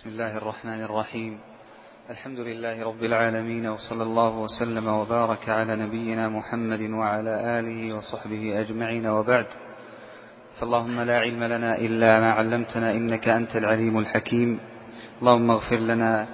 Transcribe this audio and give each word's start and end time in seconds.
بسم 0.00 0.10
الله 0.10 0.36
الرحمن 0.36 0.82
الرحيم. 0.82 1.38
الحمد 2.10 2.40
لله 2.40 2.84
رب 2.84 3.04
العالمين 3.04 3.66
وصلى 3.66 4.02
الله 4.02 4.38
وسلم 4.38 4.86
وبارك 4.88 5.48
على 5.48 5.76
نبينا 5.76 6.28
محمد 6.28 6.80
وعلى 6.80 7.58
آله 7.58 7.96
وصحبه 7.96 8.60
أجمعين 8.60 9.06
وبعد. 9.06 9.46
فاللهم 10.60 11.00
لا 11.00 11.18
علم 11.18 11.44
لنا 11.44 11.78
إلا 11.78 12.20
ما 12.20 12.32
علمتنا 12.32 12.92
إنك 12.92 13.28
أنت 13.28 13.56
العليم 13.56 13.98
الحكيم. 13.98 14.58
اللهم 15.20 15.50
اغفر 15.50 15.76
لنا 15.76 16.26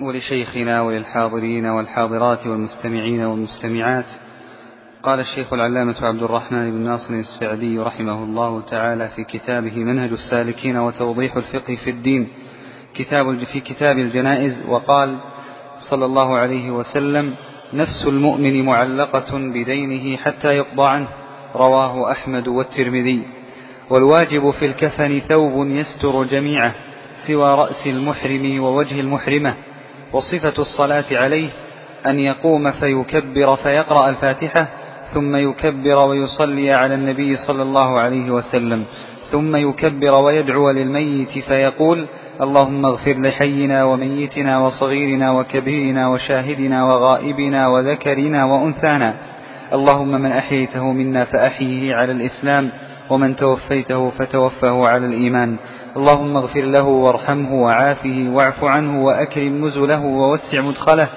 ولشيخنا 0.00 0.80
وللحاضرين 0.80 1.66
والحاضرات 1.66 2.46
والمستمعين 2.46 3.24
والمستمعات. 3.24 4.10
قال 5.02 5.20
الشيخ 5.20 5.52
العلامة 5.52 5.96
عبد 6.02 6.22
الرحمن 6.22 6.70
بن 6.70 6.84
ناصر 6.84 7.14
السعدي 7.14 7.78
رحمه 7.78 8.24
الله 8.24 8.60
تعالى 8.60 9.08
في 9.08 9.24
كتابه 9.24 9.76
منهج 9.76 10.10
السالكين 10.10 10.76
وتوضيح 10.76 11.36
الفقه 11.36 11.76
في 11.84 11.90
الدين. 11.90 12.28
كتاب 12.94 13.44
في 13.44 13.60
كتاب 13.60 13.98
الجنائز 13.98 14.64
وقال 14.68 15.16
صلى 15.90 16.04
الله 16.04 16.36
عليه 16.36 16.70
وسلم 16.70 17.34
نفس 17.74 18.06
المؤمن 18.06 18.64
معلقة 18.64 19.38
بدينه 19.38 20.16
حتى 20.16 20.48
يقضى 20.48 20.86
عنه. 20.86 21.08
رواه 21.56 22.12
أحمد 22.12 22.48
والترمذي. 22.48 23.22
والواجب 23.90 24.50
في 24.50 24.66
الكفن 24.66 25.20
ثوب 25.20 25.66
يستر 25.66 26.24
جميعه 26.24 26.74
سوى 27.26 27.54
رأس 27.54 27.86
المحرم 27.86 28.62
ووجه 28.62 29.00
المحرمة 29.00 29.54
وصفة 30.12 30.62
الصلاة 30.62 31.04
عليه 31.12 31.48
أن 32.06 32.18
يقوم 32.18 32.70
فيكبر 32.70 33.56
فيقرأ 33.56 34.08
الفاتحة 34.08 34.68
ثم 35.14 35.36
يكبر 35.36 36.08
ويصلي 36.08 36.72
على 36.72 36.94
النبي 36.94 37.36
صلى 37.36 37.62
الله 37.62 38.00
عليه 38.00 38.30
وسلم 38.30 38.84
ثم 39.30 39.56
يكبر 39.56 40.14
ويدعو 40.14 40.70
للميت 40.70 41.38
فيقول 41.38 42.06
اللهم 42.40 42.86
اغفر 42.86 43.20
لحينا 43.20 43.84
وميتنا 43.84 44.58
وصغيرنا 44.58 45.30
وكبيرنا 45.30 46.08
وشاهدنا 46.08 46.84
وغائبنا 46.84 47.68
وذكرنا 47.68 48.44
وأنثانا. 48.44 49.14
اللهم 49.72 50.08
من 50.08 50.32
أحييته 50.32 50.92
منا 50.92 51.24
فأحيه 51.24 51.94
على 51.94 52.12
الإسلام 52.12 52.70
ومن 53.10 53.36
توفيته 53.36 54.10
فتوفه 54.10 54.88
على 54.88 55.06
الإيمان. 55.06 55.56
اللهم 55.96 56.36
اغفر 56.36 56.60
له 56.60 56.82
وارحمه 56.82 57.62
وعافه 57.62 58.30
واعف 58.32 58.64
عنه 58.64 59.04
وأكرم 59.04 59.66
نزله 59.66 60.04
ووسع 60.04 60.60
مدخله. 60.60 61.08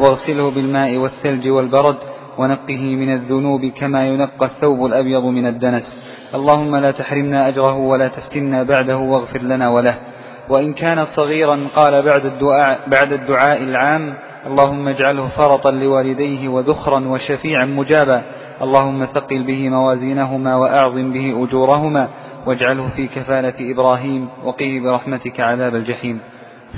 واغسله 0.00 0.50
بالماء 0.50 0.96
والثلج 0.96 1.48
والبرد 1.48 1.96
ونقه 2.38 2.82
من 2.96 3.12
الذنوب 3.12 3.66
كما 3.66 4.06
ينقى 4.06 4.46
الثوب 4.46 4.86
الأبيض 4.86 5.24
من 5.24 5.46
الدنس. 5.46 5.98
اللهم 6.34 6.76
لا 6.76 6.90
تحرمنا 6.90 7.48
أجره 7.48 7.76
ولا 7.76 8.08
تفتنا 8.08 8.62
بعده 8.62 8.96
واغفر 8.96 9.42
لنا 9.42 9.68
وله. 9.68 10.11
وإن 10.48 10.72
كان 10.72 11.04
صغيرا 11.04 11.68
قال 11.76 12.02
بعد 12.02 12.26
الدعاء, 12.26 12.80
بعد 12.86 13.12
الدعاء 13.12 13.62
العام 13.62 14.14
اللهم 14.46 14.88
اجعله 14.88 15.28
فرطا 15.28 15.70
لوالديه 15.70 16.48
وذخرا 16.48 17.08
وشفيعا 17.08 17.64
مجابا. 17.64 18.22
اللهم 18.62 19.04
ثقل 19.04 19.42
به 19.42 19.68
موازينهما 19.68 20.56
وأعظم 20.56 21.12
به 21.12 21.44
أجورهما 21.44 22.08
واجعله 22.46 22.88
في 22.88 23.08
كفالة 23.08 23.72
إبراهيم 23.72 24.28
وقيه 24.44 24.80
برحمتك 24.80 25.40
عذاب 25.40 25.74
الجحيم. 25.74 26.20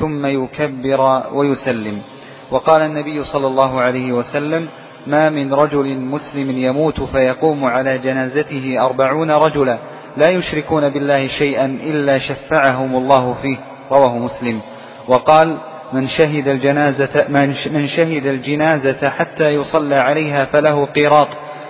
ثم 0.00 0.26
يكبر 0.26 1.22
ويسلم. 1.32 2.02
وقال 2.50 2.82
النبي 2.82 3.24
صلى 3.24 3.46
الله 3.46 3.80
عليه 3.80 4.12
وسلم 4.12 4.68
ما 5.06 5.30
من 5.30 5.54
رجل 5.54 5.96
مسلم 5.98 6.50
يموت 6.50 7.00
فيقوم 7.00 7.64
على 7.64 7.98
جنازته 7.98 8.86
أربعون 8.86 9.30
رجلا 9.30 9.78
لا 10.16 10.30
يشركون 10.30 10.88
بالله 10.88 11.26
شيئا 11.26 11.66
إلا 11.66 12.18
شفعهم 12.18 12.96
الله 12.96 13.34
فيه 13.34 13.56
رواه 13.92 14.18
مسلم. 14.18 14.60
وقال 15.08 15.56
من 15.92 16.08
شهد 16.08 16.48
الجنازة 16.48 17.26
من 17.70 17.88
شهد 17.88 18.26
الجنازة 18.26 19.08
حتى 19.08 19.48
يصلى 19.48 19.94
عليها 19.94 20.44
فله 20.44 20.84
قيراط 20.84 21.28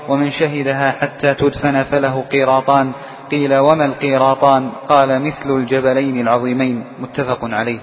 ومن 0.09 0.31
شهدها 0.31 0.91
حتى 0.91 1.35
تدفن 1.35 1.83
فله 1.83 2.25
قيراطان 2.33 2.93
قيل 3.31 3.59
وما 3.59 3.85
القيراطان؟ 3.85 4.71
قال 4.89 5.23
مثل 5.23 5.51
الجبلين 5.51 6.21
العظيمين. 6.21 6.85
متفق 6.99 7.39
عليه. 7.43 7.79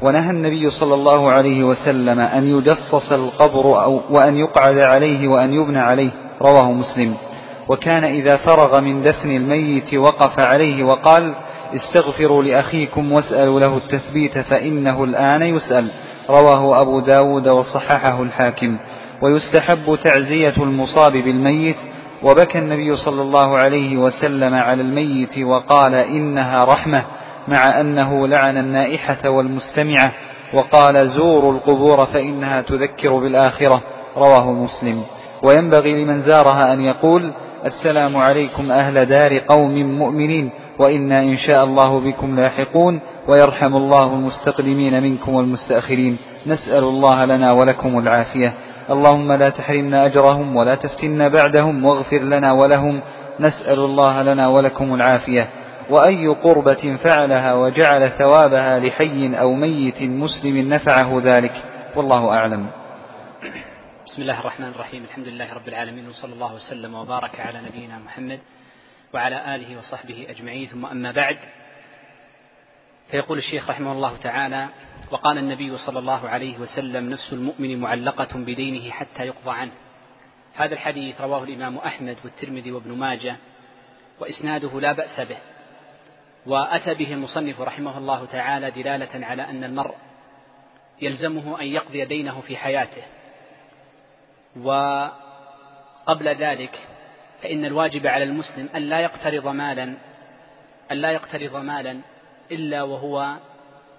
ونهى 0.00 0.30
النبي 0.30 0.70
صلى 0.70 0.94
الله 0.94 1.30
عليه 1.30 1.64
وسلم 1.64 2.20
أن 2.20 2.58
يجصص 2.58 3.12
القبر 3.12 3.84
أو 3.84 4.00
وأن 4.10 4.36
يقعد 4.36 4.78
عليه 4.78 5.28
وأن 5.28 5.52
يبنى 5.52 5.78
عليه 5.78 6.10
رواه 6.42 6.72
مسلم. 6.72 7.16
وكان 7.72 8.04
إذا 8.04 8.36
فرغ 8.36 8.80
من 8.80 9.02
دفن 9.02 9.30
الميت 9.30 9.94
وقف 9.94 10.46
عليه 10.46 10.84
وقال 10.84 11.34
استغفروا 11.74 12.42
لأخيكم 12.42 13.12
واسألوا 13.12 13.60
له 13.60 13.76
التثبيت 13.76 14.38
فإنه 14.38 15.04
الآن 15.04 15.42
يسأل. 15.42 15.90
رواه 16.30 16.80
أبو 16.80 17.00
داود 17.00 17.48
وصححه 17.48 18.22
الحاكم. 18.22 18.76
ويستحب 19.22 19.98
تعزية 20.04 20.54
المصاب 20.56 21.12
بالميت. 21.12 21.76
وبكى 22.22 22.58
النبي 22.58 22.96
صلى 22.96 23.22
الله 23.22 23.58
عليه 23.58 23.96
وسلم 23.96 24.54
على 24.54 24.82
الميت 24.82 25.38
وقال 25.38 25.94
إنها 25.94 26.64
رحمة 26.64 27.04
مع 27.48 27.80
أنه 27.80 28.28
لعن 28.28 28.58
النائحة 28.58 29.28
والمستمعة. 29.28 30.12
وقال 30.54 31.08
زوروا 31.08 31.52
القبور 31.52 32.06
فإنها 32.06 32.62
تذكر 32.62 33.18
بالآخرة. 33.18 33.82
رواه 34.16 34.52
مسلم. 34.52 35.02
وينبغي 35.42 36.04
لمن 36.04 36.22
زارها 36.22 36.72
أن 36.72 36.80
يقول 36.80 37.30
السلام 37.66 38.16
عليكم 38.16 38.72
أهل 38.72 39.06
دار 39.06 39.38
قوم 39.38 39.98
مؤمنين 39.98 40.50
وإنا 40.78 41.20
إن 41.20 41.36
شاء 41.36 41.64
الله 41.64 42.00
بكم 42.00 42.36
لاحقون 42.36 43.00
ويرحم 43.28 43.76
الله 43.76 44.14
المستقدمين 44.14 45.02
منكم 45.02 45.34
والمستأخرين. 45.34 46.18
نسأل 46.46 46.84
الله 46.84 47.24
لنا 47.24 47.52
ولكم 47.52 47.98
العافية. 47.98 48.52
اللهم 48.90 49.32
لا 49.32 49.48
تحرمنا 49.48 50.06
أجرهم 50.06 50.56
ولا 50.56 50.74
تفتنا 50.74 51.28
بعدهم 51.28 51.84
واغفر 51.84 52.18
لنا 52.18 52.52
ولهم. 52.52 53.00
نسأل 53.40 53.78
الله 53.78 54.22
لنا 54.22 54.48
ولكم 54.48 54.94
العافية. 54.94 55.48
وأي 55.90 56.26
قربة 56.26 56.96
فعلها 57.04 57.54
وجعل 57.54 58.10
ثوابها 58.10 58.78
لحي 58.78 59.40
أو 59.40 59.52
ميت 59.54 60.02
مسلم 60.02 60.68
نفعه 60.68 61.20
ذلك. 61.24 61.52
والله 61.96 62.32
أعلم. 62.32 62.66
بسم 64.06 64.22
الله 64.22 64.40
الرحمن 64.40 64.68
الرحيم. 64.68 65.04
الحمد 65.04 65.28
لله 65.28 65.54
رب 65.54 65.68
العالمين 65.68 66.08
وصلى 66.08 66.32
الله 66.32 66.54
وسلم 66.54 66.94
وبارك 66.94 67.40
على 67.40 67.60
نبينا 67.60 67.98
محمد 67.98 68.40
وعلى 69.14 69.54
آله 69.54 69.78
وصحبه 69.78 70.26
أجمعين. 70.28 70.68
ثم 70.68 70.86
أما 70.86 71.12
بعد 71.12 71.38
فيقول 73.10 73.38
الشيخ 73.38 73.70
رحمه 73.70 73.92
الله 73.92 74.16
تعالى 74.16 74.68
وقال 75.10 75.38
النبي 75.38 75.78
صلى 75.78 75.98
الله 75.98 76.28
عليه 76.28 76.58
وسلم 76.58 77.10
نفس 77.10 77.32
المؤمن 77.32 77.80
معلقة 77.80 78.38
بدينه 78.38 78.90
حتى 78.90 79.22
يقضى 79.22 79.50
عنه. 79.50 79.72
هذا 80.54 80.74
الحديث 80.74 81.20
رواه 81.20 81.44
الإمام 81.44 81.78
أحمد 81.78 82.16
والترمذي 82.24 82.72
وابن 82.72 82.92
ماجه 82.92 83.36
وإسناده 84.20 84.80
لا 84.80 84.92
بأس 84.92 85.20
به. 85.20 85.38
وأتى 86.46 86.94
به 86.94 87.12
المصنف 87.12 87.60
رحمه 87.60 87.98
الله 87.98 88.24
تعالى 88.24 88.70
دلالة 88.70 89.26
على 89.26 89.42
أن 89.42 89.64
المرء 89.64 89.94
يلزمه 91.02 91.60
أن 91.60 91.66
يقضي 91.66 92.04
دينه 92.04 92.40
في 92.40 92.56
حياته. 92.56 93.02
وقبل 94.56 96.28
ذلك 96.28 96.78
فإن 97.42 97.64
الواجب 97.64 98.06
على 98.06 98.24
المسلم 98.24 98.68
أن 98.76 98.82
لا 98.82 99.00
يقترض 99.00 99.48
مالا 99.48 99.94
أن 100.92 100.96
لا 100.96 101.10
يقترض 101.10 101.56
مالا 101.56 102.00
إلا 102.50 102.82
وهو 102.82 103.36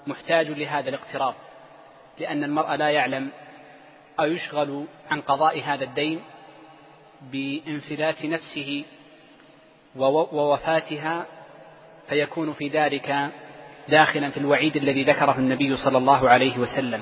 محتاج 0.08 0.48
لهذا 0.48 0.90
الاقتراض 0.90 1.36
لأن 2.20 2.44
المرء 2.44 2.76
لا 2.76 2.90
يعلم 2.90 3.30
أو 4.20 4.26
يشغل 4.26 4.86
عن 5.10 5.22
قضاء 5.22 5.62
هذا 5.64 5.84
الدين 5.84 6.22
بانفلات 7.32 8.26
نفسه 8.26 8.86
ووفاتها 9.96 11.26
فيكون 12.10 12.54
في 12.54 12.68
ذلك 12.68 13.30
داخلا 13.90 14.30
في 14.30 14.38
الوعيد 14.38 14.76
الذي 14.76 15.04
ذكره 15.04 15.38
النبي 15.38 15.78
صلى 15.78 15.98
الله 15.98 16.30
عليه 16.30 16.58
وسلم. 16.58 17.02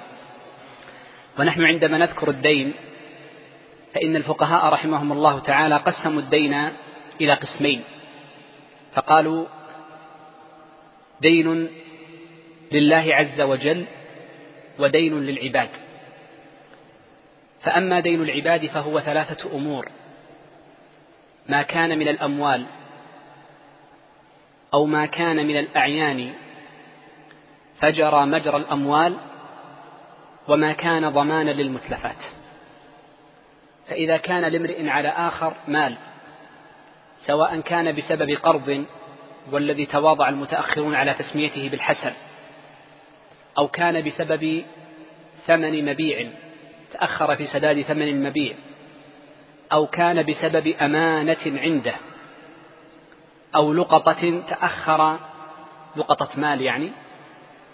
ونحن 1.40 1.64
عندما 1.64 1.98
نذكر 1.98 2.30
الدين 2.30 2.74
فإن 3.94 4.16
الفقهاء 4.16 4.74
رحمهم 4.74 5.12
الله 5.12 5.40
تعالى 5.40 5.78
قسموا 5.78 6.20
الدين 6.20 6.54
إلى 7.22 7.34
قسمين. 7.34 7.84
فقالوا 8.94 9.46
دين 11.22 11.70
لله 12.72 13.16
عز 13.16 13.42
وجل 13.42 13.86
ودين 14.80 15.20
للعباد. 15.20 15.70
فأما 17.62 18.00
دين 18.00 18.22
العباد 18.22 18.66
فهو 18.66 19.00
ثلاثة 19.00 19.56
أمور. 19.56 19.90
ما 21.50 21.62
كان 21.62 22.00
من 22.00 22.08
الأموال 22.08 22.66
أو 24.74 24.86
ما 24.86 25.06
كان 25.06 25.48
من 25.48 25.58
الأعيان 25.58 26.34
فجرى 27.80 28.26
مجرى 28.26 28.58
الأموال 28.58 29.18
وما 30.48 30.74
كان 30.74 31.10
ضمانا 31.10 31.52
للمتلفات. 31.52 32.41
فإذا 33.92 34.18
كان 34.18 34.42
لامرئ 34.46 34.90
على 34.90 35.10
آخر 35.10 35.54
مال 35.68 35.96
سواء 37.26 37.60
كان 37.60 37.96
بسبب 37.96 38.30
قرض 38.30 38.86
والذي 39.52 39.86
تواضع 39.86 40.30
المتأخرون 40.30 40.96
على 40.96 41.14
تسميته 41.14 41.70
بالحسن 41.70 42.14
أو 43.58 43.68
كان 43.68 44.04
بسبب 44.04 44.64
ثمن 45.48 45.86
مبيع 45.86 46.28
تأخر 46.94 47.36
في 47.36 47.48
سداد 47.48 47.82
ثمن 47.82 48.08
المبيع 48.08 48.56
أو 49.72 49.88
كان 49.88 50.24
بسبب 50.26 50.68
أمانة 50.68 51.60
عنده 51.62 51.96
أو 53.56 53.74
لقطة 53.74 54.44
تأخر 54.50 55.18
لقطة 55.96 56.30
مال 56.40 56.62
يعني 56.62 56.92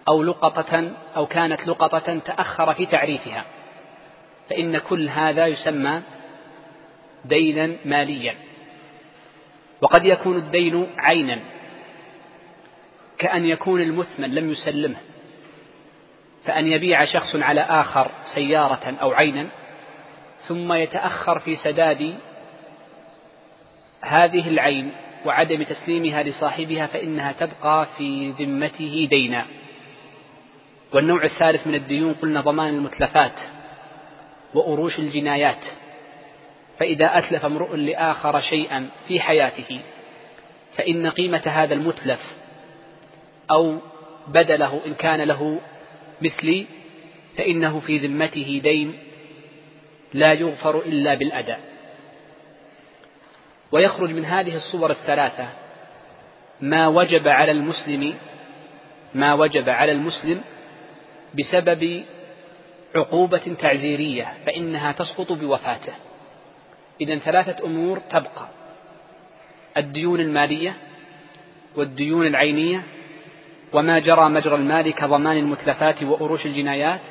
أو 0.07 0.23
لقطة 0.23 0.91
أو 1.15 1.25
كانت 1.25 1.67
لقطة 1.67 2.19
تأخر 2.19 2.73
في 2.73 2.85
تعريفها. 2.85 3.45
فإن 4.49 4.77
كل 4.77 5.09
هذا 5.09 5.47
يسمى 5.47 6.01
دينا 7.25 7.75
ماليا. 7.85 8.35
وقد 9.81 10.05
يكون 10.05 10.37
الدين 10.37 10.87
عينا 10.97 11.39
كأن 13.17 13.45
يكون 13.45 13.81
المثمن 13.81 14.35
لم 14.35 14.51
يسلمه 14.51 14.97
فأن 16.45 16.67
يبيع 16.67 17.05
شخص 17.05 17.35
على 17.35 17.61
آخر 17.61 18.11
سيارة 18.35 18.95
أو 19.01 19.11
عينا 19.11 19.47
ثم 20.47 20.73
يتأخر 20.73 21.39
في 21.39 21.55
سداد 21.55 22.15
هذه 24.01 24.47
العين 24.49 24.91
وعدم 25.25 25.63
تسليمها 25.63 26.23
لصاحبها 26.23 26.87
فإنها 26.87 27.31
تبقى 27.31 27.87
في 27.97 28.29
ذمته 28.29 29.07
دينا. 29.09 29.45
والنوع 30.93 31.23
الثالث 31.23 31.67
من 31.67 31.75
الديون 31.75 32.13
قلنا 32.13 32.41
ضمان 32.41 32.73
المتلفات. 32.75 33.33
وأروش 34.53 34.99
الجنايات 34.99 35.65
فإذا 36.79 37.17
أتلف 37.17 37.45
امرؤ 37.45 37.75
لآخر 37.75 38.41
شيئا 38.41 38.89
في 39.07 39.19
حياته 39.19 39.81
فإن 40.77 41.07
قيمة 41.09 41.41
هذا 41.45 41.73
المتلف 41.73 42.19
أو 43.51 43.77
بدله 44.27 44.81
إن 44.85 44.93
كان 44.93 45.21
له 45.21 45.59
مثلي 46.21 46.65
فإنه 47.37 47.79
في 47.79 47.97
ذمته 47.97 48.61
دين 48.63 48.97
لا 50.13 50.33
يغفر 50.33 50.79
إلا 50.79 51.13
بالأداء 51.13 51.59
ويخرج 53.71 54.09
من 54.09 54.25
هذه 54.25 54.55
الصور 54.55 54.91
الثلاثة 54.91 55.47
ما 56.61 56.87
وجب 56.87 57.27
على 57.27 57.51
المسلم 57.51 58.13
ما 59.15 59.33
وجب 59.33 59.69
على 59.69 59.91
المسلم 59.91 60.41
بسبب 61.39 62.03
عقوبة 62.97 63.55
تعزيرية 63.59 64.33
فإنها 64.45 64.91
تسقط 64.91 65.31
بوفاته. 65.31 65.93
إذا 67.01 67.17
ثلاثة 67.17 67.65
أمور 67.65 67.99
تبقى. 67.99 68.47
الديون 69.77 70.19
المالية 70.19 70.73
والديون 71.75 72.27
العينية 72.27 72.83
وما 73.73 73.99
جرى 73.99 74.29
مجرى 74.29 74.55
المال 74.55 74.93
كضمان 74.93 75.37
المتلفات 75.37 76.03
وأروش 76.03 76.45
الجنايات 76.45 77.01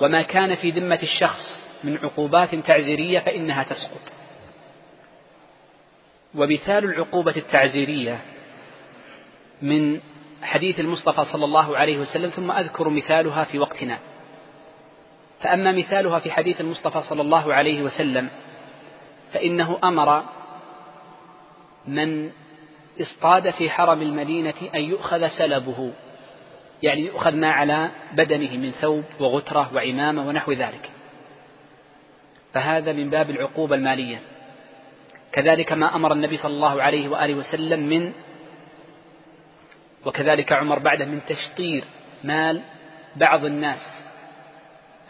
وما 0.00 0.22
كان 0.22 0.54
في 0.54 0.70
ذمة 0.70 0.98
الشخص 1.02 1.60
من 1.84 1.98
عقوبات 2.02 2.54
تعزيرية 2.54 3.20
فإنها 3.20 3.62
تسقط. 3.62 4.12
ومثال 6.34 6.84
العقوبة 6.84 7.36
التعزيرية 7.36 8.20
من 9.62 10.00
حديث 10.42 10.80
المصطفى 10.80 11.24
صلى 11.32 11.44
الله 11.44 11.76
عليه 11.76 11.98
وسلم 11.98 12.30
ثم 12.30 12.50
أذكر 12.50 12.88
مثالها 12.88 13.44
في 13.44 13.58
وقتنا. 13.58 13.98
فأما 15.40 15.72
مثالها 15.72 16.18
في 16.18 16.30
حديث 16.30 16.60
المصطفى 16.60 17.02
صلى 17.02 17.22
الله 17.22 17.54
عليه 17.54 17.82
وسلم 17.82 18.28
فإنه 19.32 19.78
أمر 19.84 20.22
من 21.86 22.30
اصطاد 23.00 23.50
في 23.50 23.70
حرم 23.70 24.02
المدينة 24.02 24.54
أن 24.74 24.80
يؤخذ 24.80 25.28
سلبه 25.28 25.92
يعني 26.82 27.00
يؤخذ 27.00 27.34
ما 27.34 27.50
على 27.50 27.90
بدنه 28.12 28.56
من 28.56 28.70
ثوب 28.70 29.04
وغترة 29.20 29.74
وعمامة 29.74 30.28
ونحو 30.28 30.52
ذلك. 30.52 30.90
فهذا 32.54 32.92
من 32.92 33.10
باب 33.10 33.30
العقوبة 33.30 33.74
المالية. 33.74 34.20
كذلك 35.32 35.72
ما 35.72 35.96
أمر 35.96 36.12
النبي 36.12 36.36
صلى 36.36 36.54
الله 36.54 36.82
عليه 36.82 37.08
وآله 37.08 37.34
وسلم 37.34 37.80
من 37.80 38.12
وكذلك 40.06 40.52
عمر 40.52 40.78
بعده 40.78 41.04
من 41.04 41.20
تشطير 41.28 41.84
مال 42.24 42.62
بعض 43.16 43.44
الناس 43.44 43.97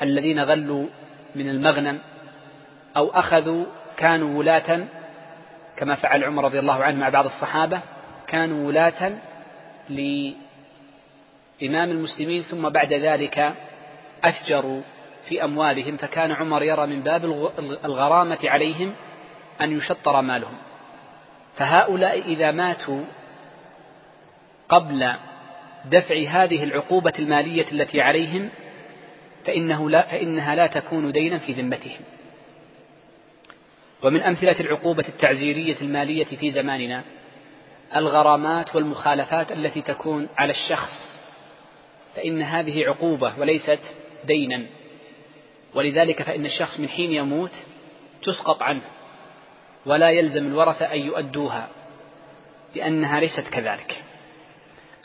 الذين 0.02 0.40
غلوا 0.40 0.86
من 1.34 1.48
المغنم 1.48 1.98
أو 2.96 3.10
أخذوا 3.10 3.64
كانوا 3.96 4.38
ولاة 4.38 4.84
كما 5.76 5.94
فعل 5.94 6.24
عمر 6.24 6.44
رضي 6.44 6.58
الله 6.58 6.84
عنه 6.84 7.00
مع 7.00 7.08
بعض 7.08 7.24
الصحابة 7.24 7.80
كانوا 8.26 8.68
ولاة 8.68 9.12
لإمام 9.88 10.36
المسلمين 11.90 12.42
ثم 12.42 12.68
بعد 12.68 12.92
ذلك 12.92 13.54
أفجروا 14.24 14.82
في 15.28 15.44
أموالهم 15.44 15.96
فكان 15.96 16.32
عمر 16.32 16.62
يرى 16.62 16.86
من 16.86 17.02
باب 17.02 17.24
الغرامة 17.84 18.38
عليهم 18.44 18.92
أن 19.60 19.72
يشطر 19.72 20.20
مالهم. 20.20 20.54
فهؤلاء 21.56 22.20
إذا 22.20 22.50
ماتوا 22.50 23.04
قبل 24.68 25.12
دفع 25.84 26.14
هذه 26.28 26.64
العقوبة 26.64 27.12
المالية 27.18 27.72
التي 27.72 28.00
عليهم 28.00 28.50
فإنه 29.48 29.90
لا 29.90 30.02
فإنها 30.02 30.54
لا 30.54 30.66
تكون 30.66 31.12
دينا 31.12 31.38
في 31.38 31.52
ذمتهم. 31.52 32.00
ومن 34.02 34.20
أمثلة 34.20 34.60
العقوبة 34.60 35.04
التعزيرية 35.08 35.76
المالية 35.80 36.24
في 36.24 36.52
زماننا 36.52 37.04
الغرامات 37.96 38.76
والمخالفات 38.76 39.52
التي 39.52 39.82
تكون 39.82 40.28
على 40.38 40.52
الشخص 40.52 41.08
فإن 42.16 42.42
هذه 42.42 42.86
عقوبة 42.86 43.34
وليست 43.38 43.78
دينا. 44.24 44.62
ولذلك 45.74 46.22
فإن 46.22 46.46
الشخص 46.46 46.80
من 46.80 46.88
حين 46.88 47.12
يموت 47.12 47.52
تسقط 48.22 48.62
عنه 48.62 48.82
ولا 49.86 50.10
يلزم 50.10 50.46
الورثة 50.46 50.84
أن 50.84 51.00
يؤدوها 51.00 51.68
لأنها 52.76 53.20
ليست 53.20 53.48
كذلك. 53.48 54.04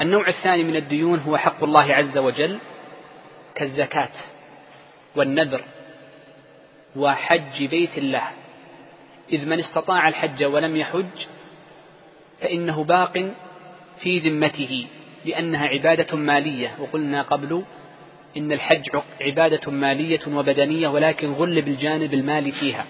النوع 0.02 0.28
الثاني 0.28 0.64
من 0.64 0.76
الديون 0.76 1.20
هو 1.20 1.38
حق 1.38 1.64
الله 1.64 1.94
عز 1.94 2.18
وجل 2.18 2.60
كالزكاة. 3.56 4.33
والنذر 5.16 5.62
وحج 6.96 7.66
بيت 7.66 7.98
الله. 7.98 8.24
إذ 9.32 9.46
من 9.46 9.60
استطاع 9.60 10.08
الحج 10.08 10.44
ولم 10.44 10.76
يحج 10.76 11.26
فإنه 12.42 12.84
باق 12.84 13.32
في 14.00 14.20
ذمته 14.20 14.88
لأنها 15.26 15.68
عبادة 15.68 16.18
مالية. 16.18 16.76
وقلنا 16.80 17.22
قبل 17.22 17.64
إن 18.38 18.52
الحج 18.52 18.90
عبادة 19.22 19.72
مالية 19.72 20.20
وبدنية 20.28 20.88
ولكن 20.88 21.32
غلب 21.32 21.68
الجانب 21.68 22.14
المالي 22.14 22.52
فيها. 22.52 22.86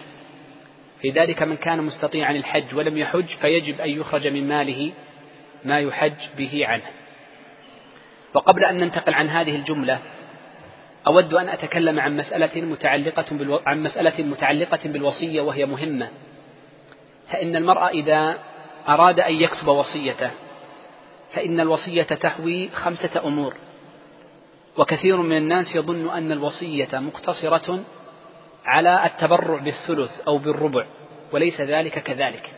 لذلك 1.04 1.44
من 1.44 1.56
كان 1.56 1.84
مستطيعا 1.84 2.32
الحج 2.32 2.76
ولم 2.76 2.98
يحج 2.98 3.26
فيجب 3.42 3.82
أن 3.82 3.90
يخرج 3.90 4.28
من 4.28 4.48
ماله 4.48 4.92
ما 5.66 5.80
يحج 5.80 6.22
به 6.38 6.68
عنه. 6.68 6.92
وقبل 8.34 8.64
أن 8.64 8.80
ننتقل 8.80 9.14
عن 9.14 9.30
هذه 9.30 9.56
الجملة 9.56 10.00
أود 11.08 11.34
أن 11.34 11.50
أتكلم 11.50 12.00
عن 12.00 12.18
مسألة 12.18 12.62
متعلقة 12.62 13.26
بالو... 13.32 13.62
عن 13.66 13.84
مسألة 13.84 14.24
متعلقة 14.24 14.80
بالوصية 14.86 15.42
وهي 15.42 15.66
مهمة. 15.66 16.10
فإن 17.30 17.56
المرء 17.56 17.88
إذا 17.88 18.38
أراد 18.88 19.20
أن 19.20 19.34
يكتب 19.34 19.68
وصيته 19.68 20.32
فإن 21.34 21.60
الوصية 21.60 22.04
تحوي 22.04 22.70
خمسة 22.70 23.22
أمور. 23.26 23.54
وكثير 24.78 25.18
من 25.18 25.38
الناس 25.38 25.76
يظن 25.76 26.10
أن 26.10 26.32
الوصية 26.32 26.90
مقتصرة 26.94 27.80
على 28.66 29.06
التبرع 29.06 29.58
بالثلث 29.58 30.22
أو 30.28 30.38
بالربع 30.38 30.86
وليس 31.32 31.62
ذلك 31.62 32.00
كذلك. 32.00 32.50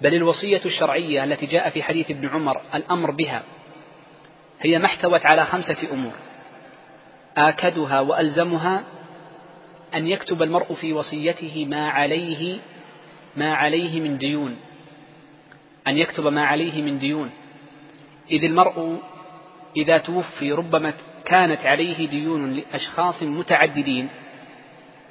بل 0.00 0.14
الوصية 0.14 0.60
الشرعية 0.64 1.24
التي 1.24 1.46
جاء 1.46 1.70
في 1.70 1.82
حديث 1.82 2.10
ابن 2.10 2.28
عمر 2.28 2.60
الأمر 2.74 3.10
بها 3.10 3.42
هي 4.60 4.78
ما 4.78 4.86
احتوت 4.86 5.26
على 5.26 5.44
خمسة 5.44 5.92
أمور. 5.92 6.12
آكدها 7.36 8.00
وألزمها 8.00 8.84
أن 9.94 10.06
يكتب 10.06 10.42
المرء 10.42 10.74
في 10.74 10.92
وصيته 10.92 11.66
ما 11.68 11.88
عليه 11.88 12.58
ما 13.36 13.54
عليه 13.54 14.00
من 14.00 14.18
ديون. 14.18 14.56
أن 15.88 15.96
يكتب 15.96 16.26
ما 16.26 16.46
عليه 16.46 16.82
من 16.82 16.98
ديون. 16.98 17.30
إذ 18.30 18.44
المرء 18.44 18.98
إذا 19.76 19.98
توفي 19.98 20.52
ربما 20.52 20.92
كانت 21.24 21.66
عليه 21.66 22.08
ديون 22.08 22.52
لأشخاص 22.52 23.22
متعددين 23.22 24.08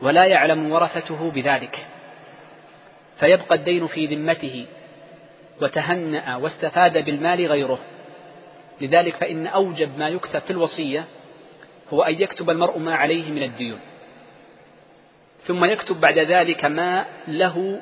ولا 0.02 0.26
يعلم 0.26 0.72
ورثته 0.72 1.32
بذلك. 1.32 1.88
فيبقى 3.20 3.56
الدين 3.56 3.88
في 3.88 4.06
ذمته 4.06 4.66
وتهنأ 5.62 6.36
واستفاد 6.36 7.06
بالمال 7.06 7.46
غيره. 7.48 7.80
لذلك 8.82 9.16
فإن 9.16 9.48
أوجب 9.48 9.98
ما 9.98 10.08
يكتب 10.08 10.40
في 10.40 10.52
الوصية 10.52 11.06
هو 11.90 12.02
أن 12.02 12.22
يكتب 12.22 12.50
المرء 12.50 12.80
ما 12.80 12.96
عليه 12.96 13.32
من 13.32 13.44
الديون. 13.44 13.80
ثم 15.46 15.66
يكتب 15.66 16.02
بعد 16.02 16.20
ذلك 16.20 16.66
ما 16.66 17.06
له 17.28 17.80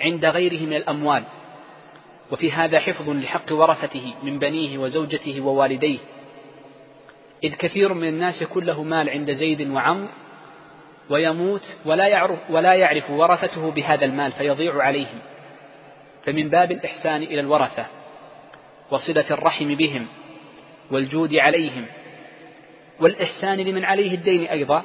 عند 0.00 0.24
غيره 0.24 0.66
من 0.66 0.76
الأموال. 0.76 1.24
وفي 2.30 2.52
هذا 2.52 2.78
حفظ 2.78 3.10
لحق 3.10 3.52
ورثته 3.52 4.14
من 4.22 4.38
بنيه 4.38 4.78
وزوجته 4.78 5.40
ووالديه. 5.40 5.98
إذ 7.44 7.54
كثير 7.54 7.94
من 7.94 8.08
الناس 8.08 8.42
يكون 8.42 8.64
له 8.64 8.82
مال 8.82 9.10
عند 9.10 9.32
زيد 9.32 9.70
وعمر 9.70 10.08
ويموت 11.10 11.76
ولا 11.84 12.06
يعرف 12.06 12.38
ولا 12.50 12.74
يعرف 12.74 13.10
ورثته 13.10 13.70
بهذا 13.70 14.04
المال 14.04 14.32
فيضيع 14.32 14.82
عليهم. 14.82 15.18
فمن 16.24 16.48
باب 16.48 16.72
الإحسان 16.72 17.22
إلى 17.22 17.40
الورثة 17.40 17.86
وصلة 18.90 19.24
الرحم 19.30 19.74
بهم 19.74 20.06
والجود 20.90 21.34
عليهم 21.34 21.86
والإحسان 23.02 23.60
لمن 23.60 23.84
عليه 23.84 24.14
الدين 24.14 24.44
أيضا 24.44 24.82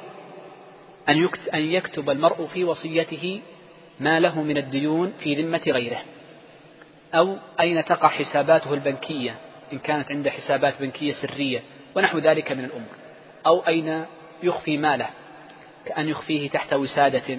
أن 1.54 1.60
يكتب 1.60 2.10
المرء 2.10 2.46
في 2.46 2.64
وصيته 2.64 3.40
ما 4.00 4.20
له 4.20 4.42
من 4.42 4.56
الديون 4.56 5.12
في 5.20 5.42
ذمة 5.42 5.62
غيره. 5.66 6.02
أو 7.14 7.36
أين 7.60 7.84
تقع 7.84 8.08
حساباته 8.08 8.74
البنكية 8.74 9.34
إن 9.72 9.78
كانت 9.78 10.12
عنده 10.12 10.30
حسابات 10.30 10.80
بنكية 10.80 11.12
سرية 11.12 11.62
ونحو 11.96 12.18
ذلك 12.18 12.52
من 12.52 12.64
الأمور. 12.64 12.94
أو 13.46 13.60
أين 13.68 14.04
يخفي 14.42 14.78
ماله 14.78 15.08
كأن 15.86 16.08
يخفيه 16.08 16.50
تحت 16.50 16.74
وسادة 16.74 17.38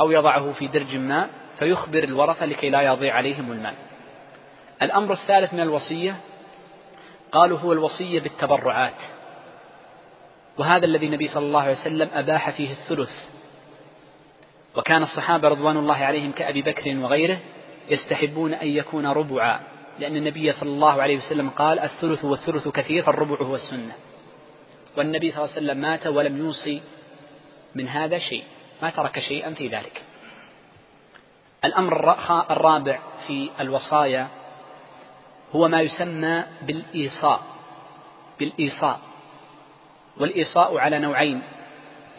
أو 0.00 0.10
يضعه 0.10 0.52
في 0.52 0.66
درج 0.66 0.96
ما 0.96 1.28
فيخبر 1.58 2.04
الورثة 2.04 2.46
لكي 2.46 2.70
لا 2.70 2.80
يضيع 2.82 3.14
عليهم 3.14 3.52
المال. 3.52 3.74
الأمر 4.82 5.12
الثالث 5.12 5.54
من 5.54 5.60
الوصية 5.60 6.16
قالوا 7.32 7.58
هو 7.58 7.72
الوصية 7.72 8.20
بالتبرعات. 8.20 9.19
وهذا 10.58 10.84
الذي 10.84 11.06
النبي 11.06 11.28
صلى 11.28 11.46
الله 11.46 11.60
عليه 11.60 11.80
وسلم 11.80 12.10
أباح 12.12 12.50
فيه 12.50 12.70
الثلث. 12.70 13.10
وكان 14.76 15.02
الصحابة 15.02 15.48
رضوان 15.48 15.76
الله 15.76 15.94
عليهم 15.96 16.32
كأبي 16.32 16.62
بكر 16.62 16.96
وغيره 16.96 17.38
يستحبون 17.88 18.54
أن 18.54 18.68
يكون 18.68 19.06
ربعا 19.06 19.60
لأن 19.98 20.16
النبي 20.16 20.52
صلى 20.52 20.68
الله 20.68 21.02
عليه 21.02 21.16
وسلم 21.18 21.50
قال 21.50 21.78
الثلث 21.78 22.24
والثلث 22.24 22.68
كثير 22.68 23.02
فالربع 23.02 23.46
هو 23.46 23.54
السنة. 23.54 23.94
والنبي 24.96 25.32
صلى 25.32 25.44
الله 25.44 25.54
عليه 25.56 25.66
وسلم 25.66 25.80
مات 25.80 26.06
ولم 26.06 26.38
يوصي 26.38 26.82
من 27.74 27.88
هذا 27.88 28.18
شيء 28.18 28.44
ما 28.82 28.90
ترك 28.90 29.18
شيئا 29.18 29.54
في 29.54 29.68
ذلك. 29.68 30.02
الأمر 31.64 32.16
الرابع 32.50 32.98
في 33.26 33.50
الوصايا 33.60 34.28
هو 35.52 35.68
ما 35.68 35.80
يسمى 35.80 36.44
بالإيصاء 36.62 37.40
بالإيصاء. 38.38 39.00
والإيصاء 40.16 40.78
على 40.78 40.98
نوعين. 40.98 41.42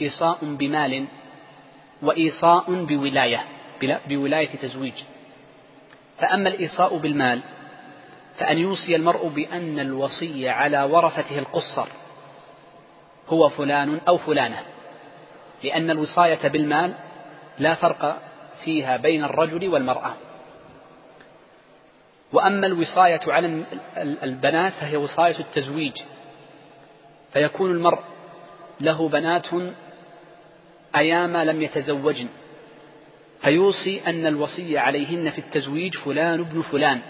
إيصاء 0.01 0.37
بمال 0.41 1.05
وإيصاء 2.01 2.83
بولاية 2.85 3.43
بولاية 4.07 4.49
تزويج. 4.61 4.93
فأما 6.17 6.49
الإيصاء 6.49 6.97
بالمال 6.97 7.41
فأن 8.37 8.57
يوصي 8.57 8.95
المرء 8.95 9.27
بأن 9.27 9.79
الوصي 9.79 10.49
على 10.49 10.83
ورثته 10.83 11.39
القصر 11.39 11.87
هو 13.29 13.49
فلان 13.49 14.01
أو 14.07 14.17
فلانة. 14.17 14.59
لأن 15.63 15.91
الوصاية 15.91 16.47
بالمال 16.47 16.93
لا 17.59 17.75
فرق 17.75 18.21
فيها 18.63 18.97
بين 18.97 19.23
الرجل 19.23 19.67
والمرأة. 19.67 20.13
وأما 22.33 22.67
الوصاية 22.67 23.19
على 23.27 23.63
البنات 23.97 24.73
فهي 24.73 24.97
وصاية 24.97 25.39
التزويج. 25.39 25.97
فيكون 27.33 27.71
المرء 27.71 27.99
له 28.81 29.09
بنات 29.09 29.47
أيام 30.95 31.37
لم 31.37 31.61
يتزوجن. 31.61 32.27
فيوصي 33.41 34.01
أن 34.07 34.25
الوصي 34.25 34.77
عليهن 34.77 35.29
في 35.29 35.39
التزويج 35.39 35.95
فلان 35.95 36.39
ابن 36.39 36.61
فلان. 36.61 37.01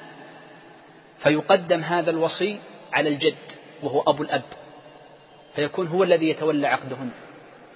فيقدم 1.23 1.83
هذا 1.83 2.09
الوصي 2.09 2.59
على 2.93 3.09
الجد 3.09 3.35
وهو 3.83 4.01
أبو 4.01 4.23
الأب. 4.23 4.41
فيكون 5.55 5.87
هو 5.87 6.03
الذي 6.03 6.29
يتولى 6.29 6.67
عقدهن 6.67 7.09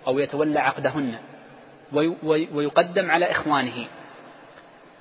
أو 0.07 0.19
يتولى 0.19 0.59
عقدهن. 0.59 1.15
ويقدم 2.53 3.11
على 3.11 3.31
إخوانه. 3.31 3.87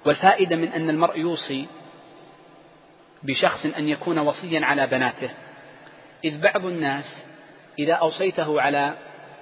والفائدة 0.06 0.56
من 0.56 0.68
أن 0.68 0.90
المرء 0.90 1.18
يوصي 1.18 1.66
بشخص 3.22 3.66
أن 3.66 3.88
يكون 3.88 4.18
وصيا 4.18 4.64
على 4.64 4.86
بناته. 4.86 5.30
إذ 6.24 6.40
بعض 6.40 6.64
الناس 6.66 7.23
إذا 7.78 7.92
أوصيته 7.92 8.60
على 8.60 8.94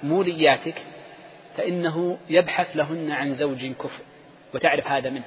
مولياتك 0.02 0.82
فإنه 1.56 2.18
يبحث 2.28 2.76
لهن 2.76 3.10
عن 3.10 3.34
زوج 3.34 3.66
كفء 3.66 4.04
وتعرف 4.54 4.86
هذا 4.86 5.10
منه. 5.10 5.24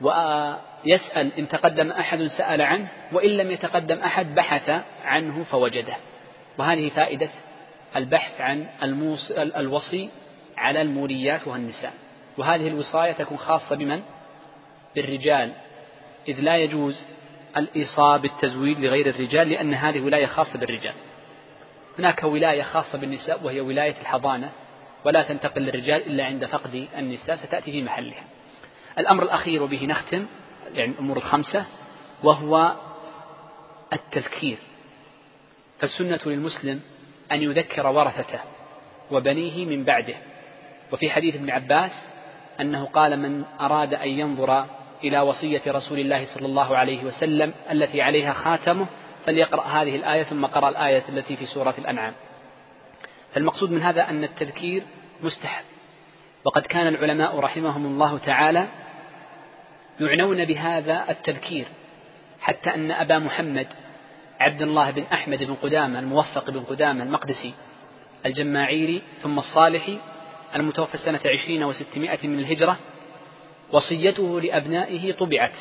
ويسأل 0.00 1.30
إن 1.38 1.48
تقدم 1.48 1.90
أحد 1.90 2.22
سأل 2.22 2.62
عنه 2.62 2.88
وإن 3.12 3.30
لم 3.30 3.50
يتقدم 3.50 3.98
أحد 3.98 4.34
بحث 4.34 4.82
عنه 5.04 5.44
فوجده. 5.44 5.96
وهذه 6.58 6.88
فائدة 6.88 7.30
البحث 7.96 8.40
عن 8.40 8.66
الموص... 8.82 9.30
الوصي 9.30 10.10
على 10.58 10.82
الموليات 10.82 11.48
والنساء. 11.48 11.92
وهذه 12.38 12.68
الوصاية 12.68 13.12
تكون 13.12 13.38
خاصة 13.38 13.76
بمن؟ 13.76 14.02
بالرجال. 14.94 15.52
إذ 16.28 16.40
لا 16.40 16.56
يجوز 16.56 17.06
الإيصاء 17.56 18.18
بالتزويج 18.18 18.78
لغير 18.78 19.08
الرجال 19.08 19.48
لأن 19.48 19.74
هذه 19.74 20.00
ولاية 20.00 20.26
خاصة 20.26 20.58
بالرجال. 20.58 20.94
هناك 21.98 22.22
ولاية 22.24 22.62
خاصة 22.62 22.98
بالنساء 22.98 23.40
وهي 23.42 23.60
ولاية 23.60 24.00
الحضانة 24.00 24.50
ولا 25.04 25.22
تنتقل 25.22 25.62
للرجال 25.62 26.06
إلا 26.06 26.24
عند 26.24 26.46
فقد 26.46 26.88
النساء 26.98 27.36
ستأتي 27.36 27.72
في 27.72 27.82
محلها. 27.82 28.24
الأمر 28.98 29.22
الأخير 29.22 29.62
وبه 29.62 29.86
نختم 29.86 30.26
يعني 30.74 30.92
الأمور 30.92 31.16
الخمسة 31.16 31.66
وهو 32.22 32.76
التذكير. 33.92 34.58
فالسنة 35.78 36.20
للمسلم 36.26 36.80
أن 37.32 37.42
يذكر 37.42 37.86
ورثته 37.86 38.40
وبنيه 39.10 39.66
من 39.66 39.84
بعده. 39.84 40.16
وفي 40.92 41.10
حديث 41.10 41.34
ابن 41.34 41.50
عباس 41.50 41.92
أنه 42.60 42.84
قال 42.84 43.18
من 43.18 43.44
أراد 43.60 43.94
أن 43.94 44.08
ينظر 44.08 44.66
إلى 45.04 45.20
وصية 45.20 45.62
رسول 45.66 45.98
الله 45.98 46.26
صلى 46.34 46.46
الله 46.46 46.76
عليه 46.76 47.04
وسلم 47.04 47.54
التي 47.70 48.02
عليها 48.02 48.32
خاتمه 48.32 48.86
فليقرأ 49.26 49.62
هذه 49.62 49.96
الآية 49.96 50.22
ثم 50.22 50.46
قرأ 50.46 50.68
الآية 50.68 51.04
التي 51.08 51.36
في 51.36 51.46
سورة 51.46 51.74
الأنعام. 51.78 52.12
فالمقصود 53.34 53.70
من 53.70 53.82
هذا 53.82 54.08
أن 54.08 54.24
التذكير 54.24 54.82
مستحب. 55.22 55.64
وقد 56.44 56.62
كان 56.62 56.86
العلماء 56.86 57.38
رحمهم 57.38 57.86
الله 57.86 58.18
تعالى 58.18 58.68
يعنون 60.00 60.44
بهذا 60.44 61.10
التذكير 61.10 61.66
حتى 62.40 62.74
أن 62.74 62.90
أبا 62.90 63.18
محمد 63.18 63.66
عبد 64.40 64.62
الله 64.62 64.90
بن 64.90 65.02
أحمد 65.02 65.44
بن 65.44 65.54
قدامة 65.54 65.98
الموفق 65.98 66.50
بن 66.50 66.60
قدامة 66.60 67.04
المقدسي 67.04 67.54
الجماعيري 68.26 69.02
ثم 69.22 69.38
الصالحي 69.38 69.98
المتوفى 70.56 70.98
سنة 70.98 71.20
عشرين 71.24 71.64
وستمائة 71.64 72.28
من 72.28 72.38
الهجرة 72.38 72.76
وصيته 73.72 74.40
لأبنائه 74.40 75.12
طبعت 75.12 75.52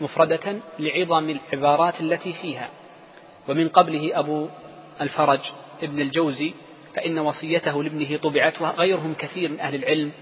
مفردة 0.00 0.56
لعظم 0.78 1.30
العبارات 1.30 2.00
التي 2.00 2.32
فيها. 2.32 2.68
ومن 3.48 3.68
قبله 3.68 4.18
أبو 4.18 4.48
الفرج 5.00 5.40
ابن 5.82 6.00
الجوزي 6.00 6.54
فإن 6.94 7.18
وصيته 7.18 7.82
لابنه 7.82 8.16
طبعت 8.16 8.62
وغيرهم 8.62 9.14
كثير 9.14 9.50
من 9.50 9.60
أهل 9.60 9.74
العلم 9.74 10.12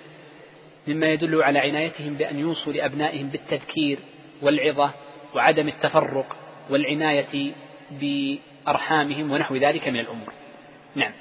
مما 0.86 1.06
يدل 1.06 1.42
على 1.42 1.58
عنايتهم 1.58 2.14
بأن 2.14 2.38
يوصوا 2.38 2.72
لأبنائهم 2.72 3.28
بالتذكير 3.28 3.98
والعظة 4.42 4.90
وعدم 5.34 5.68
التفرق 5.68 6.36
والعناية 6.70 7.52
بأرحامهم 7.90 9.32
ونحو 9.32 9.56
ذلك 9.56 9.88
من 9.88 10.00
الأمور. 10.00 10.32
نعم. 10.94 11.12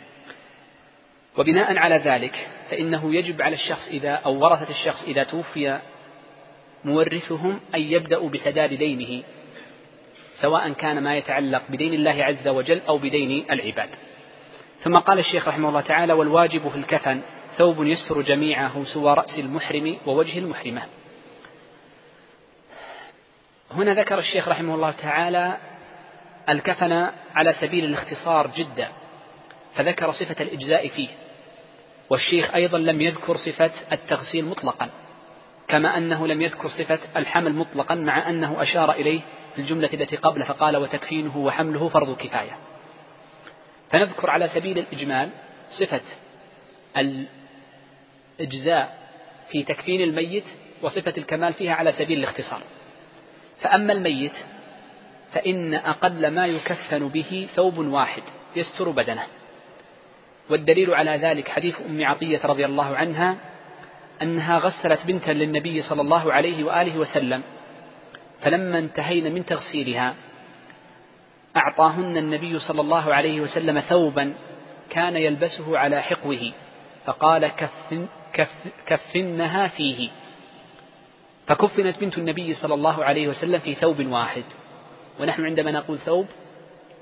وبناء 1.37 1.77
على 1.77 1.95
ذلك 1.95 2.47
فإنه 2.69 3.15
يجب 3.15 3.41
على 3.41 3.55
الشخص 3.55 3.87
إذا 3.87 4.11
أو 4.11 4.43
ورثة 4.43 4.69
الشخص 4.69 5.03
إذا 5.03 5.23
توفي 5.23 5.79
مورثهم 6.85 7.59
أن 7.75 7.81
يبدأوا 7.81 8.29
بسداد 8.29 8.73
دينه. 8.73 9.23
سواء 10.41 10.73
كان 10.73 11.03
ما 11.03 11.17
يتعلق 11.17 11.63
بدين 11.69 11.93
الله 11.93 12.23
عز 12.23 12.47
وجل 12.47 12.81
أو 12.87 12.97
بدين 12.97 13.45
العباد. 13.51 13.89
ثم 14.83 14.97
قال 14.97 15.19
الشيخ 15.19 15.47
رحمه 15.47 15.69
الله 15.69 15.81
تعالى 15.81 16.13
والواجب 16.13 16.69
في 16.69 16.75
الكفن 16.75 17.21
ثوب 17.57 17.83
يستر 17.83 18.21
جميعه 18.21 18.83
سوى 18.83 19.13
رأس 19.13 19.39
المحرم 19.39 19.97
ووجه 20.05 20.39
المحرمة. 20.39 20.81
هنا 23.71 23.93
ذكر 23.93 24.19
الشيخ 24.19 24.47
رحمه 24.47 24.75
الله 24.75 24.91
تعالى 24.91 25.57
الكفن 26.49 27.09
على 27.35 27.55
سبيل 27.61 27.85
الاختصار 27.85 28.51
جدا 28.57 28.87
فذكر 29.75 30.11
صفة 30.11 30.43
الإجزاء 30.43 30.87
فيه 30.87 31.07
والشيخ 32.09 32.55
أيضا 32.55 32.77
لم 32.77 33.01
يذكر 33.01 33.37
صفة 33.37 33.71
التغسيل 33.91 34.45
مطلقا 34.45 34.89
كما 35.67 35.97
أنه 35.97 36.27
لم 36.27 36.41
يذكر 36.41 36.69
صفة 36.69 36.99
الحمل 37.17 37.53
مطلقا 37.53 37.95
مع 37.95 38.29
أنه 38.29 38.61
أشار 38.61 38.91
إليه 38.91 39.21
في 39.55 39.61
الجملة 39.61 39.89
التي 39.93 40.15
قبل 40.15 40.43
فقال 40.43 40.77
وتكفينه 40.77 41.37
وحمله 41.37 41.89
فرض 41.89 42.17
كفاية. 42.17 42.57
فنذكر 43.89 44.29
على 44.29 44.47
سبيل 44.47 44.77
الإجمال 44.77 45.29
صفة 45.69 46.01
الإجزاء 48.39 48.97
في 49.49 49.63
تكفين 49.63 50.01
الميت 50.01 50.43
وصفة 50.81 51.13
الكمال 51.17 51.53
فيها 51.53 51.73
على 51.73 51.91
سبيل 51.91 52.19
الاختصار. 52.19 52.61
فأما 53.61 53.93
الميت 53.93 54.33
فإن 55.31 55.73
أقل 55.73 56.27
ما 56.27 56.47
يكفن 56.47 57.07
به 57.07 57.47
ثوب 57.55 57.77
واحد 57.77 58.23
يستر 58.55 58.89
بدنه. 58.89 59.23
والدليل 60.49 60.93
على 60.93 61.11
ذلك 61.11 61.49
حديث 61.49 61.75
أم 61.89 62.05
عطية 62.05 62.41
رضي 62.43 62.65
الله 62.65 62.95
عنها 62.95 63.37
أنها 64.21 64.57
غسلت 64.57 65.05
بنتا 65.05 65.31
للنبي 65.31 65.81
صلى 65.81 66.01
الله 66.01 66.33
عليه 66.33 66.63
وآله 66.63 66.97
وسلم 66.97 67.43
فلما 68.41 68.79
انتهينا 68.79 69.29
من 69.29 69.45
تغسيلها 69.45 70.15
أعطاهن 71.57 72.17
النبي 72.17 72.59
صلى 72.59 72.81
الله 72.81 73.13
عليه 73.13 73.41
وسلم 73.41 73.79
ثوبا 73.79 74.33
كان 74.89 75.15
يلبسه 75.15 75.77
على 75.77 76.01
حقوه 76.01 76.51
فقال 77.05 77.47
كفن 77.47 78.07
كف 78.33 78.49
كفنها 78.85 79.67
فيه. 79.67 80.09
فكفنت 81.47 81.99
بنت 81.99 82.17
النبي 82.17 82.53
صلى 82.53 82.73
الله 82.73 83.05
عليه 83.05 83.27
وسلم 83.27 83.59
في 83.59 83.75
ثوب 83.75 84.05
واحد. 84.05 84.43
ونحن 85.19 85.45
عندما 85.45 85.71
نقول 85.71 85.97
ثوب 85.97 86.27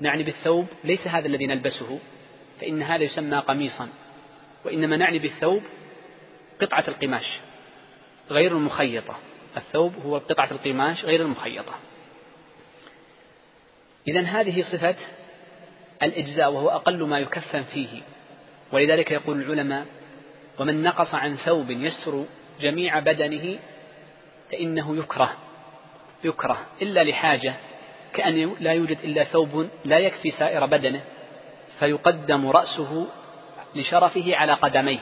نعني 0.00 0.22
بالثوب 0.22 0.66
ليس 0.84 1.06
هذا 1.06 1.26
الذي 1.26 1.46
نلبسه 1.46 1.98
فإن 2.60 2.82
هذا 2.82 3.02
يسمى 3.02 3.38
قميصا. 3.38 3.88
وإنما 4.64 4.96
نعني 4.96 5.18
بالثوب 5.18 5.62
قطعة 6.60 6.84
القماش 6.88 7.40
غير 8.30 8.52
المخيطة. 8.52 9.14
الثوب 9.56 9.94
هو 10.06 10.18
قطعة 10.18 10.50
القماش 10.50 11.04
غير 11.04 11.20
المخيطة. 11.20 11.74
إذا 14.08 14.20
هذه 14.20 14.62
صفة 14.62 14.96
الإجزاء 16.02 16.52
وهو 16.52 16.68
أقل 16.68 17.02
ما 17.02 17.18
يكفن 17.18 17.62
فيه. 17.62 18.02
ولذلك 18.72 19.10
يقول 19.10 19.40
العلماء 19.40 19.86
ومن 20.58 20.82
نقص 20.82 21.14
عن 21.14 21.36
ثوب 21.36 21.70
يستر 21.70 22.24
جميع 22.60 22.98
بدنه 22.98 23.58
فإنه 24.50 24.96
يكره 24.96 25.32
يكره 26.24 26.58
إلا 26.82 27.04
لحاجة 27.04 27.54
كأن 28.12 28.54
لا 28.60 28.72
يوجد 28.72 28.98
إلا 29.04 29.24
ثوب 29.24 29.68
لا 29.84 29.98
يكفي 29.98 30.30
سائر 30.30 30.66
بدنه 30.66 31.00
فيقدم 31.78 32.46
رأسه 32.46 33.06
لشرفه 33.74 34.36
على 34.36 34.52
قدميه 34.52 34.98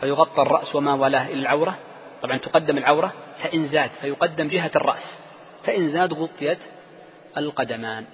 فيغطى 0.00 0.42
الرأس 0.42 0.74
وما 0.74 0.94
ولاه 0.94 1.26
إلى 1.26 1.40
العورة 1.40 1.78
طبعا 2.22 2.38
تقدم 2.38 2.78
العورة 2.78 3.12
فإن 3.42 3.68
زاد 3.68 3.90
فيقدم 4.00 4.48
جهة 4.48 4.70
الرأس 4.76 5.18
فإن 5.64 5.92
زاد 5.92 6.12
غطيت 6.12 6.58
القدمان. 7.36 8.04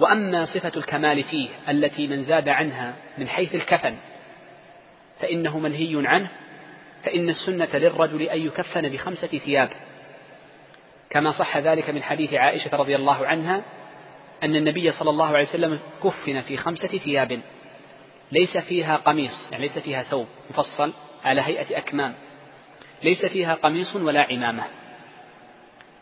وأما 0.00 0.46
صفة 0.46 0.72
الكمال 0.76 1.22
فيه 1.22 1.48
التي 1.68 2.06
من 2.06 2.24
زاد 2.24 2.48
عنها 2.48 2.94
من 3.18 3.28
حيث 3.28 3.54
الكفن 3.54 3.96
فإنه 5.20 5.58
منهي 5.58 6.06
عنه 6.06 6.30
فإن 7.02 7.28
السنة 7.28 7.68
للرجل 7.74 8.22
أن 8.22 8.46
يكفن 8.46 8.88
بخمسة 8.88 9.38
ثياب. 9.38 9.68
كما 11.10 11.32
صح 11.32 11.56
ذلك 11.56 11.90
من 11.90 12.02
حديث 12.02 12.34
عائشة 12.34 12.76
رضي 12.76 12.96
الله 12.96 13.26
عنها 13.26 13.62
أن 14.42 14.56
النبي 14.56 14.92
صلى 14.92 15.10
الله 15.10 15.26
عليه 15.26 15.48
وسلم 15.48 15.80
كفن 16.04 16.40
في 16.40 16.56
خمسة 16.56 16.88
ثياب 16.88 17.40
ليس 18.32 18.56
فيها 18.56 18.96
قميص 18.96 19.48
يعني 19.52 19.68
ليس 19.68 19.78
فيها 19.78 20.02
ثوب 20.02 20.26
مفصل 20.50 20.92
على 21.24 21.40
هيئة 21.40 21.78
أكمام. 21.78 22.14
ليس 23.02 23.24
فيها 23.24 23.54
قميص 23.54 23.96
ولا 23.96 24.22
عمامة. 24.22 24.64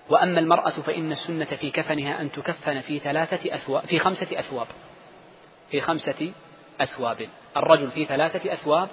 وأما 0.08 0.40
المرأة 0.40 0.70
فإن 0.70 1.12
السنة 1.12 1.44
في 1.44 1.70
كفنها 1.70 2.20
أن 2.20 2.32
تكفن 2.32 2.80
في 2.80 2.98
ثلاثة 2.98 3.54
أثواب 3.54 3.86
في 3.86 3.98
خمسة 3.98 4.28
أثواب. 4.32 4.66
في 5.70 5.80
خمسة 5.80 6.32
أثواب. 6.80 7.28
الرجل 7.56 7.90
في 7.90 8.04
ثلاثة 8.04 8.52
أثواب 8.52 8.88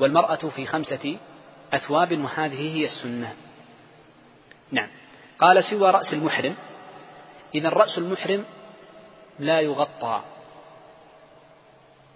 والمرأة 0.00 0.36
في 0.56 0.66
خمسة 0.66 1.16
أثواب 1.72 2.20
وهذه 2.20 2.76
هي 2.76 2.86
السنة. 2.86 3.34
نعم. 4.70 4.88
قال 5.38 5.64
سوى 5.64 5.90
رأس 5.90 6.12
المحرم 6.12 6.54
إذا 7.54 7.68
رأس 7.68 7.98
المحرم 7.98 8.44
لا 9.38 9.60
يغطى. 9.60 10.22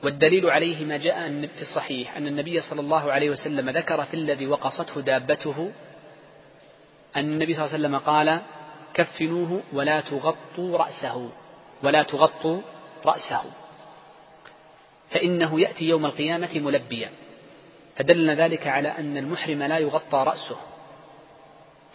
والدليل 0.04 0.50
عليه 0.50 0.84
ما 0.84 0.96
جاء 0.96 1.46
في 1.46 1.62
الصحيح 1.62 2.16
أن 2.16 2.26
النبي 2.26 2.60
صلى 2.60 2.80
الله 2.80 3.12
عليه 3.12 3.30
وسلم 3.30 3.70
ذكر 3.70 4.04
في 4.04 4.14
الذي 4.14 4.46
وقصته 4.46 5.00
دابته 5.00 5.72
أن 7.16 7.24
النبي 7.24 7.54
صلى 7.54 7.64
الله 7.64 7.74
عليه 7.74 7.84
وسلم 7.84 7.98
قال 7.98 8.40
كفنوه 8.94 9.60
ولا 9.72 10.00
تغطوا 10.00 10.78
رأسه 10.78 11.30
ولا 11.82 12.02
تغطوا 12.02 12.60
رأسه 13.06 13.42
فإنه 15.10 15.60
يأتي 15.60 15.84
يوم 15.84 16.06
القيامة 16.06 16.50
ملبيا. 16.54 17.10
فدلنا 17.96 18.34
ذلك 18.34 18.66
على 18.66 18.88
أن 18.88 19.16
المحرم 19.16 19.62
لا 19.62 19.78
يغطى 19.78 20.24
رأسه 20.26 20.56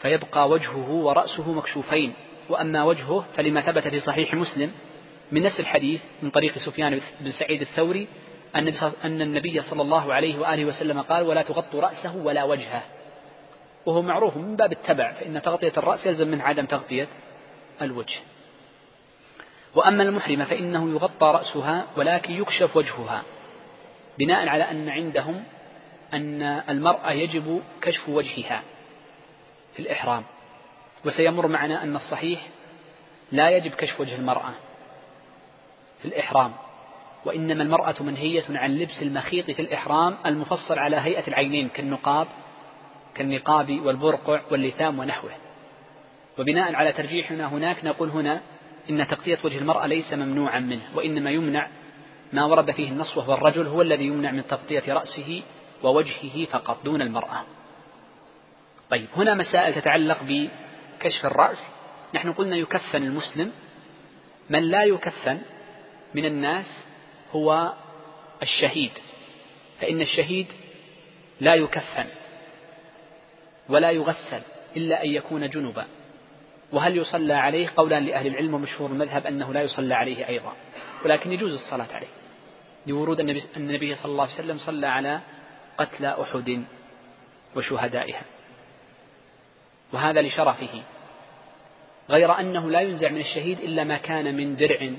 فيبقى 0.01 0.49
وجهه 0.49 0.89
ورأسه 0.89 1.51
مكشوفين 1.51 2.13
وأما 2.49 2.83
وجهه 2.83 3.25
فلما 3.37 3.61
ثبت 3.61 3.87
في 3.87 3.99
صحيح 3.99 4.33
مسلم 4.33 4.71
من 5.31 5.43
نفس 5.43 5.59
الحديث 5.59 6.01
من 6.21 6.29
طريق 6.29 6.57
سفيان 6.57 7.01
بن 7.19 7.31
سعيد 7.31 7.61
الثوري 7.61 8.07
أن 9.05 9.21
النبي 9.21 9.61
صلى 9.61 9.81
الله 9.81 10.13
عليه 10.13 10.39
وآله 10.39 10.65
وسلم 10.65 11.01
قال 11.01 11.23
ولا 11.23 11.41
تغطوا 11.41 11.81
رأسه 11.81 12.15
ولا 12.17 12.43
وجهه. 12.43 12.83
وهو 13.85 14.01
معروف 14.01 14.37
من 14.37 14.55
باب 14.55 14.71
التبع 14.71 15.11
فإن 15.11 15.41
تغطية 15.41 15.73
الرأس 15.77 16.05
يلزم 16.05 16.27
من 16.27 16.41
عدم 16.41 16.65
تغطية 16.65 17.07
الوجه. 17.81 18.19
وأما 19.75 20.03
المحرمة 20.03 20.45
فإنه 20.45 20.89
يغطى 20.89 21.25
رأسها 21.25 21.87
ولكن 21.97 22.33
يكشف 22.33 22.75
وجهها 22.77 23.23
بناء 24.19 24.47
على 24.47 24.63
أن 24.63 24.89
عندهم 24.89 25.43
أن 26.13 26.41
المرأة 26.43 27.11
يجب 27.11 27.61
كشف 27.81 28.09
وجهها 28.09 28.63
في 29.73 29.79
الإحرام. 29.79 30.23
وسيمر 31.05 31.47
معنا 31.47 31.83
أن 31.83 31.95
الصحيح 31.95 32.47
لا 33.31 33.49
يجب 33.49 33.71
كشف 33.71 34.01
وجه 34.01 34.15
المرأة. 34.15 34.53
في 36.01 36.07
الإحرام. 36.07 36.53
وإنما 37.25 37.63
المرأة 37.63 37.95
منهية 37.99 38.43
عن 38.49 38.71
لبس 38.71 39.01
المخيط 39.01 39.51
في 39.51 39.61
الإحرام 39.61 40.17
المفصل 40.25 40.79
على 40.79 40.97
هيئة 40.97 41.27
العينين 41.27 41.69
كالنقاب 41.69 42.27
كالنقاب 43.15 43.79
والبرقع 43.85 44.41
واللثام 44.51 44.99
ونحوه. 44.99 45.31
وبناء 46.39 46.75
على 46.75 46.93
ترجيحنا 46.93 47.47
هناك 47.47 47.85
نقول 47.85 48.09
هنا 48.09 48.41
إن 48.89 49.07
تغطية 49.07 49.37
وجه 49.43 49.57
المرأة 49.57 49.87
ليس 49.87 50.13
ممنوعا 50.13 50.59
منه 50.59 50.81
وإنما 50.95 51.31
يمنع 51.31 51.69
ما 52.33 52.45
ورد 52.45 52.71
فيه 52.71 52.89
النص 52.89 53.17
وهو 53.17 53.33
الرجل 53.33 53.67
هو 53.67 53.81
الذي 53.81 54.05
يمنع 54.05 54.31
من 54.31 54.47
تغطية 54.47 54.93
رأسه 54.93 55.43
ووجهه 55.83 56.45
فقط 56.45 56.85
دون 56.85 57.01
المرأة. 57.01 57.43
طيب 58.89 59.07
هنا 59.15 59.33
مسائل 59.33 59.81
تتعلق 59.81 60.17
بكشف 60.23 61.25
الرأس. 61.25 61.57
نحن 62.15 62.31
قلنا 62.33 62.55
يكفن 62.55 63.03
المسلم. 63.03 63.51
من 64.49 64.63
لا 64.63 64.83
يكفن 64.83 65.39
من 66.13 66.25
الناس 66.25 66.65
هو 67.31 67.73
الشهيد 68.41 68.91
فإن 69.81 70.01
الشهيد 70.01 70.47
لا 71.39 71.55
يكفن 71.55 72.05
ولا 73.69 73.91
يغسل 73.91 74.41
إلا 74.77 75.03
أن 75.03 75.09
يكون 75.09 75.49
جنبا. 75.49 75.85
وهل 76.71 76.97
يصلى 76.97 77.33
عليه؟ 77.33 77.69
قولا 77.77 77.99
لأهل 77.99 78.27
العلم 78.27 78.53
ومشهور 78.53 78.89
المذهب 78.89 79.25
أنه 79.27 79.53
لا 79.53 79.61
يصلى 79.61 79.93
عليه 79.95 80.27
أيضا 80.27 80.53
ولكن 81.05 81.31
يجوز 81.31 81.53
الصلاة 81.53 81.87
عليه 81.93 82.07
لورود 82.87 83.19
النبي, 83.19 83.43
النبي 83.57 83.95
صلى 83.95 84.11
الله 84.11 84.23
عليه 84.23 84.33
وسلم 84.33 84.57
صلى 84.57 84.87
على 84.87 85.19
قتلى 85.77 86.21
أحد 86.21 86.63
وشهدائها. 87.55 88.21
وهذا 89.93 90.21
لشرفه 90.21 90.83
غير 92.09 92.39
أنه 92.39 92.71
لا 92.71 92.81
ينزع 92.81 93.09
من 93.09 93.21
الشهيد 93.21 93.59
إلا 93.59 93.83
ما 93.83 93.97
كان 93.97 94.35
من 94.35 94.55
درع 94.55 94.91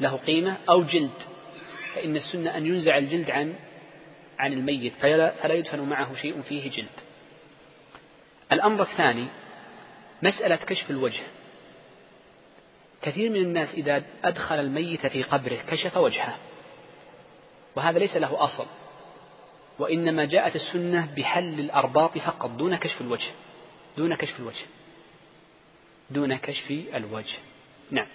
له 0.00 0.16
قيمة 0.16 0.56
أو 0.68 0.82
جلد 0.82 1.10
فإن 1.94 2.16
السنة 2.16 2.56
أن 2.56 2.66
ينزع 2.66 2.98
الجلد 2.98 3.30
عن 3.30 3.54
عن 4.38 4.52
الميت 4.52 4.92
فلا, 5.00 5.30
فلا 5.30 5.54
يدفن 5.54 5.80
معه 5.80 6.14
شيء 6.14 6.42
فيه 6.42 6.70
جلد. 6.70 6.86
الأمر 8.52 8.82
الثاني 8.82 9.26
مسألة 10.22 10.56
كشف 10.56 10.90
الوجه. 10.90 11.22
كثير 13.02 13.30
من 13.30 13.40
الناس 13.40 13.74
إذا 13.74 14.02
أدخل 14.24 14.60
الميت 14.60 15.06
في 15.06 15.22
قبره 15.22 15.58
كشف 15.68 15.96
وجهه 15.96 16.38
وهذا 17.76 17.98
ليس 17.98 18.16
له 18.16 18.44
أصل 18.44 18.66
وإنما 19.78 20.24
جاءت 20.24 20.56
السنة 20.56 21.14
بحل 21.16 21.60
الأرباط 21.60 22.18
فقط 22.18 22.50
دون 22.50 22.76
كشف 22.76 23.00
الوجه 23.00 23.30
دون 23.96 24.14
كشف 24.14 24.40
الوجه 24.40 24.64
دون 26.10 26.36
كشف 26.36 26.70
الوجه. 26.70 27.36
نعم. 27.90 28.06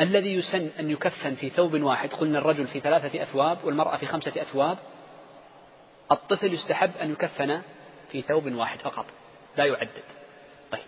الذي 0.00 0.34
يسن 0.34 0.70
أن 0.80 0.90
يكفن 0.90 1.34
في 1.34 1.50
ثوب 1.50 1.82
واحد 1.82 2.12
قلنا 2.12 2.38
الرجل 2.38 2.66
في 2.66 2.80
ثلاثة 2.80 3.22
أثواب 3.22 3.64
والمرأة 3.64 3.96
في 3.96 4.06
خمسة 4.06 4.42
أثواب 4.42 4.78
الطفل 6.12 6.54
يستحب 6.54 6.90
أن 7.02 7.12
يكفن 7.12 7.62
في 8.12 8.22
ثوب 8.22 8.52
واحد 8.52 8.78
فقط 8.78 9.06
لا 9.56 9.64
يعدد. 9.64 10.04
طيب. 10.70 10.80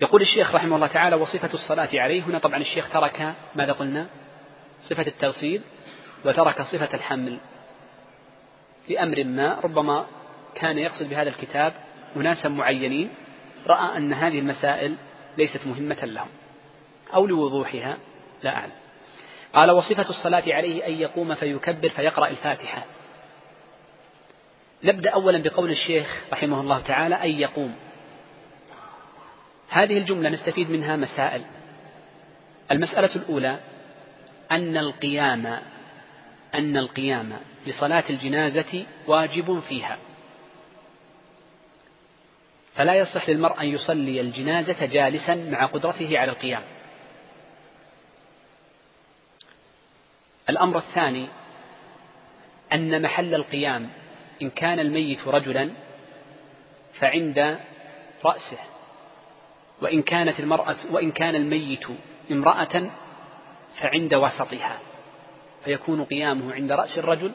يقول 0.00 0.22
الشيخ 0.22 0.54
رحمه 0.54 0.76
الله 0.76 0.86
تعالى 0.86 1.16
وصفة 1.16 1.54
الصلاة 1.54 1.88
عليه. 1.94 2.22
هنا 2.22 2.38
طبعا 2.38 2.56
الشيخ 2.58 2.92
ترك 2.92 3.34
ماذا 3.54 3.72
قلنا؟ 3.72 4.06
صفة 4.82 5.06
التوصيل 5.06 5.62
وترك 6.24 6.62
صفة 6.62 6.94
الحمل 6.94 7.38
لأمر 8.88 9.24
ما 9.24 9.60
ربما 9.64 10.06
كان 10.54 10.78
يقصد 10.78 11.08
بهذا 11.08 11.28
الكتاب 11.28 11.74
أناسا 12.16 12.48
معينين 12.48 13.10
رأى 13.66 13.96
أن 13.96 14.12
هذه 14.12 14.38
المسائل 14.38 14.94
ليست 15.38 15.66
مهمة 15.66 16.04
لهم. 16.04 16.28
أو 17.14 17.26
لوضوحها 17.26 17.96
لا 18.42 18.56
أعلم. 18.56 18.72
قال 19.52 19.70
وصفة 19.70 20.10
الصلاة 20.10 20.44
عليه 20.46 20.86
أن 20.86 20.92
يقوم 20.92 21.34
فيكبر 21.34 21.88
فيقرأ 21.88 22.28
الفاتحة. 22.28 22.84
نبدأ 24.84 25.10
أولا 25.10 25.38
بقول 25.38 25.70
الشيخ 25.70 26.22
رحمه 26.32 26.60
الله 26.60 26.80
تعالى 26.80 27.14
أن 27.14 27.30
يقوم. 27.30 27.74
هذه 29.68 29.98
الجملة 29.98 30.30
نستفيد 30.30 30.70
منها 30.70 30.96
مسائل. 30.96 31.42
المسألة 32.70 33.16
الأولى 33.16 33.58
أن 34.50 34.76
القيام 34.76 35.46
أن 36.54 36.76
القيام 36.76 37.32
بصلاة 37.68 38.04
الجنازة 38.10 38.84
واجب 39.06 39.60
فيها. 39.68 39.98
فلا 42.74 42.94
يصح 42.94 43.28
للمرء 43.28 43.60
أن 43.60 43.66
يصلي 43.66 44.20
الجنازة 44.20 44.86
جالسا 44.86 45.34
مع 45.34 45.66
قدرته 45.66 46.18
على 46.18 46.30
القيام. 46.30 46.62
الأمر 50.48 50.78
الثاني 50.78 51.28
أن 52.72 53.02
محل 53.02 53.34
القيام 53.34 53.90
إن 54.42 54.50
كان 54.50 54.80
الميت 54.80 55.28
رجلا 55.28 55.70
فعند 57.00 57.58
رأسه 58.24 58.58
وإن 59.82 60.02
كانت 60.02 60.40
المرأة 60.40 60.76
وإن 60.90 61.10
كان 61.12 61.34
الميت 61.34 61.86
امرأة 62.30 62.90
فعند 63.80 64.14
وسطها 64.14 64.78
فيكون 65.64 66.04
قيامه 66.04 66.54
عند 66.54 66.72
رأس 66.72 66.98
الرجل 66.98 67.32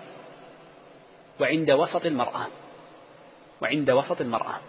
وعند 1.39 1.71
وسط 1.71 2.05
المرأة 2.05 2.47
وعند 3.61 3.91
وسط 3.91 4.21
المرأة. 4.21 4.59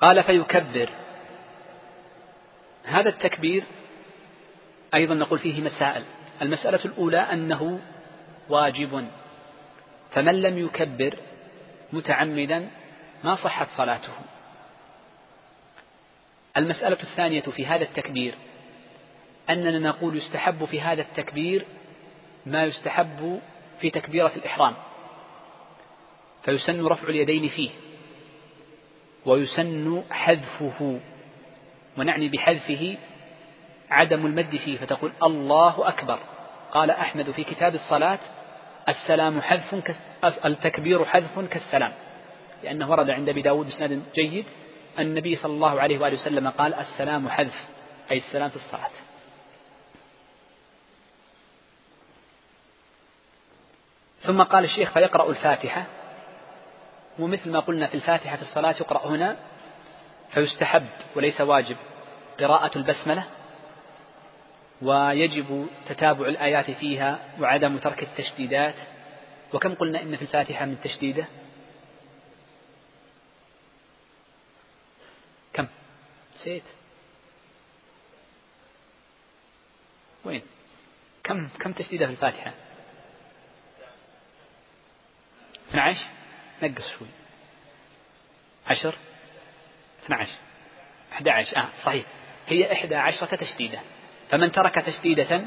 قال 0.00 0.24
فيكبر. 0.24 0.90
هذا 2.84 3.08
التكبير 3.08 3.64
أيضا 4.94 5.14
نقول 5.14 5.38
فيه 5.38 5.60
مسائل. 5.60 6.04
المسألة 6.42 6.84
الأولى 6.84 7.18
أنه 7.18 7.80
واجب. 8.48 9.08
فمن 10.10 10.42
لم 10.42 10.58
يكبر 10.58 11.18
متعمدا 11.92 12.70
ما 13.24 13.36
صحت 13.36 13.68
صلاته. 13.76 14.12
المسألة 16.56 16.98
الثانية 17.02 17.40
في 17.40 17.66
هذا 17.66 17.84
التكبير 17.84 18.34
أننا 19.50 19.78
نقول 19.78 20.16
يستحب 20.16 20.64
في 20.64 20.80
هذا 20.80 21.02
التكبير 21.02 21.64
ما 22.46 22.64
يستحب 22.64 23.40
في 23.80 23.90
تكبيرة 23.90 24.32
الإحرام. 24.36 24.74
فيسن 26.44 26.86
رفع 26.86 27.08
اليدين 27.08 27.48
فيه 27.48 27.70
ويسن 29.26 30.02
حذفه. 30.10 31.00
ونعني 31.98 32.28
بحذفه 32.28 32.96
عدم 33.90 34.26
المد 34.26 34.56
فيه 34.56 34.78
فتقول 34.78 35.12
الله 35.22 35.88
أكبر. 35.88 36.18
قال 36.72 36.90
أحمد 36.90 37.30
في 37.30 37.44
كتاب 37.44 37.74
الصلاة 37.74 38.18
السلام 38.88 39.40
حذف 39.40 39.96
التكبير 40.44 41.04
حذف 41.04 41.40
كالسلام. 41.40 41.92
لأنه 42.62 42.90
ورد 42.90 43.10
عند 43.10 43.28
أبي 43.28 43.42
داود 43.42 43.66
بسند 43.66 44.02
جيد 44.14 44.44
النبي 44.98 45.36
صلى 45.36 45.52
الله 45.52 45.80
عليه 45.80 45.98
وآله 45.98 46.14
وسلم 46.14 46.48
قال 46.48 46.74
السلام 46.74 47.28
حذف 47.28 47.64
أي 48.10 48.18
السلام 48.18 48.48
في 48.48 48.56
الصلاة. 48.56 48.90
ثم 54.20 54.42
قال 54.42 54.64
الشيخ 54.64 54.92
فيقرأ 54.92 55.30
الفاتحة 55.30 55.84
ومثل 57.18 57.50
ما 57.50 57.60
قلنا 57.60 57.86
في 57.86 57.94
الفاتحة 57.94 58.36
في 58.36 58.42
الصلاة 58.42 58.74
يقرأ 58.80 59.06
هنا 59.06 59.36
فيستحب 60.30 60.86
وليس 61.16 61.40
واجب 61.40 61.76
قراءة 62.40 62.78
البسملة 62.78 63.24
ويجب 64.82 65.68
تتابع 65.88 66.28
الآيات 66.28 66.70
فيها 66.70 67.34
وعدم 67.40 67.78
ترك 67.78 68.02
التشديدات. 68.02 68.74
وكم 69.52 69.74
قلنا 69.74 70.02
إن 70.02 70.16
في 70.16 70.22
الفاتحة 70.22 70.64
من 70.64 70.80
تشديدة؟ 70.80 71.26
كم؟ 75.52 75.66
نسيت. 76.36 76.62
وين؟ 80.24 80.42
كم؟ 81.24 81.48
كم 81.48 81.72
تشديدة 81.72 82.06
في 82.06 82.12
الفاتحة؟ 82.12 82.52
12 85.70 86.06
نقص 86.62 86.90
شوي. 86.98 87.08
10 88.66 88.94
12 90.04 90.32
11 91.12 91.56
آه 91.56 91.68
صحيح. 91.84 92.06
هي 92.46 92.72
إحدى 92.72 92.94
عشرة 92.94 93.36
تشديدة. 93.36 93.80
فمن 94.34 94.52
ترك 94.52 94.74
تشديدة 94.74 95.44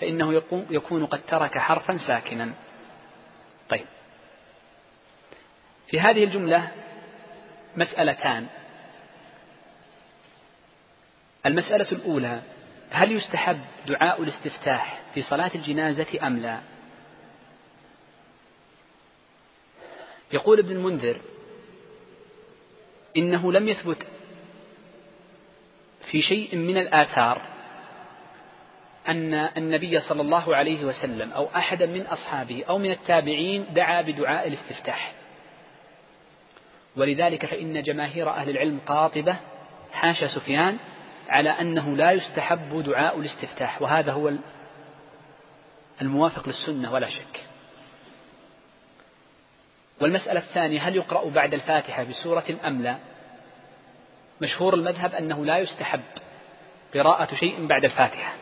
فإنه 0.00 0.42
يكون 0.70 1.06
قد 1.06 1.22
ترك 1.26 1.58
حرفا 1.58 1.96
ساكنا. 2.06 2.52
طيب. 3.68 3.86
في 5.86 6.00
هذه 6.00 6.24
الجملة 6.24 6.70
مسألتان. 7.76 8.46
المسألة 11.46 11.92
الأولى 11.92 12.42
هل 12.90 13.12
يستحب 13.12 13.60
دعاء 13.86 14.22
الاستفتاح 14.22 15.00
في 15.14 15.22
صلاة 15.22 15.50
الجنازة 15.54 16.26
أم 16.26 16.38
لا؟ 16.38 16.60
يقول 20.32 20.58
ابن 20.58 20.70
المنذر 20.70 21.20
إنه 23.16 23.52
لم 23.52 23.68
يثبت 23.68 24.06
في 26.10 26.22
شيء 26.22 26.56
من 26.56 26.76
الآثار 26.76 27.51
أن 29.08 29.34
النبي 29.34 30.00
صلى 30.00 30.20
الله 30.20 30.56
عليه 30.56 30.84
وسلم 30.84 31.32
أو 31.32 31.48
أحدا 31.56 31.86
من 31.86 32.06
أصحابه 32.06 32.64
أو 32.68 32.78
من 32.78 32.90
التابعين 32.90 33.66
دعا 33.74 34.02
بدعاء 34.02 34.48
الاستفتاح. 34.48 35.12
ولذلك 36.96 37.46
فإن 37.46 37.82
جماهير 37.82 38.30
أهل 38.30 38.50
العلم 38.50 38.80
قاطبة 38.86 39.36
حاشا 39.92 40.28
سفيان 40.28 40.78
على 41.28 41.50
أنه 41.50 41.96
لا 41.96 42.12
يستحب 42.12 42.82
دعاء 42.82 43.20
الاستفتاح 43.20 43.82
وهذا 43.82 44.12
هو 44.12 44.32
الموافق 46.02 46.48
للسنة 46.48 46.92
ولا 46.92 47.10
شك. 47.10 47.40
والمسألة 50.00 50.40
الثانية 50.40 50.88
هل 50.88 50.96
يقرأ 50.96 51.30
بعد 51.30 51.54
الفاتحة 51.54 52.02
بسورة 52.02 52.44
أم 52.64 52.82
لا؟ 52.82 52.96
مشهور 54.40 54.74
المذهب 54.74 55.14
أنه 55.14 55.44
لا 55.44 55.58
يستحب 55.58 56.02
قراءة 56.94 57.34
شيء 57.34 57.66
بعد 57.66 57.84
الفاتحة. 57.84 58.34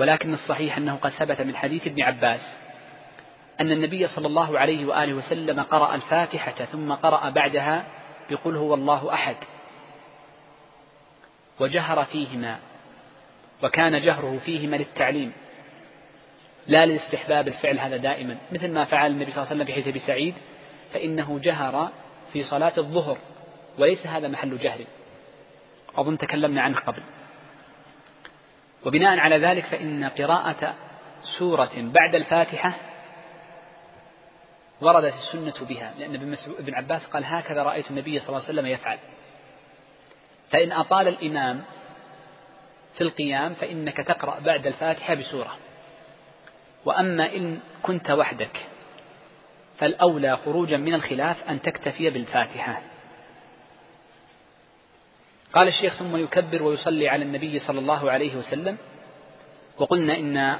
ولكن 0.00 0.34
الصحيح 0.34 0.76
أنه 0.76 0.96
قد 0.96 1.10
ثبت 1.10 1.40
من 1.40 1.56
حديث 1.56 1.86
ابن 1.86 2.02
عباس 2.02 2.40
أن 3.60 3.72
النبي 3.72 4.08
صلى 4.08 4.26
الله 4.26 4.58
عليه 4.58 4.86
وآله 4.86 5.14
وسلم 5.14 5.60
قرأ 5.60 5.94
الفاتحة 5.94 6.64
ثم 6.64 6.92
قرأ 6.92 7.30
بعدها 7.30 7.84
بقل 8.30 8.56
هو 8.56 8.74
الله 8.74 9.14
أحد 9.14 9.36
وجهر 11.60 12.04
فيهما 12.04 12.58
وكان 13.62 14.00
جهره 14.00 14.38
فيهما 14.44 14.76
للتعليم 14.76 15.32
لا 16.66 16.86
لاستحباب 16.86 17.48
الفعل 17.48 17.78
هذا 17.78 17.96
دائما 17.96 18.36
مثل 18.52 18.72
ما 18.72 18.84
فعل 18.84 19.10
النبي 19.10 19.30
صلى 19.30 19.42
الله 19.42 19.50
عليه 19.50 19.56
وسلم 19.56 19.66
في 19.66 19.72
حديث 19.72 19.88
أبي 19.88 19.98
سعيد 19.98 20.34
فإنه 20.92 21.38
جهر 21.42 21.90
في 22.32 22.42
صلاة 22.42 22.72
الظهر 22.78 23.18
وليس 23.78 24.06
هذا 24.06 24.28
محل 24.28 24.58
جهر 24.58 24.80
أظن 25.96 26.18
تكلمنا 26.18 26.62
عنه 26.62 26.78
قبل 26.78 27.02
وبناء 28.86 29.18
على 29.18 29.38
ذلك 29.38 29.64
فإن 29.64 30.04
قراءة 30.04 30.74
سورة 31.38 31.70
بعد 31.76 32.14
الفاتحة 32.14 32.76
وردت 34.80 35.14
السنة 35.14 35.66
بها 35.68 35.94
لأن 35.98 36.14
ابن 36.58 36.74
عباس 36.74 37.06
قال 37.06 37.24
هكذا 37.24 37.62
رأيت 37.62 37.90
النبي 37.90 38.18
صلى 38.18 38.28
الله 38.28 38.40
عليه 38.40 38.48
وسلم 38.48 38.66
يفعل. 38.66 38.98
فإن 40.50 40.72
أطال 40.72 41.08
الإمام 41.08 41.62
في 42.94 43.00
القيام 43.00 43.54
فإنك 43.54 43.96
تقرأ 43.96 44.38
بعد 44.40 44.66
الفاتحة 44.66 45.14
بسورة. 45.14 45.56
وأما 46.84 47.36
إن 47.36 47.60
كنت 47.82 48.10
وحدك 48.10 48.66
فالأولى 49.78 50.36
خروجا 50.36 50.76
من 50.76 50.94
الخلاف 50.94 51.48
أن 51.48 51.62
تكتفي 51.62 52.10
بالفاتحة. 52.10 52.82
قال 55.52 55.68
الشيخ 55.68 55.94
ثم 55.94 56.16
يكبر 56.16 56.62
ويصلي 56.62 57.08
على 57.08 57.24
النبي 57.24 57.58
صلى 57.58 57.78
الله 57.78 58.10
عليه 58.10 58.36
وسلم. 58.36 58.76
وقلنا 59.78 60.18
إن 60.18 60.58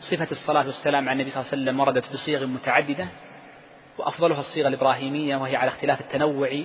صفة 0.00 0.28
الصلاة 0.30 0.66
والسلام 0.66 1.08
على 1.08 1.12
النبي 1.12 1.30
صلى 1.30 1.40
الله 1.40 1.52
عليه 1.52 1.62
وسلم 1.62 1.80
وردت 1.80 2.12
بصيغ 2.12 2.46
متعددة 2.46 3.08
وأفضلها 3.98 4.40
الصيغة 4.40 4.68
الإبراهيمية 4.68 5.36
وهي 5.36 5.56
على 5.56 5.68
اختلاف 5.68 6.00
التنوع 6.00 6.62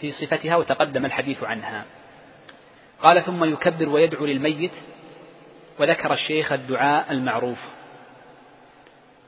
في 0.00 0.10
صفتها 0.10 0.56
وتقدم 0.56 1.04
الحديث 1.04 1.42
عنها. 1.42 1.84
قال 3.02 3.24
ثم 3.24 3.44
يكبر 3.44 3.88
ويدعو 3.88 4.26
للميت 4.26 4.72
وذكر 5.78 6.12
الشيخ 6.12 6.52
الدعاء 6.52 7.12
المعروف. 7.12 7.58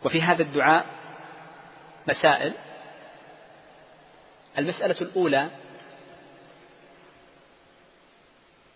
وفي 0.04 0.22
هذا 0.22 0.42
الدعاء 0.42 0.86
مسائل. 2.08 2.52
المسألة 4.58 5.00
الأولى 5.00 5.48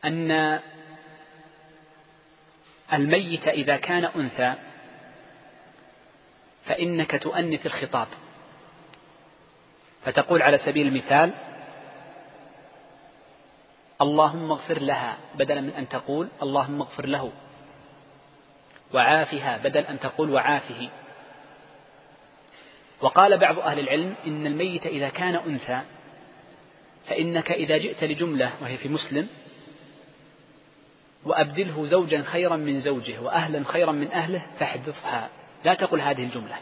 أن 0.06 0.60
الميت 2.92 3.48
إذا 3.48 3.76
كان 3.76 4.04
أنثى 4.04 4.54
فإنك 6.64 7.22
تؤنث 7.22 7.66
الخطاب. 7.66 8.08
فتقول 10.04 10.42
على 10.42 10.58
سبيل 10.58 10.86
المثال 10.86 11.30
اللهم 14.02 14.50
اغفر 14.50 14.78
لها 14.82 15.16
بدلا 15.34 15.60
من 15.60 15.70
أن 15.70 15.88
تقول 15.88 16.28
اللهم 16.42 16.80
اغفر 16.80 17.06
له 17.06 17.32
وعافها 18.94 19.56
بدل 19.56 19.80
أن 19.80 20.00
تقول 20.00 20.30
وعافه. 20.30 20.88
وقال 23.00 23.38
بعض 23.38 23.58
أهل 23.58 23.78
العلم 23.78 24.14
إن 24.26 24.46
الميت 24.46 24.86
إذا 24.86 25.08
كان 25.08 25.34
أنثى 25.34 25.80
فإنك 27.06 27.52
إذا 27.52 27.78
جئت 27.78 28.04
لجملة 28.04 28.52
وهي 28.60 28.76
في 28.76 28.88
مسلم 28.88 29.28
وأبدله 31.26 31.86
زوجا 31.86 32.22
خيرا 32.22 32.56
من 32.56 32.80
زوجه 32.80 33.20
وأهلا 33.20 33.64
خيرا 33.64 33.92
من 33.92 34.12
أهله 34.12 34.42
فاحذفها. 34.58 35.28
لا 35.64 35.74
تقل 35.74 36.00
هذه 36.00 36.24
الجملة. 36.24 36.56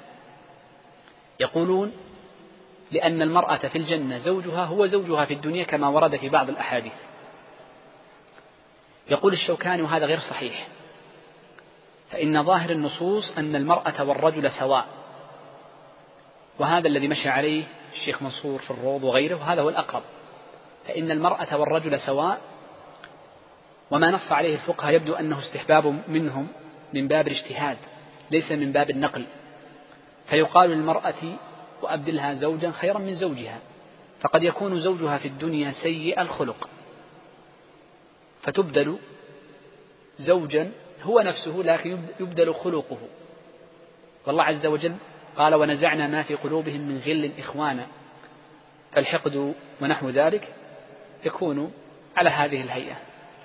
يقولون 1.41 1.93
لأن 2.93 3.23
المرأة 3.23 3.57
في 3.57 3.79
الجنة 3.79 4.19
زوجها 4.19 4.65
هو 4.65 4.87
زوجها 4.87 5.25
في 5.25 5.35
الدنيا 5.35 5.65
كما 5.65 5.89
ورد 5.89 6.17
في 6.17 6.29
بعض 6.29 6.49
الأحاديث. 6.49 6.93
يقول 9.11 9.33
الشوكاني 9.33 9.83
وهذا 9.83 10.07
غير 10.07 10.19
صحيح. 10.19 10.69
فإن 12.11 12.45
ظاهر 12.45 12.71
النصوص 12.71 13.33
أن 13.39 13.57
المرأة 13.57 14.05
والرجل 14.05 14.51
سواء. 14.51 14.87
وهذا 16.59 16.89
الذي 16.89 17.09
مشى 17.09 17.29
عليه 17.29 17.65
الشيخ 17.93 18.23
منصور 18.23 18.59
في 18.59 18.71
الروض 18.71 19.05
وغيره 19.05 19.37
وهذا 19.37 19.63
هو 19.63 19.69
الأقرب. 19.69 20.03
فإن 20.87 21.11
المرأة 21.11 21.57
والرجل 21.57 22.01
سواء 22.01 22.41
وما 23.91 24.11
نص 24.11 24.33
عليه 24.33 24.55
الفقهاء 24.55 24.95
يبدو 24.95 25.15
أنه 25.15 25.39
استحباب 25.39 26.01
منهم 26.09 26.49
من 26.93 27.09
باب 27.09 27.27
الاجتهاد 27.27 27.77
ليس 28.31 28.53
من 28.53 28.73
باب 28.73 28.91
النقل. 28.91 29.25
فيقال 30.27 30.71
للمرأة 30.71 31.37
وأبدلها 31.83 32.35
زوجا 32.35 32.71
خيرا 32.71 32.99
من 32.99 33.15
زوجها 33.15 33.59
فقد 34.21 34.43
يكون 34.43 34.81
زوجها 34.81 35.19
في 35.19 35.29
الدنيا 35.29 35.73
سيء 35.73 36.21
الخلق. 36.21 36.69
فتبدل 38.43 38.99
زوجا 40.19 40.71
هو 41.03 41.21
نفسه 41.21 41.63
لكن 41.65 41.99
يبدل 42.21 42.55
خلقه. 42.55 42.99
والله 44.27 44.45
عز 44.45 44.67
وجل 44.67 44.95
قال 45.37 45.55
ونزعنا 45.55 46.07
ما 46.07 46.23
في 46.23 46.35
قلوبهم 46.35 46.81
من 46.81 46.99
غل 47.07 47.31
إخوانا. 47.39 47.87
فالحقد 48.93 49.55
ونحو 49.81 50.09
ذلك 50.09 50.49
يكون 51.25 51.73
على 52.17 52.31
هذه 52.31 52.63
الهيئة. 52.63 52.97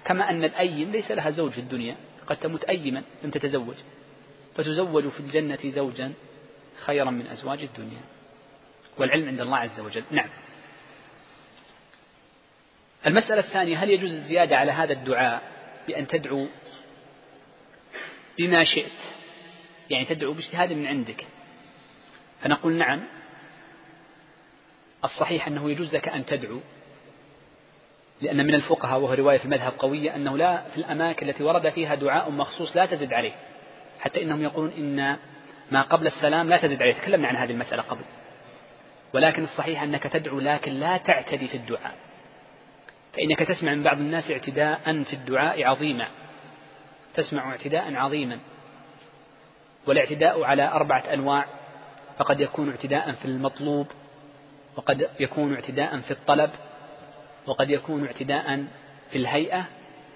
كما 0.05 0.29
أن 0.29 0.43
الأيم 0.43 0.91
ليس 0.91 1.11
لها 1.11 1.29
زوج 1.29 1.51
في 1.51 1.61
الدنيا 1.61 1.95
قد 2.27 2.37
تموت 2.37 2.63
أيما 2.63 3.03
لم 3.23 3.29
تتزوج. 3.29 3.75
فتزوج 4.55 5.07
في 5.07 5.19
الجنة 5.19 5.59
زوجا 5.63 6.13
خيرا 6.85 7.09
من 7.09 7.27
أزواج 7.27 7.63
الدنيا. 7.63 8.01
والعلم 8.97 9.27
عند 9.27 9.41
الله 9.41 9.57
عز 9.57 9.79
وجل. 9.79 10.03
نعم. 10.11 10.29
المسألة 13.07 13.39
الثانية 13.39 13.83
هل 13.83 13.89
يجوز 13.89 14.11
الزيادة 14.11 14.57
على 14.57 14.71
هذا 14.71 14.93
الدعاء 14.93 15.41
بأن 15.87 16.07
تدعو 16.07 16.47
بما 18.37 18.63
شئت؟ 18.63 18.91
يعني 19.89 20.05
تدعو 20.05 20.33
باجتهاد 20.33 20.73
من 20.73 20.87
عندك. 20.87 21.25
فنقول 22.41 22.73
نعم. 22.73 23.03
الصحيح 25.03 25.47
أنه 25.47 25.71
يجوز 25.71 25.95
لك 25.95 26.09
أن 26.09 26.25
تدعو 26.25 26.59
لأن 28.21 28.47
من 28.47 28.55
الفقهاء 28.55 28.99
وهو 28.99 29.13
رواية 29.13 29.37
في 29.37 29.45
المذهب 29.45 29.73
قوية 29.79 30.15
أنه 30.15 30.37
لا 30.37 30.61
في 30.69 30.77
الأماكن 30.77 31.29
التي 31.29 31.43
ورد 31.43 31.69
فيها 31.69 31.95
دعاء 31.95 32.31
مخصوص 32.31 32.75
لا 32.75 32.85
تزد 32.85 33.13
عليه. 33.13 33.31
حتى 33.99 34.23
إنهم 34.23 34.43
يقولون 34.43 34.71
إن 34.71 35.17
ما 35.71 35.81
قبل 35.81 36.07
السلام 36.07 36.49
لا 36.49 36.57
تزد 36.57 36.81
عليه. 36.81 36.93
تكلمنا 36.93 37.27
عن 37.27 37.35
هذه 37.35 37.51
المسألة 37.51 37.81
قبل. 37.81 38.01
ولكن 39.13 39.43
الصحيح 39.43 39.83
أنك 39.83 40.03
تدعو 40.03 40.39
لكن 40.39 40.71
لا 40.71 40.97
تعتدي 40.97 41.47
في 41.47 41.57
الدعاء. 41.57 41.95
فإنك 43.13 43.39
تسمع 43.39 43.73
من 43.73 43.83
بعض 43.83 43.97
الناس 43.97 44.31
اعتداء 44.31 45.03
في 45.03 45.13
الدعاء 45.13 45.63
عظيما. 45.63 46.07
تسمع 47.13 47.51
اعتداء 47.51 47.95
عظيما. 47.95 48.39
والاعتداء 49.87 50.43
على 50.43 50.63
أربعة 50.71 51.03
أنواع. 51.13 51.45
فقد 52.17 52.39
يكون 52.39 52.69
اعتداء 52.69 53.11
في 53.11 53.25
المطلوب 53.25 53.87
وقد 54.75 55.09
يكون 55.19 55.53
اعتداء 55.53 55.99
في 55.99 56.11
الطلب 56.11 56.49
وقد 57.47 57.69
يكون 57.69 58.05
اعتداء 58.05 58.65
في 59.11 59.17
الهيئة 59.17 59.65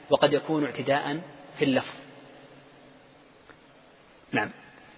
وقد 0.09 0.33
يكون 0.33 0.65
اعتداء 0.65 1.21
في 1.57 1.65
اللفظ 1.65 2.03
نعم. 4.33 4.49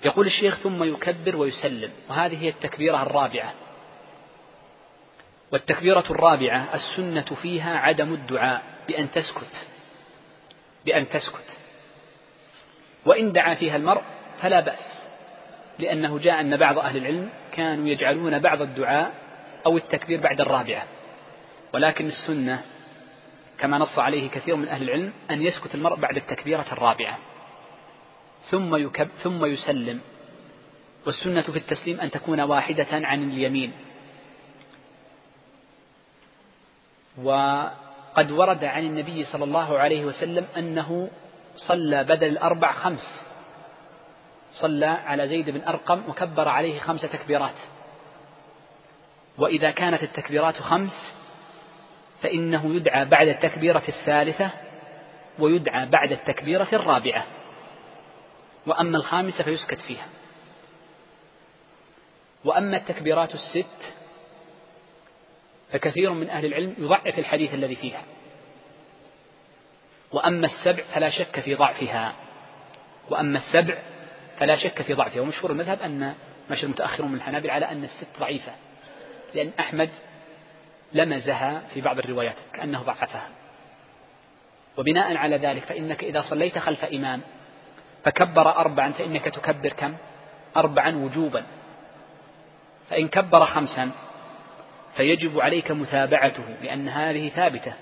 يقول 0.05 0.27
الشيخ 0.27 0.55
ثم 0.55 0.83
يكبر 0.83 1.35
ويسلم 1.35 1.91
وهذه 2.09 2.43
هي 2.43 2.49
التكبيرة 2.49 3.03
الرابعة. 3.03 3.53
والتكبيرة 5.51 6.03
الرابعة 6.09 6.69
السنة 6.73 7.35
فيها 7.41 7.77
عدم 7.77 8.13
الدعاء 8.13 8.63
بأن 8.87 9.11
تسكت. 9.11 9.67
بأن 10.85 11.09
تسكت. 11.09 11.57
وإن 13.05 13.31
دعا 13.31 13.55
فيها 13.55 13.75
المرء 13.75 14.01
فلا 14.41 14.59
بأس 14.59 14.95
لأنه 15.79 16.19
جاء 16.19 16.41
أن 16.41 16.57
بعض 16.57 16.79
أهل 16.79 16.97
العلم 16.97 17.29
كانوا 17.51 17.87
يجعلون 17.87 18.39
بعض 18.39 18.61
الدعاء 18.61 19.13
أو 19.65 19.77
التكبير 19.77 20.21
بعد 20.21 20.41
الرابعة. 20.41 20.83
ولكن 21.75 22.07
السنة 22.07 22.61
كما 23.59 23.77
نص 23.77 23.99
عليه 23.99 24.29
كثير 24.29 24.55
من 24.55 24.67
أهل 24.67 24.83
العلم 24.83 25.13
أن 25.31 25.41
يسكت 25.41 25.75
المرء 25.75 25.95
بعد 25.95 26.17
التكبيرة 26.17 26.65
الرابعة. 26.71 27.17
ثم 28.49 28.75
يكب 28.75 29.07
ثم 29.23 29.45
يسلم. 29.45 29.99
والسنة 31.05 31.41
في 31.41 31.57
التسليم 31.57 31.99
أن 31.99 32.11
تكون 32.11 32.41
واحدة 32.41 32.87
عن 32.91 33.29
اليمين. 33.29 33.71
وقد 37.23 38.31
ورد 38.31 38.63
عن 38.63 38.83
النبي 38.83 39.25
صلى 39.25 39.43
الله 39.43 39.79
عليه 39.79 40.05
وسلم 40.05 40.47
أنه 40.57 41.09
صلى 41.55 42.03
بدل 42.03 42.27
الأربع 42.27 42.71
خمس. 42.71 43.23
صلى 44.51 44.85
على 44.85 45.27
زيد 45.27 45.49
بن 45.49 45.61
أرقم 45.61 46.01
وكبر 46.09 46.47
عليه 46.47 46.79
خمس 46.79 47.01
تكبيرات. 47.01 47.59
وإذا 49.37 49.71
كانت 49.71 50.03
التكبيرات 50.03 50.55
خمس 50.55 51.24
فإنه 52.25 52.75
يدعى 52.75 53.05
بعد 53.05 53.27
التكبيرة 53.27 53.83
الثالثة 53.87 54.51
ويدعى 55.39 55.85
بعد 55.85 56.11
التكبيرة 56.11 56.67
الرابعة. 56.73 57.25
وأما 58.67 58.97
الخامسة 58.97 59.43
فيسكت 59.43 59.81
فيها. 59.81 60.07
وأما 62.45 62.77
التكبيرات 62.77 63.33
الست 63.33 63.93
فكثير 65.71 66.13
من 66.13 66.29
أهل 66.29 66.45
العلم 66.45 66.75
يضعف 66.77 67.19
الحديث 67.19 67.53
الذي 67.53 67.75
فيها. 67.75 68.01
وأما 70.11 70.47
السبع 70.47 70.83
فلا 70.93 71.09
شك 71.09 71.39
في 71.39 71.55
ضعفها. 71.55 72.15
وأما 73.09 73.37
السبع 73.39 73.77
فلا 74.39 74.55
شك 74.57 74.81
في 74.81 74.93
ضعفها. 74.93 75.21
ومشهور 75.21 75.51
المذهب 75.51 75.81
أن 75.81 76.13
مشى 76.49 76.63
المتأخرون 76.63 77.09
من 77.09 77.17
الحنابل 77.17 77.49
على 77.49 77.65
أن 77.65 77.83
الست 77.83 78.19
ضعيفة. 78.19 78.51
لأن 79.35 79.51
أحمد 79.59 79.89
لمزها 80.95 81.61
في 81.73 81.81
بعض 81.81 81.99
الروايات 81.99 82.35
كأنه 82.53 82.81
ضعفها. 82.81 83.27
وبناء 84.77 85.17
على 85.17 85.37
ذلك 85.37 85.63
فإنك 85.63 86.03
إذا 86.03 86.21
صليت 86.21 86.57
خلف 86.57 86.85
إمام 86.85 87.21
فكبر 88.03 88.49
أربعا 88.49 88.91
فإنك 88.91 89.25
تكبر 89.25 89.69
كم؟ 89.69 89.95
أربعا 90.57 90.95
وجوبا. 90.95 91.43
فإن 92.89 93.07
كبر 93.07 93.45
خمسا 93.45 93.91
فيجب 94.95 95.39
عليك 95.39 95.71
متابعته 95.71 96.43
لأن 96.61 96.89
هذه 96.89 97.29
ثابتة. 97.29 97.73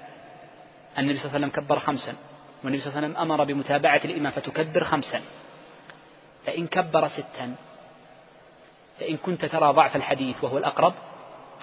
النبي 0.97 1.17
صلى 1.17 1.25
الله 1.25 1.35
عليه 1.35 1.47
وسلم 1.47 1.65
كبر 1.65 1.79
خمسا 1.79 2.13
والنبي 2.63 2.81
صلى 2.81 2.89
الله 2.89 2.97
عليه 2.97 3.07
وسلم 3.07 3.21
أمر 3.21 3.43
بمتابعة 3.43 4.01
الإمام 4.05 4.31
فتكبر 4.31 4.83
خمسا. 4.83 5.21
فإن 6.45 6.67
كبر 6.67 7.07
ستا 7.07 7.55
فإن 8.99 9.17
كنت 9.17 9.45
ترى 9.45 9.73
ضعف 9.73 9.95
الحديث 9.95 10.43
وهو 10.43 10.57
الأقرب 10.57 10.93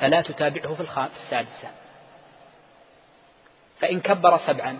فلا 0.00 0.22
تتابعه 0.22 0.74
في 0.74 1.08
السادسة. 1.22 1.70
فإن 3.80 4.00
كبر 4.00 4.38
سبعا. 4.38 4.78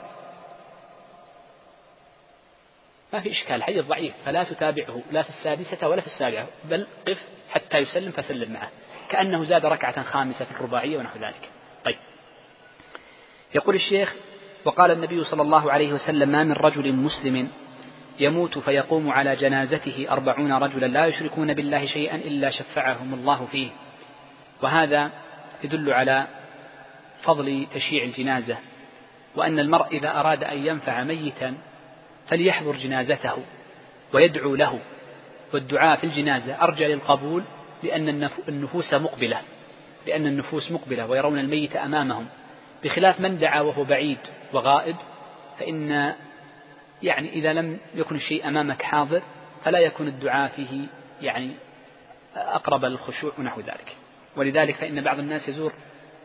ما 3.13 3.21
في 3.21 3.31
إشكال 3.31 3.63
حديث 3.63 3.85
ضعيف. 3.85 4.15
فلا 4.25 4.45
تتابعه 4.45 5.03
لا 5.11 5.23
في 5.23 5.29
السادسة 5.29 5.89
ولا 5.89 6.01
في 6.01 6.07
السابعة 6.07 6.47
بل 6.65 6.87
قف 7.09 7.27
حتى 7.51 7.79
يسلم 7.79 8.13
فسلم 8.13 8.53
معه. 8.53 8.69
كأنه 9.09 9.45
زاد 9.45 9.67
ركعة 9.67 10.03
خامسة 10.03 10.45
في 10.45 10.51
الرباعية 10.51 10.99
ونحو 10.99 11.19
ذلك. 11.19 11.49
طيب. 11.85 11.97
يقول 13.55 13.75
الشيخ 13.75 14.15
وقال 14.65 14.91
النبي 14.91 15.25
صلى 15.25 15.43
الله 15.43 15.73
عليه 15.73 15.93
وسلم 15.93 16.29
ما 16.29 16.45
من 16.45 16.53
رجل 16.53 16.93
مسلم 16.93 17.49
يموت 18.21 18.59
فيقوم 18.59 19.11
على 19.11 19.37
جنازته 19.37 20.07
أربعون 20.11 20.53
رجلا 20.53 20.87
لا 20.87 21.07
يشركون 21.07 21.55
بالله 21.55 21.87
شيئا 21.87 22.17
إلا 22.17 22.51
شفعهم 22.51 23.15
الله 23.15 23.47
فيه. 23.47 23.71
وهذا 24.63 25.11
يدل 25.65 25.93
على 25.93 26.27
فضل 27.23 27.67
تشييع 27.75 28.05
الجنازة 28.05 28.59
وأن 29.37 29.59
المرء 29.59 29.87
إذا 29.87 30.21
أراد 30.21 30.45
أن 30.45 30.67
ينفع 30.67 31.05
ميتا 31.05 31.55
فليحضر 32.29 32.77
جنازته 32.77 33.35
ويدعو 34.13 34.55
له 34.55 34.81
والدعاء 35.55 35.97
في 35.97 36.05
الجنازة 36.05 36.63
أرجى 36.63 36.87
للقبول 36.87 37.45
لأن 37.83 38.29
النفوس 38.49 38.95
مقبلة 38.95 39.41
لأن 40.07 40.27
النفوس 40.27 40.71
مقبلة 40.71 41.07
ويرون 41.07 41.39
الميت 41.39 41.77
أمامهم. 41.77 42.27
بخلاف 42.85 43.21
من 43.21 43.39
دعا 43.39 43.61
وهو 43.61 43.85
بعيد 43.85 44.19
وغائب 44.53 44.97
فإن 45.59 46.15
يعني 47.03 47.29
إذا 47.33 47.53
لم 47.53 47.79
يكن 47.95 48.17
الشيء 48.17 48.49
أمامك 48.49 48.83
حاضر 48.83 49.23
فلا 49.65 49.79
يكون 49.79 50.09
الدعاء 50.09 50.51
فيه 50.51 50.87
يعني 51.23 51.51
أقرب 52.37 52.85
للخشوع 52.85 53.33
ونحو 53.39 53.61
ذلك. 53.61 53.97
ولذلك 54.37 54.75
فإن 54.75 55.01
بعض 55.01 55.19
الناس 55.19 55.49
يزور 55.49 55.73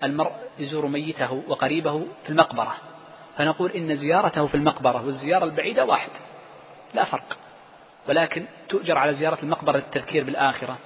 المرء 0.03 0.31
يزور 0.59 0.87
ميته 0.87 1.43
وقريبه 1.47 2.05
في 2.23 2.29
المقبرة. 2.29 2.75
فنقول 3.37 3.71
إن 3.71 3.95
زيارته 3.95 4.47
في 4.47 4.55
المقبرة 4.55 5.05
والزيارة 5.05 5.45
البعيدة 5.45 5.85
واحد 5.85 6.09
لا 6.93 7.05
فرق. 7.05 7.37
ولكن 8.09 8.45
تؤجر 8.69 8.97
على 8.97 9.13
زيارة 9.13 9.37
المقبرة 9.43 9.77
للتذكير 9.77 10.23
بالآخرة. 10.23 10.77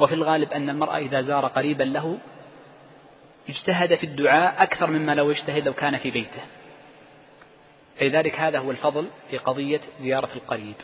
وفي 0.00 0.14
الغالب 0.14 0.52
أن 0.52 0.70
المرأة 0.70 0.98
إذا 0.98 1.20
زار 1.20 1.46
قريبا 1.46 1.84
له 1.84 2.18
اجتهد 3.48 3.94
في 3.94 4.04
الدعاء 4.04 4.62
أكثر 4.62 4.90
مما 4.90 5.14
لو 5.14 5.30
اجتهد 5.30 5.66
لو 5.66 5.72
كان 5.72 5.96
في 5.96 6.10
بيته. 6.10 6.42
فلذلك 7.96 8.40
هذا 8.40 8.58
هو 8.58 8.70
الفضل 8.70 9.08
في 9.30 9.38
قضية 9.38 9.80
زيارة 10.00 10.30
القريب. 10.34 10.74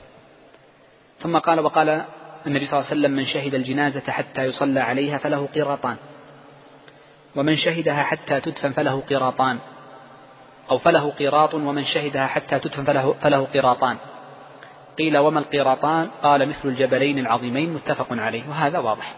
ثم 1.18 1.38
قال 1.38 1.60
وقال 1.60 2.04
النبي 2.46 2.66
صلى 2.66 2.78
الله 2.78 2.90
عليه 2.90 3.00
وسلم 3.00 3.10
من 3.10 3.26
شهد 3.26 3.54
الجنازة 3.54 4.12
حتى 4.12 4.44
يصلى 4.44 4.80
عليها 4.80 5.18
فله 5.18 5.48
قيراطان 5.54 5.96
ومن 7.36 7.56
شهدها 7.56 8.02
حتى 8.02 8.40
تدفن 8.40 8.72
فله 8.72 9.00
قيراطان 9.00 9.58
أو 10.70 10.78
فله 10.78 11.10
قيراط 11.10 11.54
ومن 11.54 11.84
شهدها 11.84 12.26
حتى 12.26 12.58
تدفن 12.58 12.84
فله, 12.84 13.12
فله 13.12 13.44
قيراطان 13.44 13.96
قيل 14.98 15.18
وما 15.18 15.40
القيراطان 15.40 16.10
قال 16.22 16.48
مثل 16.48 16.68
الجبلين 16.68 17.18
العظيمين 17.18 17.72
متفق 17.74 18.06
عليه 18.10 18.48
وهذا 18.48 18.78
واضح. 18.78 19.14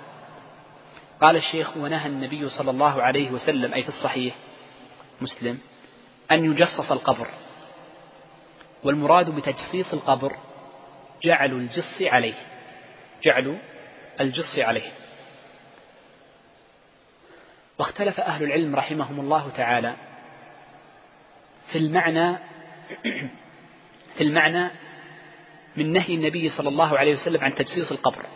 قال 1.20 1.36
الشيخ 1.36 1.76
ونهى 1.76 2.06
النبي 2.06 2.48
صلى 2.48 2.70
الله 2.70 3.02
عليه 3.02 3.30
وسلم 3.30 3.74
أي 3.74 3.82
في 3.82 3.88
الصحيح 3.88 4.34
مسلم 5.20 5.58
أن 6.32 6.44
يجصص 6.44 6.92
القبر. 6.92 7.26
والمراد 8.84 9.30
بتجصيص 9.30 9.92
القبر 9.92 10.36
جعل 11.22 11.52
الجص 11.52 12.02
عليه. 12.02 12.34
جعل 13.22 13.58
الجص 14.20 14.58
عليه. 14.58 14.92
واختلف 17.78 18.20
أهل 18.20 18.44
العلم 18.44 18.76
رحمهم 18.76 19.20
الله 19.20 19.50
تعالى 19.50 19.94
في 21.72 21.78
المعنى 21.78 22.36
في 24.16 24.20
المعنى 24.20 24.70
من 25.76 25.92
نهي 25.92 26.14
النبي 26.14 26.50
صلى 26.50 26.68
الله 26.68 26.98
عليه 26.98 27.14
وسلم 27.14 27.44
عن 27.44 27.54
تجصيص 27.54 27.92
القبر. 27.92 28.26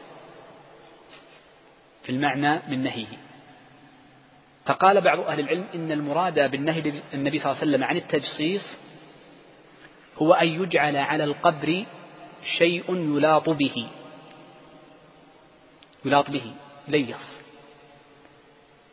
في 2.03 2.13
المعنى 2.13 2.61
من 2.69 2.83
نهيه. 2.83 3.07
فقال 4.67 5.01
بعض 5.01 5.21
أهل 5.21 5.41
العلم 5.41 5.65
إن 5.75 5.93
المراد 5.93 6.51
بالنهي 6.51 7.03
النبي 7.15 7.39
صلى 7.39 7.53
الله 7.53 7.61
عليه 7.61 7.71
وسلم 7.71 7.85
عن 7.85 7.97
التجصيص 7.97 8.67
هو 10.19 10.33
أن 10.33 10.49
يجعل 10.63 10.97
على 10.97 11.25
القبر 11.25 11.85
شيء 12.59 12.95
يلاط 12.95 13.49
به. 13.51 13.89
يلاط 16.05 16.31
به 16.31 16.53
ليص 16.89 17.27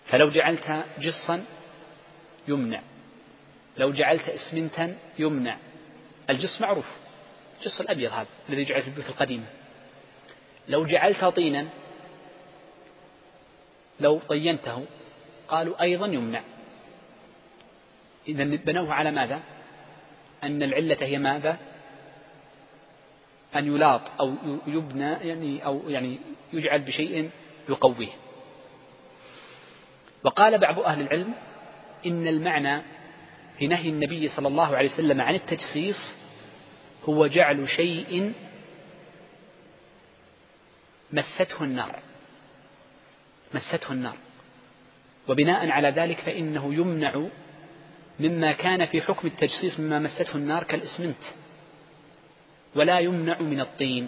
فلو 0.07 0.29
جعلت 0.29 0.85
جصا 0.99 1.45
يمنع. 2.47 2.81
لو 3.77 3.91
جعلت 3.91 4.29
اسمنتا 4.29 4.97
يمنع. 5.19 5.57
الجص 6.29 6.61
معروف 6.61 6.85
الجص 7.59 7.79
الأبيض 7.79 8.11
هذا 8.11 8.27
الذي 8.49 8.63
جعل 8.63 8.81
في 8.81 8.87
البيوت 8.87 9.09
القديمة. 9.09 9.45
لو 10.67 10.85
جعلت 10.85 11.25
طينا 11.25 11.67
لو 13.99 14.19
طينته 14.19 14.85
قالوا 15.47 15.81
أيضا 15.81 16.05
يمنع. 16.05 16.41
إذا 18.27 18.43
بنوه 18.43 18.93
على 18.93 19.11
ماذا؟ 19.11 19.39
أن 20.43 20.63
العلة 20.63 20.97
هي 21.01 21.17
ماذا؟ 21.17 21.57
أن 23.55 23.75
يلاط 23.75 24.01
أو 24.19 24.33
يبنى 24.67 25.11
يعني 25.11 25.65
أو 25.65 25.89
يعني 25.89 26.19
يجعل 26.53 26.81
بشيء 26.81 27.29
يقويه. 27.69 28.11
وقال 30.23 30.57
بعض 30.57 30.79
أهل 30.79 31.01
العلم 31.01 31.33
إن 32.05 32.27
المعنى 32.27 32.81
في 33.59 33.67
نهي 33.67 33.89
النبي 33.89 34.29
صلى 34.29 34.47
الله 34.47 34.75
عليه 34.75 34.89
وسلم 34.93 35.21
عن 35.21 35.35
التجصيص 35.35 35.99
هو 37.09 37.27
جعل 37.27 37.69
شيء 37.69 38.33
مسته 41.13 41.63
النار 41.63 41.99
مسته 43.53 43.91
النار. 43.91 44.17
وبناء 45.27 45.69
على 45.69 45.89
ذلك 45.89 46.17
فإنه 46.19 46.73
يمنع 46.73 47.27
مما 48.19 48.51
كان 48.51 48.85
في 48.85 49.01
حكم 49.01 49.27
التجصيص 49.27 49.79
مما 49.79 49.99
مسته 49.99 50.35
النار 50.35 50.63
كالإسمنت. 50.63 51.17
ولا 52.77 52.99
يمنع 52.99 53.41
من 53.41 53.61
الطين. 53.61 54.07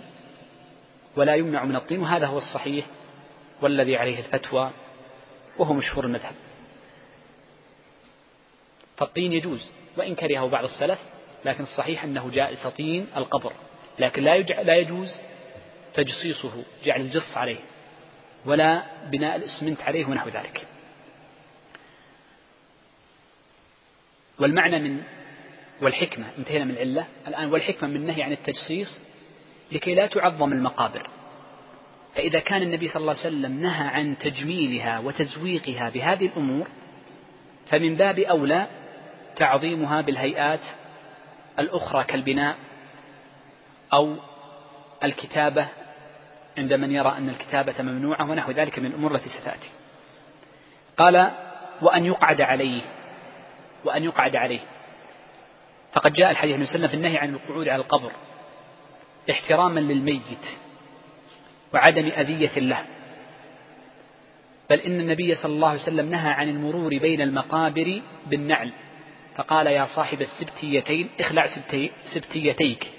ولا 1.15 1.35
يمنع 1.35 1.65
من 1.65 1.75
الطين 1.75 1.99
وهذا 1.99 2.27
هو 2.27 2.37
الصحيح 2.37 2.85
والذي 3.61 3.97
عليه 3.97 4.19
الفتوى 4.19 4.71
وهو 5.57 5.73
مشهور 5.73 6.05
المذهب. 6.05 6.35
فالطين 8.97 9.33
يجوز 9.33 9.71
وإن 9.97 10.15
كرهه 10.15 10.47
بعض 10.47 10.63
السلف 10.63 10.99
لكن 11.45 11.63
الصحيح 11.63 12.03
أنه 12.03 12.29
جائز 12.31 12.67
طين 12.77 13.07
القبر. 13.17 13.53
لكن 13.99 14.23
لا 14.23 14.37
لا 14.39 14.75
يجوز 14.75 15.15
تجصيصه 15.93 16.63
جعل 16.85 17.01
الجص 17.01 17.37
عليه 17.37 17.59
ولا 18.45 18.83
بناء 19.05 19.35
الإسمنت 19.35 19.81
عليه 19.81 20.05
ونحو 20.05 20.29
ذلك. 20.29 20.67
والمعنى 24.39 24.79
من 24.79 25.03
والحكمة. 25.81 26.25
انتهينا 26.37 26.65
من 26.65 26.71
العلة. 26.71 27.05
الآن 27.27 27.51
والحكمة 27.51 27.89
من 27.89 27.95
النهي 27.95 28.23
عن 28.23 28.31
التجصيص 28.31 28.99
لكي 29.71 29.95
لا 29.95 30.07
تعظم 30.07 30.53
المقابر. 30.53 31.09
فإذا 32.15 32.39
كان 32.39 32.61
النبي 32.61 32.87
صلى 32.87 33.01
الله 33.01 33.11
عليه 33.11 33.27
وسلم 33.27 33.61
نهى 33.61 33.87
عن 33.87 34.17
تجميلها 34.17 34.99
وتزويقها 34.99 35.89
بهذه 35.89 36.25
الأمور 36.25 36.67
فمن 37.69 37.95
باب 37.95 38.19
أولى 38.19 38.67
تعظيمها 39.35 40.01
بالهيئات 40.01 40.59
الأخرى 41.59 42.03
كالبناء 42.03 42.55
أو 43.93 44.15
الكتابة 45.03 45.67
عند 46.57 46.73
من 46.73 46.91
يرى 46.91 47.17
أن 47.17 47.29
الكتابة 47.29 47.81
ممنوعة 47.81 48.31
ونحو 48.31 48.51
ذلك 48.51 48.79
من 48.79 48.85
الأمور 48.85 49.15
التي 49.15 49.29
ستأتي. 49.29 49.69
قال 50.97 51.31
وأن 51.81 52.05
يقعد 52.05 52.41
عليه 52.41 52.81
وأن 53.85 54.03
يقعد 54.03 54.35
عليه. 54.35 54.59
فقد 55.93 56.13
جاء 56.13 56.31
الحديث 56.31 56.55
عن 56.55 56.61
وسلم 56.61 56.87
في 56.87 56.93
النهي 56.93 57.17
عن 57.17 57.33
القعود 57.33 57.67
على 57.67 57.81
القبر 57.81 58.11
احتراما 59.31 59.79
للميت 59.79 60.45
وعدم 61.73 62.05
أذية 62.05 62.59
له. 62.59 62.85
بل 64.69 64.79
إن 64.79 64.99
النبي 64.99 65.35
صلى 65.35 65.51
الله 65.51 65.69
عليه 65.69 65.81
وسلم 65.81 66.09
نهى 66.09 66.31
عن 66.31 66.49
المرور 66.49 66.97
بين 66.97 67.21
المقابر 67.21 68.01
بالنعل 68.27 68.71
فقال 69.35 69.67
يا 69.67 69.87
صاحب 69.95 70.21
السبتيتين 70.21 71.09
اخلع 71.19 71.47
سبتيتيك. 72.13 72.91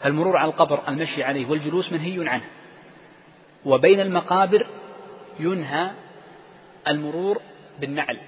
فالمرور 0.00 0.36
على 0.36 0.50
القبر 0.50 0.88
المشي 0.88 1.22
عليه 1.22 1.46
والجلوس 1.46 1.92
منهي 1.92 2.28
عنه. 2.28 2.44
وبين 3.64 4.00
المقابر 4.00 4.66
ينهى 5.40 5.90
المرور 6.88 7.40
بالنعل 7.80 8.18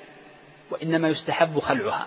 وإنما 0.70 1.08
يستحب 1.08 1.58
خلعها. 1.58 2.06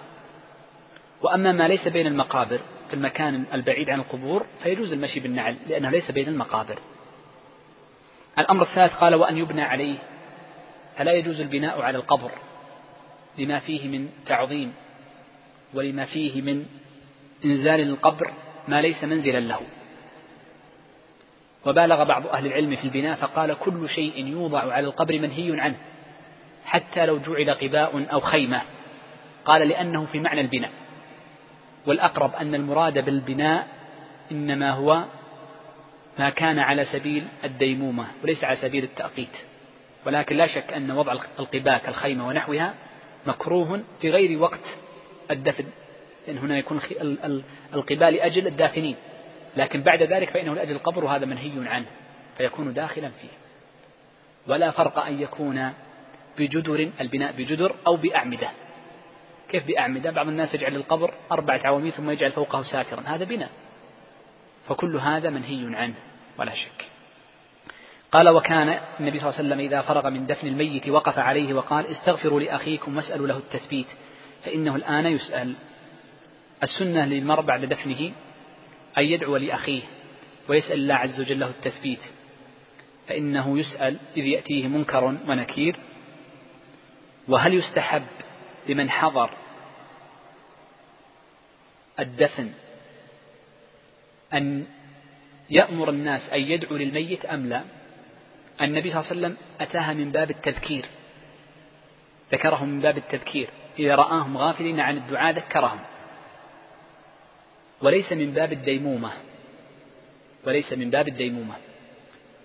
وأما 1.21 1.51
ما 1.51 1.67
ليس 1.67 1.87
بين 1.87 2.07
المقابر 2.07 2.59
في 2.87 2.93
المكان 2.93 3.45
البعيد 3.53 3.89
عن 3.89 3.99
القبور 3.99 4.45
فيجوز 4.63 4.93
المشي 4.93 5.19
بالنعل 5.19 5.57
لأنه 5.67 5.89
ليس 5.89 6.11
بين 6.11 6.27
المقابر. 6.27 6.79
الأمر 8.39 8.63
الثالث 8.63 8.93
قال 8.93 9.15
وأن 9.15 9.37
يبنى 9.37 9.61
عليه. 9.61 9.97
فلا 10.97 11.11
يجوز 11.13 11.41
البناء 11.41 11.81
على 11.81 11.97
القبر 11.97 12.31
لما 13.37 13.59
فيه 13.59 13.87
من 13.87 14.09
تعظيم 14.25 14.73
ولما 15.73 16.05
فيه 16.05 16.41
من 16.41 16.65
إنزال 17.45 17.81
القبر 17.81 18.33
ما 18.67 18.81
ليس 18.81 19.03
منزلا 19.03 19.39
له. 19.39 19.61
وبالغ 21.65 22.03
بعض 22.03 22.27
أهل 22.27 22.45
العلم 22.45 22.75
في 22.75 22.83
البناء 22.83 23.15
فقال 23.15 23.53
كل 23.53 23.89
شيء 23.89 24.27
يوضع 24.27 24.73
على 24.73 24.87
القبر 24.87 25.19
منهي 25.19 25.61
عنه 25.61 25.77
حتى 26.65 27.05
لو 27.05 27.17
جعل 27.17 27.53
قباء 27.53 28.13
أو 28.13 28.19
خيمة. 28.19 28.61
قال 29.45 29.67
لأنه 29.67 30.05
في 30.05 30.19
معنى 30.19 30.41
البناء. 30.41 30.71
والأقرب 31.87 32.35
أن 32.35 32.55
المراد 32.55 33.05
بالبناء 33.05 33.67
إنما 34.31 34.71
هو 34.71 35.03
ما 36.19 36.29
كان 36.29 36.59
على 36.59 36.85
سبيل 36.85 37.27
الديمومة 37.43 38.07
وليس 38.23 38.43
على 38.43 38.55
سبيل 38.55 38.83
التأقيت. 38.83 39.37
ولكن 40.05 40.37
لا 40.37 40.47
شك 40.47 40.73
أن 40.73 40.91
وضع 40.91 41.11
القباء 41.39 41.77
كالخيمة 41.77 42.27
ونحوها 42.27 42.73
مكروه 43.27 43.81
في 44.01 44.09
غير 44.09 44.39
وقت 44.39 44.77
الدفن. 45.31 45.65
لأن 46.27 46.37
هنا 46.37 46.57
يكون 46.57 46.81
القبال 47.73 48.13
لأجل 48.13 48.47
الدافنين. 48.47 48.95
لكن 49.57 49.81
بعد 49.81 50.03
ذلك 50.03 50.29
فإنه 50.29 50.55
لأجل 50.55 50.71
القبر 50.71 51.05
وهذا 51.05 51.25
منهي 51.25 51.69
عنه 51.69 51.85
فيكون 52.37 52.73
داخلا 52.73 53.09
فيه. 53.21 53.29
ولا 54.47 54.71
فرق 54.71 54.99
أن 54.99 55.21
يكون 55.21 55.73
بجدر 56.37 56.89
البناء 57.01 57.31
بجدر 57.31 57.75
أو 57.87 57.95
بأعمدة. 57.95 58.49
كيف 59.49 59.67
بأعمدة 59.67 60.11
بعض 60.11 60.27
الناس 60.27 60.53
يجعل 60.53 60.75
القبر 60.75 61.13
أربعة 61.31 61.61
عواميد 61.63 61.93
ثم 61.93 62.09
يجعل 62.09 62.31
فوقه 62.31 62.63
ساترا. 62.63 63.03
هذا 63.05 63.25
بناء. 63.25 63.49
فكل 64.69 64.95
هذا 64.95 65.29
منهي 65.29 65.75
عنه 65.75 65.95
ولا 66.37 66.55
شك. 66.55 66.85
قال 68.11 68.29
وكان 68.29 68.79
النبي 68.99 69.19
صلى 69.19 69.29
الله 69.29 69.39
عليه 69.39 69.47
وسلم 69.47 69.59
إذا 69.59 69.81
فرغ 69.81 70.09
من 70.09 70.25
دفن 70.25 70.47
الميت 70.47 70.89
وقف 70.89 71.19
عليه 71.19 71.53
وقال 71.53 71.87
استغفروا 71.87 72.39
لأخيكم 72.39 72.97
واسألوا 72.97 73.27
له 73.27 73.37
التثبيت 73.37 73.87
فإنه 74.45 74.75
الآن 74.75 75.05
يسأل. 75.05 75.55
السنة 76.63 77.05
للمرء 77.05 77.41
بعد 77.41 77.65
دفنه 77.65 78.11
أن 78.97 79.03
يدعو 79.03 79.37
لأخيه 79.37 79.81
ويسأل 80.49 80.79
الله 80.79 80.95
عز 80.95 81.21
وجل 81.21 81.39
له 81.39 81.49
التثبيت 81.49 81.99
فإنه 83.07 83.59
يسأل 83.59 83.97
إذ 84.17 84.25
يأتيه 84.25 84.67
منكر 84.67 85.03
ونكير. 85.05 85.75
وهل 87.27 87.53
يستحب 87.53 88.03
لمن 88.67 88.89
حضر 88.89 89.29
الدفن 91.99 92.51
أن 94.33 94.65
يأمر 95.49 95.89
الناس 95.89 96.29
أن 96.29 96.41
يدعوا 96.41 96.77
للميت 96.77 97.25
أم 97.25 97.45
لا؟ 97.45 97.63
النبي 98.61 98.91
صلى 98.91 99.01
الله 99.01 99.11
عليه 99.11 99.19
وسلم 99.19 99.37
أتاها 99.59 99.93
من 99.93 100.11
باب 100.11 100.29
التذكير 100.29 100.85
ذكرهم 102.31 102.69
من 102.69 102.81
باب 102.81 102.97
التذكير 102.97 103.49
إذا 103.79 103.95
رآهم 103.95 104.37
غافلين 104.37 104.79
عن 104.79 104.97
الدعاء 104.97 105.35
ذكرهم 105.35 105.79
وليس 107.81 108.11
من 108.11 108.31
باب 108.31 108.53
الديمومة 108.53 109.11
وليس 110.45 110.73
من 110.73 110.89
باب 110.89 111.07
الديمومة. 111.07 111.55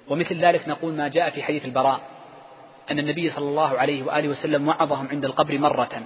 ومثل 0.08 0.44
ذلك 0.44 0.68
نقول 0.68 0.94
ما 0.94 1.08
جاء 1.08 1.30
في 1.30 1.42
حديث 1.42 1.64
البراء. 1.64 2.00
أن 2.90 2.98
النبي 2.98 3.30
صلى 3.30 3.48
الله 3.48 3.78
عليه 3.78 4.02
وآله 4.02 4.28
وسلم 4.28 4.68
وعظهم 4.68 5.08
عند 5.08 5.24
القبر 5.24 5.58
مرة 5.58 6.02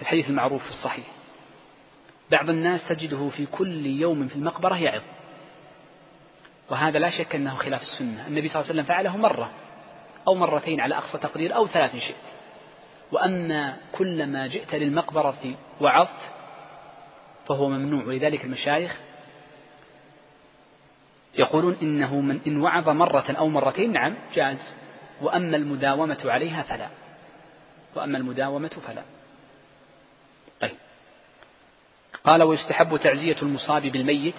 الحديث 0.00 0.30
المعروف 0.30 0.62
في 0.62 0.68
الصحيح. 0.68 1.06
بعض 2.30 2.50
الناس 2.50 2.88
تجده 2.88 3.28
في 3.28 3.46
كل 3.46 3.86
يوم 3.86 4.28
في 4.28 4.36
المقبرة 4.36 4.76
يعظ. 4.82 5.02
وهذا 6.70 6.98
لا 6.98 7.10
شك 7.10 7.34
أنه 7.34 7.54
خلاف 7.54 7.82
السنة. 7.82 8.26
النبي 8.26 8.48
صلى 8.48 8.60
الله 8.60 8.70
عليه 8.70 8.82
وسلم 8.82 8.84
فعله 8.84 9.16
مرة 9.16 9.50
أو 10.28 10.34
مرتين 10.34 10.80
على 10.80 10.98
أقصى 10.98 11.18
تقدير 11.18 11.56
أو 11.56 11.66
ثلاث 11.66 11.96
شئت. 11.96 12.32
وأما 13.12 13.76
كلما 13.92 14.46
جئت 14.46 14.74
للمقبرة 14.74 15.54
وعظت 15.80 16.20
فهو 17.48 17.68
ممنوع. 17.68 18.04
ولذلك 18.04 18.44
المشايخ 18.44 19.00
يقولون 21.38 21.76
إنه 21.82 22.20
من 22.20 22.40
إن 22.46 22.60
وعظ 22.60 22.88
مرة 22.88 23.34
أو 23.38 23.48
مرتين 23.48 23.92
نعم 23.92 24.16
جاز 24.34 24.74
وأما 25.22 25.56
المداومة 25.56 26.18
عليها 26.24 26.62
فلا. 26.62 26.88
وأما 27.94 28.18
المداومة 28.18 28.68
فلا. 28.86 29.02
طيب. 30.60 30.76
قال 32.24 32.42
ويستحب 32.42 32.96
تعزية 32.96 33.36
المصاب 33.42 33.82
بالميت 33.82 34.34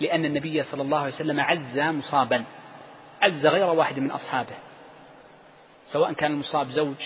لأن 0.00 0.24
النبي 0.24 0.64
صلى 0.64 0.82
الله 0.82 0.98
عليه 0.98 1.14
وسلم 1.14 1.40
عز 1.40 1.78
مصابا. 1.78 2.44
عز 3.22 3.46
غير 3.46 3.66
واحد 3.66 3.98
من 3.98 4.10
أصحابه. 4.10 4.56
سواء 5.92 6.12
كان 6.12 6.32
المصاب 6.32 6.68
زوج 6.70 6.96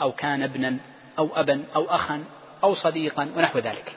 أو 0.00 0.12
كان 0.12 0.42
ابنا 0.42 0.76
أو 1.18 1.28
أبا 1.34 1.64
أو 1.76 1.84
أخا 1.84 2.24
أو 2.64 2.74
صديقا 2.74 3.32
ونحو 3.36 3.58
ذلك. 3.58 3.96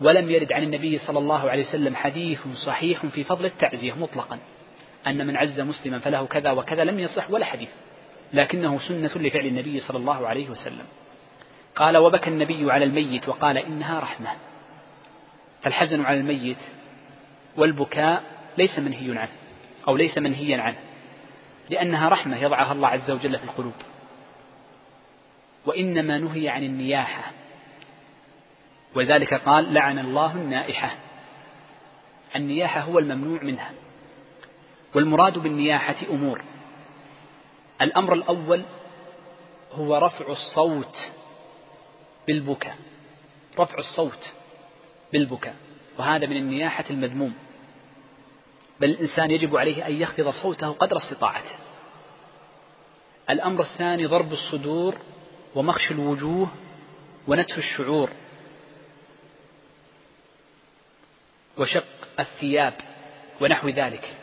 ولم 0.00 0.30
يرد 0.30 0.52
عن 0.52 0.62
النبي 0.62 0.98
صلى 0.98 1.18
الله 1.18 1.50
عليه 1.50 1.68
وسلم 1.68 1.96
حديث 1.96 2.40
صحيح 2.66 3.06
في 3.06 3.24
فضل 3.24 3.44
التعزية 3.44 3.92
مطلقا. 3.92 4.38
أن 5.08 5.26
من 5.26 5.36
عز 5.36 5.60
مسلما 5.60 5.98
فله 5.98 6.26
كذا 6.26 6.50
وكذا 6.50 6.84
لم 6.84 6.98
يصح 6.98 7.30
ولا 7.30 7.44
حديث 7.44 7.68
لكنه 8.32 8.78
سنة 8.78 9.10
لفعل 9.16 9.46
النبي 9.46 9.80
صلى 9.80 9.98
الله 9.98 10.28
عليه 10.28 10.50
وسلم. 10.50 10.86
قال 11.76 11.96
وبكى 11.96 12.30
النبي 12.30 12.72
على 12.72 12.84
الميت 12.84 13.28
وقال 13.28 13.58
إنها 13.58 14.00
رحمة. 14.00 14.30
فالحزن 15.62 16.04
على 16.04 16.20
الميت 16.20 16.56
والبكاء 17.56 18.22
ليس 18.58 18.78
منهي 18.78 19.18
عنه 19.18 19.32
أو 19.88 19.96
ليس 19.96 20.18
منهيا 20.18 20.62
عنه 20.62 20.78
لأنها 21.70 22.08
رحمة 22.08 22.42
يضعها 22.42 22.72
الله 22.72 22.88
عز 22.88 23.10
وجل 23.10 23.38
في 23.38 23.44
القلوب. 23.44 23.74
وإنما 25.66 26.18
نهي 26.18 26.48
عن 26.48 26.62
النياحة. 26.62 27.32
ولذلك 28.94 29.34
قال 29.34 29.74
لعن 29.74 29.98
الله 29.98 30.32
النائحة. 30.32 30.94
النياحة 32.36 32.80
هو 32.80 32.98
الممنوع 32.98 33.42
منها. 33.42 33.70
والمراد 34.94 35.38
بالنياحة 35.38 35.96
أمور. 36.10 36.44
الأمر 37.82 38.14
الأول 38.14 38.62
هو 39.72 39.96
رفع 39.96 40.32
الصوت 40.32 40.96
بالبكاء. 42.26 42.76
رفع 43.58 43.78
الصوت 43.78 44.32
بالبكاء. 45.12 45.56
وهذا 45.98 46.26
من 46.26 46.36
النياحة 46.36 46.84
المذموم. 46.90 47.34
بل 48.80 48.90
الإنسان 48.90 49.30
يجب 49.30 49.56
عليه 49.56 49.86
أن 49.86 49.92
يخفض 49.92 50.30
صوته 50.30 50.72
قدر 50.72 50.96
استطاعته. 50.96 51.56
الأمر 53.30 53.62
الثاني 53.62 54.06
ضرب 54.06 54.32
الصدور 54.32 54.98
ومخش 55.54 55.90
الوجوه 55.90 56.48
ونتف 57.26 57.58
الشعور. 57.58 58.10
وشق 61.58 61.84
الثياب 62.20 62.74
ونحو 63.40 63.68
ذلك. 63.68 64.16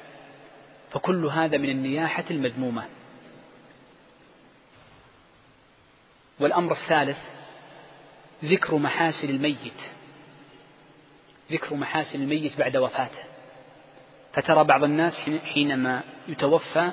فكل 0.95 1.25
هذا 1.25 1.57
من 1.57 1.69
النياحة 1.69 2.23
المذمومة. 2.31 2.85
والأمر 6.39 6.71
الثالث 6.71 7.17
ذكر 8.45 8.75
محاسن 8.75 9.29
الميت. 9.29 9.81
ذكر 11.51 11.75
محاسن 11.75 12.21
الميت 12.21 12.57
بعد 12.57 12.77
وفاته. 12.77 13.23
فترى 14.33 14.63
بعض 14.63 14.83
الناس 14.83 15.13
حينما 15.53 16.03
يتوفى 16.27 16.91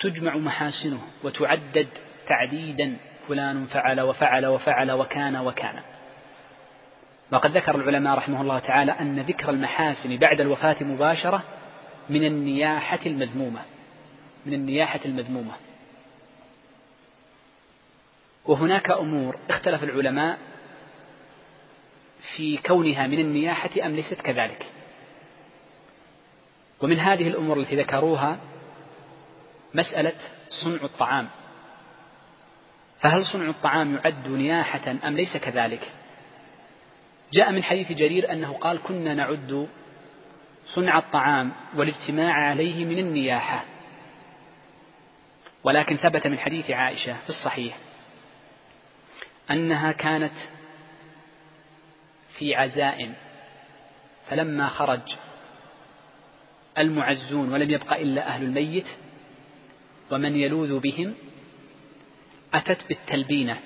تجمع 0.00 0.36
محاسنه 0.36 1.00
وتعدد 1.24 1.88
تعديدا 2.26 2.96
فلان 3.28 3.66
فعل 3.66 4.00
وفعل 4.00 4.46
وفعل 4.46 4.92
وكان 4.92 5.36
وكان. 5.36 5.82
وقد 7.32 7.56
ذكر 7.56 7.76
العلماء 7.76 8.14
رحمه 8.14 8.40
الله 8.40 8.58
تعالى 8.58 8.92
أن 8.92 9.20
ذكر 9.20 9.50
المحاسن 9.50 10.16
بعد 10.16 10.40
الوفاة 10.40 10.76
مباشرة 10.80 11.55
من 12.10 12.24
النياحة 12.24 13.00
المذمومة. 13.06 13.62
من 14.46 14.54
النياحة 14.54 15.00
المذمومة. 15.04 15.52
وهناك 18.44 18.90
أمور 18.90 19.38
اختلف 19.50 19.82
العلماء 19.82 20.38
في 22.36 22.56
كونها 22.56 23.06
من 23.06 23.18
النياحة 23.18 23.70
أم 23.86 23.94
ليست 23.96 24.20
كذلك. 24.20 24.66
ومن 26.80 26.98
هذه 26.98 27.28
الأمور 27.28 27.60
التي 27.60 27.76
ذكروها 27.76 28.38
مسألة 29.74 30.14
صنع 30.50 30.82
الطعام. 30.82 31.28
فهل 33.00 33.26
صنع 33.26 33.48
الطعام 33.48 33.94
يعد 33.94 34.28
نياحة 34.28 34.96
أم 35.04 35.16
ليس 35.16 35.36
كذلك؟ 35.36 35.92
جاء 37.32 37.52
من 37.52 37.62
حديث 37.62 37.92
جرير 37.92 38.32
أنه 38.32 38.52
قال 38.52 38.82
كنا 38.82 39.14
نعد 39.14 39.68
صنع 40.66 40.98
الطعام 40.98 41.52
والاجتماع 41.74 42.32
عليه 42.32 42.84
من 42.84 42.98
النياحة. 42.98 43.64
ولكن 45.64 45.96
ثبت 45.96 46.26
من 46.26 46.38
حديث 46.38 46.70
عائشة 46.70 47.16
في 47.22 47.28
الصحيح 47.28 47.78
أنها 49.50 49.92
كانت 49.92 50.32
في 52.38 52.54
عزاء 52.54 53.14
فلما 54.28 54.68
خرج 54.68 55.00
المعزون 56.78 57.52
ولم 57.52 57.70
يبق 57.70 57.92
إلا 57.92 58.26
أهل 58.26 58.42
الميت 58.42 58.86
ومن 60.10 60.36
يلوذ 60.36 60.78
بهم 60.78 61.14
أتت 62.54 62.88
بالتلبينة 62.88 63.60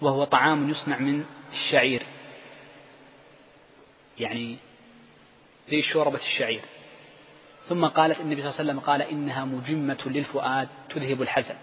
وهو 0.00 0.24
طعام 0.24 0.70
يصنع 0.70 0.98
من 0.98 1.24
الشعير. 1.52 2.02
يعني 4.18 4.56
زي 5.70 5.82
شوربة 5.82 6.18
الشعير. 6.18 6.60
ثم 7.68 7.86
قالت 7.86 8.20
النبي 8.20 8.42
صلى 8.42 8.50
الله 8.50 8.60
عليه 8.60 8.70
وسلم 8.70 8.80
قال 8.80 9.02
إنها 9.02 9.44
مجمة 9.44 9.98
للفؤاد 10.06 10.68
تذهب 10.90 11.22
الحزن. 11.22 11.54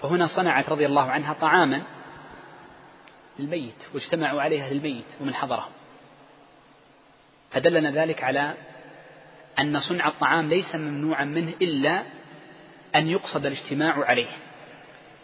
فهنا 0.00 0.26
صنعت 0.26 0.68
رضي 0.68 0.86
الله 0.86 1.10
عنها 1.10 1.32
طعاما 1.32 1.82
للميت 3.38 3.74
واجتمعوا 3.94 4.42
عليها 4.42 4.70
للميت 4.70 5.04
ومن 5.20 5.34
حضرهم. 5.34 5.70
فدلنا 7.50 7.90
ذلك 7.90 8.24
على 8.24 8.54
أن 9.58 9.80
صنع 9.80 10.08
الطعام 10.08 10.48
ليس 10.48 10.74
ممنوعا 10.74 11.24
منه 11.24 11.52
إلا 11.62 12.02
أن 12.96 13.08
يقصد 13.08 13.46
الاجتماع 13.46 14.04
عليه 14.04 14.30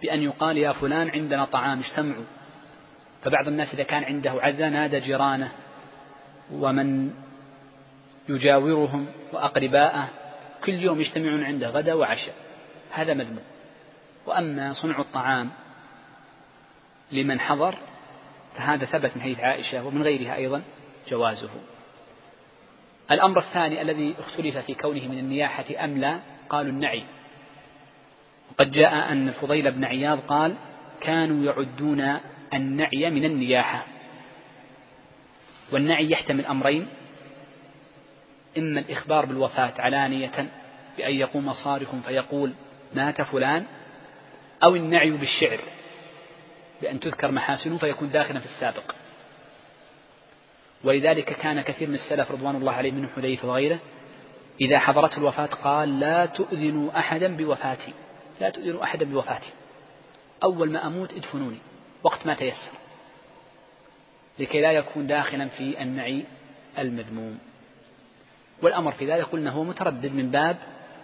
بأن 0.02 0.22
يقال 0.22 0.58
يا 0.58 0.72
فلان 0.72 1.10
عندنا 1.10 1.44
طعام 1.44 1.80
اجتمعوا. 1.80 2.24
فبعض 3.22 3.48
الناس 3.48 3.74
إذا 3.74 3.82
كان 3.82 4.04
عنده 4.04 4.30
عزا 4.30 4.68
نادى 4.68 5.00
جيرانه 5.00 5.52
ومن 6.52 7.14
يجاورهم 8.28 9.06
وأقرباءه 9.32 10.08
كل 10.64 10.72
يوم 10.72 11.00
يجتمعون 11.00 11.44
عنده 11.44 11.70
غدا 11.70 11.94
وعشاء. 11.94 12.34
هذا 12.90 13.14
مذموم. 13.14 13.44
وأما 14.26 14.72
صنع 14.72 15.00
الطعام 15.00 15.50
لمن 17.12 17.40
حضر 17.40 17.78
فهذا 18.56 18.84
ثبت 18.84 19.16
من 19.16 19.22
حديث 19.22 19.40
عائشة 19.40 19.86
ومن 19.86 20.02
غيرها 20.02 20.34
أيضا 20.34 20.62
جوازه. 21.08 21.50
الأمر 23.10 23.38
الثاني 23.38 23.82
الذي 23.82 24.14
اختلف 24.18 24.58
في 24.58 24.74
كونه 24.74 25.08
من 25.08 25.18
النياحة 25.18 25.84
أم 25.84 25.98
لا 25.98 26.20
قالوا 26.48 26.72
النعي. 26.72 27.04
وقد 28.50 28.72
جاء 28.72 29.12
أن 29.12 29.28
الفضيل 29.28 29.70
بن 29.70 29.84
عياض 29.84 30.18
قال 30.20 30.54
كانوا 31.00 31.44
يعدون 31.44 32.18
النعي 32.54 33.10
من 33.10 33.24
النياحة. 33.24 33.86
والنعي 35.72 36.10
يحتمل 36.10 36.46
أمرين 36.46 36.88
إما 38.58 38.80
الإخبار 38.80 39.26
بالوفاة 39.26 39.72
علانية 39.78 40.48
بأن 40.96 41.14
يقوم 41.14 41.52
صارخ 41.52 41.88
فيقول 42.06 42.52
مات 42.94 43.22
فلان 43.22 43.64
أو 44.64 44.76
النعي 44.76 45.10
بالشعر 45.10 45.58
بأن 46.82 47.00
تذكر 47.00 47.30
محاسنه 47.30 47.78
فيكون 47.78 48.10
داخلا 48.10 48.40
في 48.40 48.46
السابق. 48.46 48.94
ولذلك 50.84 51.24
كان 51.24 51.60
كثير 51.60 51.88
من 51.88 51.94
السلف 51.94 52.30
رضوان 52.30 52.56
الله 52.56 52.72
عليهم 52.72 52.94
من 52.94 53.08
حذيفة 53.08 53.48
وغيره 53.48 53.78
إذا 54.60 54.78
حضرته 54.78 55.18
الوفاة 55.18 55.46
قال 55.46 56.00
لا 56.00 56.26
تؤذنوا 56.26 56.98
أحدا 56.98 57.36
بوفاتي 57.36 57.92
لا 58.40 58.50
تؤذنوا 58.50 58.84
أحدا 58.84 59.04
بوفاتي. 59.04 59.50
أول 60.42 60.70
ما 60.70 60.86
أموت 60.86 61.12
ادفنوني 61.12 61.58
وقت 62.02 62.26
ما 62.26 62.34
تيسر 62.34 62.72
لكي 64.38 64.60
لا 64.60 64.72
يكون 64.72 65.06
داخلا 65.06 65.48
في 65.48 65.82
النعي 65.82 66.24
المذموم. 66.78 67.38
والأمر 68.64 68.92
في 68.92 69.12
ذلك 69.12 69.24
قلنا 69.24 69.50
هو 69.50 69.64
متردد 69.64 70.12
من 70.12 70.30
باب 70.30 70.56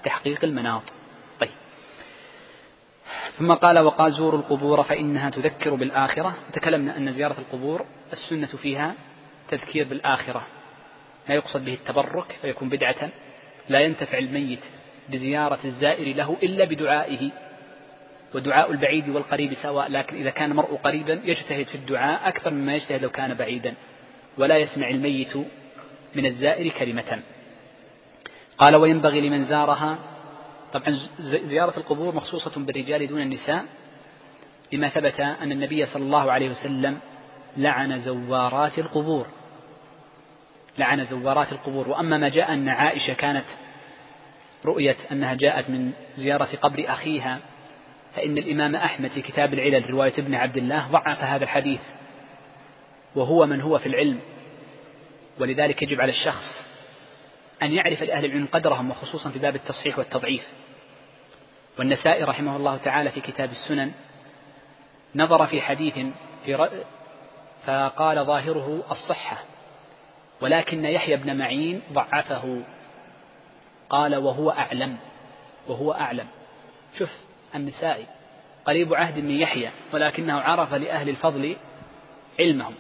تحقيق 0.05 0.45
المناط. 0.45 0.83
طيب. 1.41 1.51
ثم 3.39 3.53
قال 3.53 3.79
وقال 3.79 4.13
زوروا 4.13 4.39
القبور 4.39 4.83
فإنها 4.83 5.31
تذكر 5.31 5.75
بالآخرة. 5.75 6.37
وتكلمنا 6.49 6.97
أن 6.97 7.13
زيارة 7.13 7.39
القبور 7.39 7.87
السنة 8.13 8.47
فيها 8.47 8.95
تذكير 9.49 9.89
بالآخرة. 9.89 10.47
لا 11.29 11.35
يقصد 11.35 11.65
به 11.65 11.75
التبرك 11.75 12.39
فيكون 12.43 12.69
بدعة. 12.69 13.11
لا 13.69 13.81
ينتفع 13.81 14.19
الميت 14.19 14.61
بزيارة 15.09 15.59
الزائر 15.65 16.17
له 16.17 16.37
إلا 16.43 16.65
بدعائه. 16.65 17.31
ودعاء 18.35 18.71
البعيد 18.71 19.09
والقريب 19.09 19.55
سواء 19.55 19.91
لكن 19.91 20.17
إذا 20.17 20.31
كان 20.31 20.51
المرء 20.51 20.75
قريبا 20.77 21.21
يجتهد 21.25 21.67
في 21.67 21.75
الدعاء 21.75 22.29
أكثر 22.29 22.51
مما 22.51 22.75
يجتهد 22.75 23.03
لو 23.03 23.11
كان 23.11 23.35
بعيدا. 23.35 23.75
ولا 24.39 24.57
يسمع 24.57 24.89
الميت 24.89 25.37
من 26.15 26.27
الزائر 26.27 26.73
كلمة. 26.73 27.23
قال 28.61 28.77
وينبغي 28.77 29.21
لمن 29.21 29.45
زارها. 29.45 29.99
طبعا 30.73 30.99
زيارة 31.21 31.77
القبور 31.77 32.15
مخصوصة 32.15 32.61
بالرجال 32.61 33.07
دون 33.07 33.21
النساء. 33.21 33.65
لما 34.73 34.89
ثبت 34.89 35.21
أن 35.21 35.53
النبي 35.53 35.87
صلى 35.87 36.03
الله 36.03 36.33
عليه 36.33 36.51
وسلم 36.51 36.99
لعن 37.57 38.01
زوارات 38.01 38.79
القبور. 38.79 39.27
لعن 40.79 41.05
زوارات 41.05 41.53
القبور. 41.53 41.89
وأما 41.89 42.19
ما 42.19 42.29
جاء 42.29 42.55
أن 42.55 42.69
عائشة 42.69 43.13
كانت 43.13 43.45
رؤية 44.65 44.97
أنها 45.13 45.35
جاءت 45.35 45.71
من 45.71 45.93
زيارة 46.17 46.49
قبر 46.63 46.85
أخيها 46.89 47.39
فإن 48.17 48.39
الإمام 48.39 48.77
أحمد 48.77 49.11
في 49.11 49.23
كتاب 49.23 49.55
العلل 49.55 49.91
رواية 49.91 50.15
ابن 50.19 50.35
عبد 50.35 50.57
الله 50.57 50.89
ضعف 50.89 51.25
هذا 51.25 51.45
الحديث. 51.45 51.81
وهو 53.15 53.47
من 53.47 53.61
هو 53.61 53.79
في 53.79 53.87
العلم. 53.87 54.21
ولذلك 55.39 55.83
يجب 55.83 56.01
على 56.01 56.13
الشخص 56.13 56.70
أن 57.63 57.73
يعرف 57.73 58.03
لأهل 58.03 58.25
العلم 58.25 58.49
قدرهم 58.53 58.91
وخصوصا 58.91 59.31
في 59.31 59.39
باب 59.39 59.57
التصحيح 59.57 59.99
والتضعيف. 59.99 60.47
والنسائي 61.79 62.25
رحمه 62.25 62.57
الله 62.57 62.77
تعالى 62.77 63.11
في 63.11 63.21
كتاب 63.21 63.51
السنن 63.51 63.93
نظر 65.15 65.47
في 65.47 65.63
حديث 65.63 65.95
في 66.45 66.81
فقال 67.67 68.27
ظاهره 68.27 68.83
الصحة 68.91 69.39
ولكن 70.41 70.85
يحيى 70.85 71.17
بن 71.17 71.37
معين 71.37 71.83
ضعفه. 71.93 72.63
قال 73.91 74.17
وهو 74.17 74.51
أعلم 74.51 74.97
وهو 75.69 75.93
أعلم. 75.93 76.27
شوف 76.99 77.11
النسائي 77.55 78.07
قريب 78.65 78.95
عهد 78.95 79.19
من 79.19 79.31
يحيى 79.31 79.71
ولكنه 79.93 80.41
عرف 80.41 80.75
لأهل 80.75 81.09
الفضل 81.09 81.57
علمهم. 82.41 82.75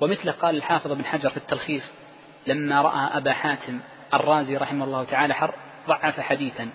ومثله 0.00 0.32
قال 0.32 0.56
الحافظ 0.56 0.92
بن 0.92 1.04
حجر 1.04 1.30
في 1.30 1.36
التلخيص 1.36 1.92
لما 2.46 2.82
رأى 2.82 3.16
أبا 3.18 3.32
حاتم 3.32 3.80
الرازي 4.14 4.56
رحمه 4.56 4.84
الله 4.84 5.04
تعالى 5.04 5.34
حر 5.34 5.54
ضعف 5.88 6.20
حديثا. 6.20 6.70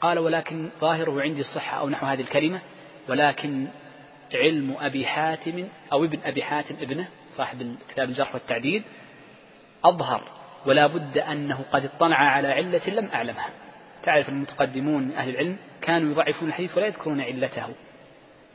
قال 0.00 0.18
ولكن 0.18 0.68
ظاهره 0.80 1.22
عندي 1.22 1.40
الصحة 1.40 1.78
أو 1.78 1.88
نحو 1.88 2.06
هذه 2.06 2.20
الكلمة 2.20 2.60
ولكن 3.08 3.66
علم 4.34 4.76
أبي 4.80 5.06
حاتم 5.06 5.68
أو 5.92 6.04
ابن 6.04 6.18
أبي 6.24 6.42
حاتم 6.42 6.76
ابنه 6.80 7.08
صاحب 7.36 7.76
كتاب 7.88 8.08
الجرح 8.08 8.34
والتعديل 8.34 8.82
أظهر 9.84 10.22
ولا 10.66 10.86
بد 10.86 11.18
أنه 11.18 11.64
قد 11.72 11.84
اطلع 11.84 12.16
على 12.16 12.48
علة 12.48 12.90
لم 12.90 13.08
أعلمها. 13.14 13.50
تعرف 14.02 14.28
المتقدمون 14.28 15.02
من 15.02 15.12
أهل 15.12 15.30
العلم 15.30 15.56
كانوا 15.82 16.10
يضعفون 16.10 16.48
الحديث 16.48 16.76
ولا 16.76 16.86
يذكرون 16.86 17.20
علته 17.20 17.66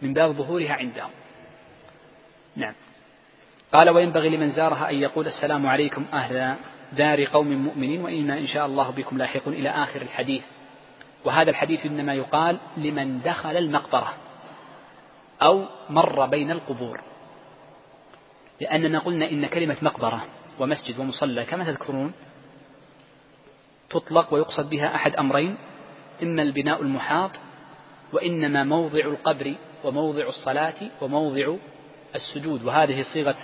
من 0.02 0.14
باب 0.14 0.32
ظهورها 0.32 0.74
عندهم. 0.74 1.10
نعم. 2.56 2.74
قال 3.74 3.90
وينبغي 3.90 4.30
لمن 4.30 4.52
زارها 4.52 4.90
أن 4.90 4.96
يقول 4.96 5.28
السلام 5.28 5.68
عليكم 5.68 6.06
أهل 6.14 6.56
دار 6.92 7.26
قوم 7.26 7.48
مؤمنين 7.48 8.02
وإنا 8.02 8.38
إن 8.38 8.48
شاء 8.48 8.66
الله 8.66 8.92
بكم 8.92 9.18
لاحقون 9.18 9.54
إلى 9.54 9.70
آخر 9.70 10.02
الحديث. 10.02 10.44
وهذا 11.26 11.50
الحديث 11.50 11.86
إنما 11.86 12.14
يقال 12.14 12.58
لمن 12.78 13.22
دخل 13.22 13.58
المقبرة 13.58 14.14
أو 15.42 15.66
مر 15.90 16.26
بين 16.26 16.52
القبور. 16.52 17.02
لأننا 18.62 19.00
قلنا 19.00 19.30
إن 19.30 19.46
كلمة 19.46 19.78
مقبرة 19.82 20.26
ومسجد 20.60 21.00
ومصلى 21.00 21.46
كما 21.46 21.64
تذكرون 21.64 22.14
تطلق 23.90 24.34
ويقصد 24.34 24.70
بها 24.70 24.96
أحد 24.96 25.16
أمرين 25.16 25.58
إما 26.24 26.42
البناء 26.42 26.82
المحاط 26.82 27.32
وإنما 28.14 28.64
موضع 28.64 29.00
القبر 29.00 29.56
وموضع 29.84 30.28
الصلاة 30.28 30.76
وموضع 31.02 31.56
السجود. 32.16 32.64
وهذه 32.64 33.06
صيغة 33.14 33.36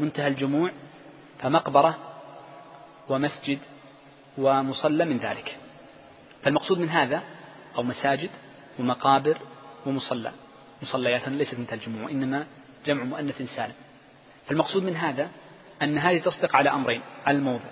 منتهى 0.00 0.28
الجموع 0.28 0.72
فمقبرة 1.38 1.98
ومسجد 3.08 3.58
ومصلى 4.38 5.04
من 5.04 5.18
ذلك. 5.18 5.56
فالمقصود 6.42 6.78
من 6.78 6.88
هذا 6.88 7.22
أو 7.76 7.82
مساجد 7.82 8.30
ومقابر 8.78 9.38
ومصلى. 9.86 10.32
مصليات 10.82 11.28
ليست 11.28 11.54
منتهى 11.54 11.76
الجموع 11.76 12.04
وإنما 12.04 12.46
جمع 12.86 13.04
مؤنث 13.04 13.42
سالم. 13.42 13.74
فالمقصود 14.46 14.82
من 14.82 14.96
هذا 14.96 15.30
أن 15.82 15.98
هذه 15.98 16.18
تصدق 16.18 16.56
على 16.56 16.70
أمرين. 16.70 17.02
على 17.26 17.38
الموضع. 17.38 17.64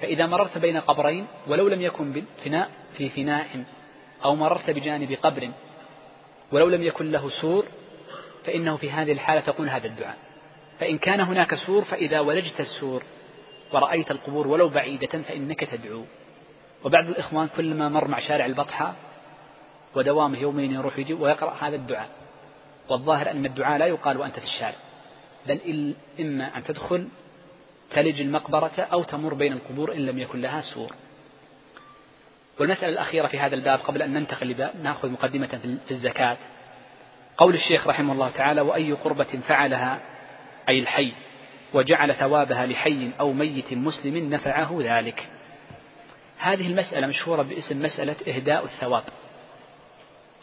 فإذا 0.00 0.26
مررت 0.26 0.58
بين 0.58 0.76
قبرين 0.76 1.26
ولو 1.46 1.68
لم 1.68 1.82
يكن 1.82 2.24
فناء 2.44 2.70
في 2.96 3.08
فناء 3.08 3.64
أو 4.24 4.36
مررت 4.36 4.70
بجانب 4.70 5.12
قبر 5.22 5.50
ولو 6.52 6.68
لم 6.68 6.82
يكن 6.82 7.12
له 7.12 7.30
سور 7.30 7.64
فإنه 8.44 8.76
في 8.76 8.90
هذه 8.90 9.12
الحالة 9.12 9.40
تقول 9.40 9.68
هذا 9.68 9.86
الدعاء. 9.86 10.16
فإن 10.78 10.98
كان 10.98 11.20
هناك 11.20 11.54
سور 11.54 11.84
فإذا 11.84 12.20
ولجت 12.20 12.60
السور 12.60 13.02
ورأيت 13.72 14.10
القبور 14.10 14.46
ولو 14.46 14.68
بعيدة 14.68 15.22
فإنك 15.22 15.64
تدعو. 15.64 16.04
وبعض 16.84 17.08
الإخوان 17.08 17.48
كلما 17.56 17.88
مر 17.88 18.08
مع 18.08 18.20
شارع 18.20 18.46
البطحة 18.46 18.94
ودوامه 19.94 20.38
يومين 20.38 20.72
يروح 20.72 20.98
يجي 20.98 21.14
ويقرأ 21.14 21.54
هذا 21.60 21.76
الدعاء. 21.76 22.08
والظاهر 22.88 23.30
أن 23.30 23.46
الدعاء 23.46 23.78
لا 23.78 23.86
يقال 23.86 24.16
وأنت 24.16 24.38
في 24.38 24.44
الشارع 24.44 24.76
بل 25.46 25.94
إما 26.20 26.56
أن 26.56 26.64
تدخل 26.64 27.08
تلج 27.90 28.20
المقبرة 28.20 28.72
أو 28.92 29.02
تمر 29.02 29.34
بين 29.34 29.52
القبور 29.52 29.92
إن 29.92 30.06
لم 30.06 30.18
يكن 30.18 30.40
لها 30.40 30.60
سور. 30.60 30.92
والمسألة 32.60 32.88
الأخيرة 32.88 33.26
في 33.26 33.38
هذا 33.38 33.54
الباب 33.54 33.78
قبل 33.78 34.02
أن 34.02 34.12
ننتقل 34.12 34.68
نأخذ 34.82 35.10
مقدمة 35.10 35.78
في 35.86 35.90
الزكاة. 35.90 36.36
قول 37.38 37.54
الشيخ 37.54 37.86
رحمه 37.86 38.12
الله 38.12 38.30
تعالى 38.30 38.60
وأي 38.60 38.92
قربة 38.92 39.40
فعلها 39.48 40.00
أي 40.68 40.78
الحي؟ 40.78 41.12
وجعل 41.76 42.14
ثوابها 42.14 42.66
لحي 42.66 43.10
أو 43.20 43.32
ميت 43.32 43.72
مسلم 43.72 44.30
نفعه 44.34 44.78
ذلك. 44.80 45.28
هذه 46.38 46.66
المسألة 46.66 47.06
مشهورة 47.06 47.42
باسم 47.42 47.82
مسألة 47.82 48.16
إهداء 48.28 48.64
الثواب. 48.64 49.04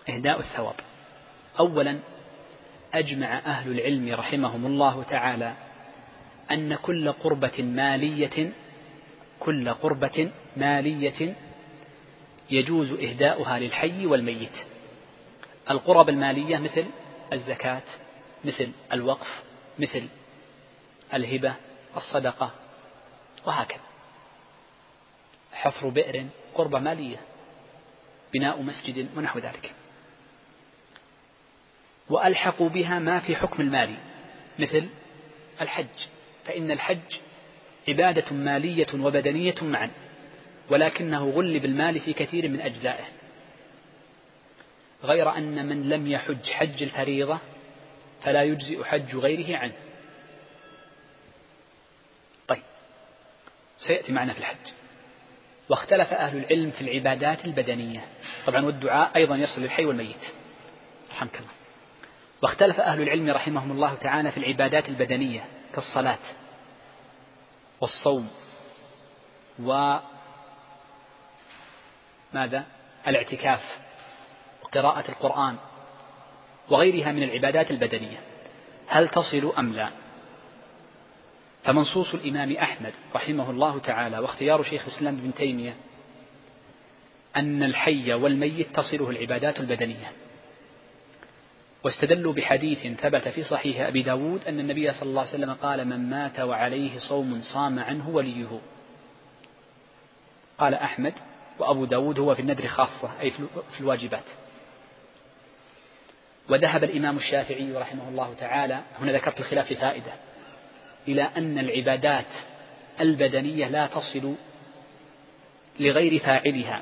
إهداء 0.09 0.39
الثواب. 0.39 0.75
أولا 1.59 1.99
أجمع 2.93 3.38
أهل 3.38 3.71
العلم 3.71 4.13
رحمهم 4.13 4.65
الله 4.65 5.03
تعالى 5.03 5.53
أن 6.51 6.75
كل 6.75 7.11
قربة 7.11 7.63
مالية 7.63 8.51
كل 9.39 9.69
قربة 9.69 10.31
مالية 10.57 11.36
يجوز 12.51 12.91
إهداؤها 12.91 13.59
للحي 13.59 14.05
والميت. 14.05 14.57
القرب 15.69 16.09
المالية 16.09 16.57
مثل 16.57 16.86
الزكاة 17.34 17.81
مثل 18.45 18.69
الوقف 18.93 19.43
مثل 19.79 20.03
الهبة 21.14 21.55
الصدقة 21.97 22.51
وهكذا. 23.45 23.80
حفر 25.53 25.89
بئر 25.89 26.26
قربة 26.55 26.80
مالية 26.80 27.18
بناء 28.34 28.61
مسجد 28.61 29.09
ونحو 29.18 29.39
ذلك. 29.39 29.74
وألحقوا 32.09 32.70
بها 32.70 32.99
ما 32.99 33.20
في 33.20 33.36
حكم 33.36 33.61
المال 33.61 33.95
مثل 34.59 34.89
الحج. 35.61 36.07
فإن 36.45 36.72
الحج 36.72 37.20
عبادة 37.88 38.36
مالية 38.36 38.88
وبدنية 38.93 39.55
معا 39.61 39.91
ولكنه 40.70 41.30
غلب 41.30 41.66
المال 41.66 41.99
في 41.99 42.14
كثير 42.14 42.49
من 42.49 42.61
أجزائه. 42.61 43.05
غير 45.03 45.38
أن 45.38 45.66
من 45.66 45.89
لم 45.89 46.07
يحج 46.07 46.49
حج 46.49 46.84
الفريضة 46.84 47.39
فلا 48.24 48.43
يجزئ 48.43 48.84
حج 48.84 49.16
غيره 49.16 49.57
عنه 49.57 49.74
طيب 52.47 52.64
سيأتي 53.88 54.11
معنا 54.11 54.34
في 54.34 54.39
الحج. 54.39 54.71
واختلف 55.69 56.13
أهل 56.13 56.38
العلم 56.38 56.71
في 56.71 56.81
العبادات 56.81 57.45
البدنية. 57.45 58.05
طبعا 58.45 58.65
والدعاء 58.65 59.11
أيضا 59.15 59.36
يصل 59.36 59.61
للحي 59.61 59.86
والميت. 59.86 60.15
رحمك 61.11 61.36
الله. 61.36 61.51
واختلف 62.43 62.79
أهل 62.79 63.01
العلم 63.01 63.29
رحمهم 63.29 63.71
الله 63.71 63.95
تعالى 63.95 64.31
في 64.31 64.38
العبادات 64.38 64.89
البدنية 64.89 65.45
كالصلاة 65.75 66.19
والصوم 67.81 68.29
و 69.63 69.97
ماذا؟ 72.34 72.63
الاعتكاف 73.07 73.61
وقراءة 74.63 75.09
القرآن 75.09 75.55
وغيرها 76.69 77.11
من 77.11 77.23
العبادات 77.23 77.71
البدنية. 77.71 78.17
هل 78.88 79.09
تصل 79.09 79.53
أم 79.57 79.73
لا؟ 79.73 79.89
فمنصوص 81.64 82.14
الإمام 82.14 82.51
أحمد 82.51 82.93
رحمه 83.16 83.49
الله 83.49 83.80
تعالى 83.80 84.20
واختيار 84.20 84.64
شيخ 84.64 84.88
الإسلام 84.88 85.18
ابن 85.18 85.34
تيمية 85.34 85.76
أن 87.36 87.64
الحي 87.64 88.14
والميت 88.14 88.76
تصله 88.76 89.09
العبادات 89.09 89.59
البدنية. 89.59 90.11
واستدلوا 91.84 92.34
بحديث 92.34 92.99
ثبت 92.99 93.28
في 93.28 93.43
صحيح 93.43 93.88
أبي 93.88 94.01
داود 94.01 94.47
أن 94.47 94.59
النبي 94.59 94.93
صلى 94.93 95.09
الله 95.09 95.22
عليه 95.22 95.30
وسلم 95.32 95.53
قال 95.53 95.88
من 95.88 96.09
مات 96.09 96.39
وعليه 96.39 96.99
صوم 96.99 97.41
صام 97.41 97.80
عنه 97.80 98.09
وليه. 98.09 98.59
قال 100.57 100.74
أحمد 100.74 101.14
وأبو 101.59 101.86
داود 101.86 102.20
هو 102.20 102.36
في 102.36 102.41
الندر 102.41 102.68
خاصة 102.68 103.22
أي 103.22 103.32
في 103.72 103.80
الواجبات. 103.80 104.24
وذهب 106.49 106.84
الإمام 106.84 107.18
الشافعي 107.18 107.74
رحمه 107.74 108.09
الله 108.09 108.34
تعالى 108.34 108.82
هنا 108.99 109.11
ذكرت 109.11 109.39
الخلاف 109.39 109.74
فائدة. 109.74 110.14
إلى 111.07 111.21
أن 111.37 111.59
العبادات 111.59 112.25
البدنية 112.99 113.67
لا 113.67 113.87
تصل 113.87 114.35
لغير 115.79 116.19
فاعلها 116.19 116.81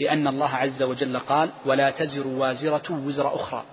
لأن 0.00 0.26
الله 0.26 0.48
عز 0.48 0.82
وجل 0.82 1.18
قال 1.18 1.50
ولا 1.64 1.90
تزر 1.90 2.26
وازرة 2.26 2.84
وزر 2.90 3.34
أخرى. 3.34 3.64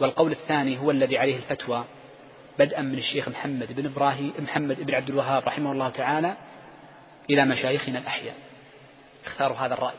والقول 0.00 0.32
الثاني 0.32 0.78
هو 0.78 0.90
الذي 0.90 1.18
عليه 1.18 1.36
الفتوى 1.36 1.84
بدءا 2.58 2.82
من 2.82 2.98
الشيخ 2.98 3.28
محمد 3.28 3.72
بن 3.72 3.86
إبراهيم 3.86 4.32
محمد 4.38 4.82
بن 4.82 4.94
عبد 4.94 5.08
الوهاب 5.08 5.42
رحمه 5.42 5.72
الله 5.72 5.88
تعالى 5.88 6.36
إلى 7.30 7.44
مشايخنا 7.44 7.98
الأحياء. 7.98 8.34
اختاروا 9.26 9.56
هذا 9.56 9.74
الرأي. 9.74 9.96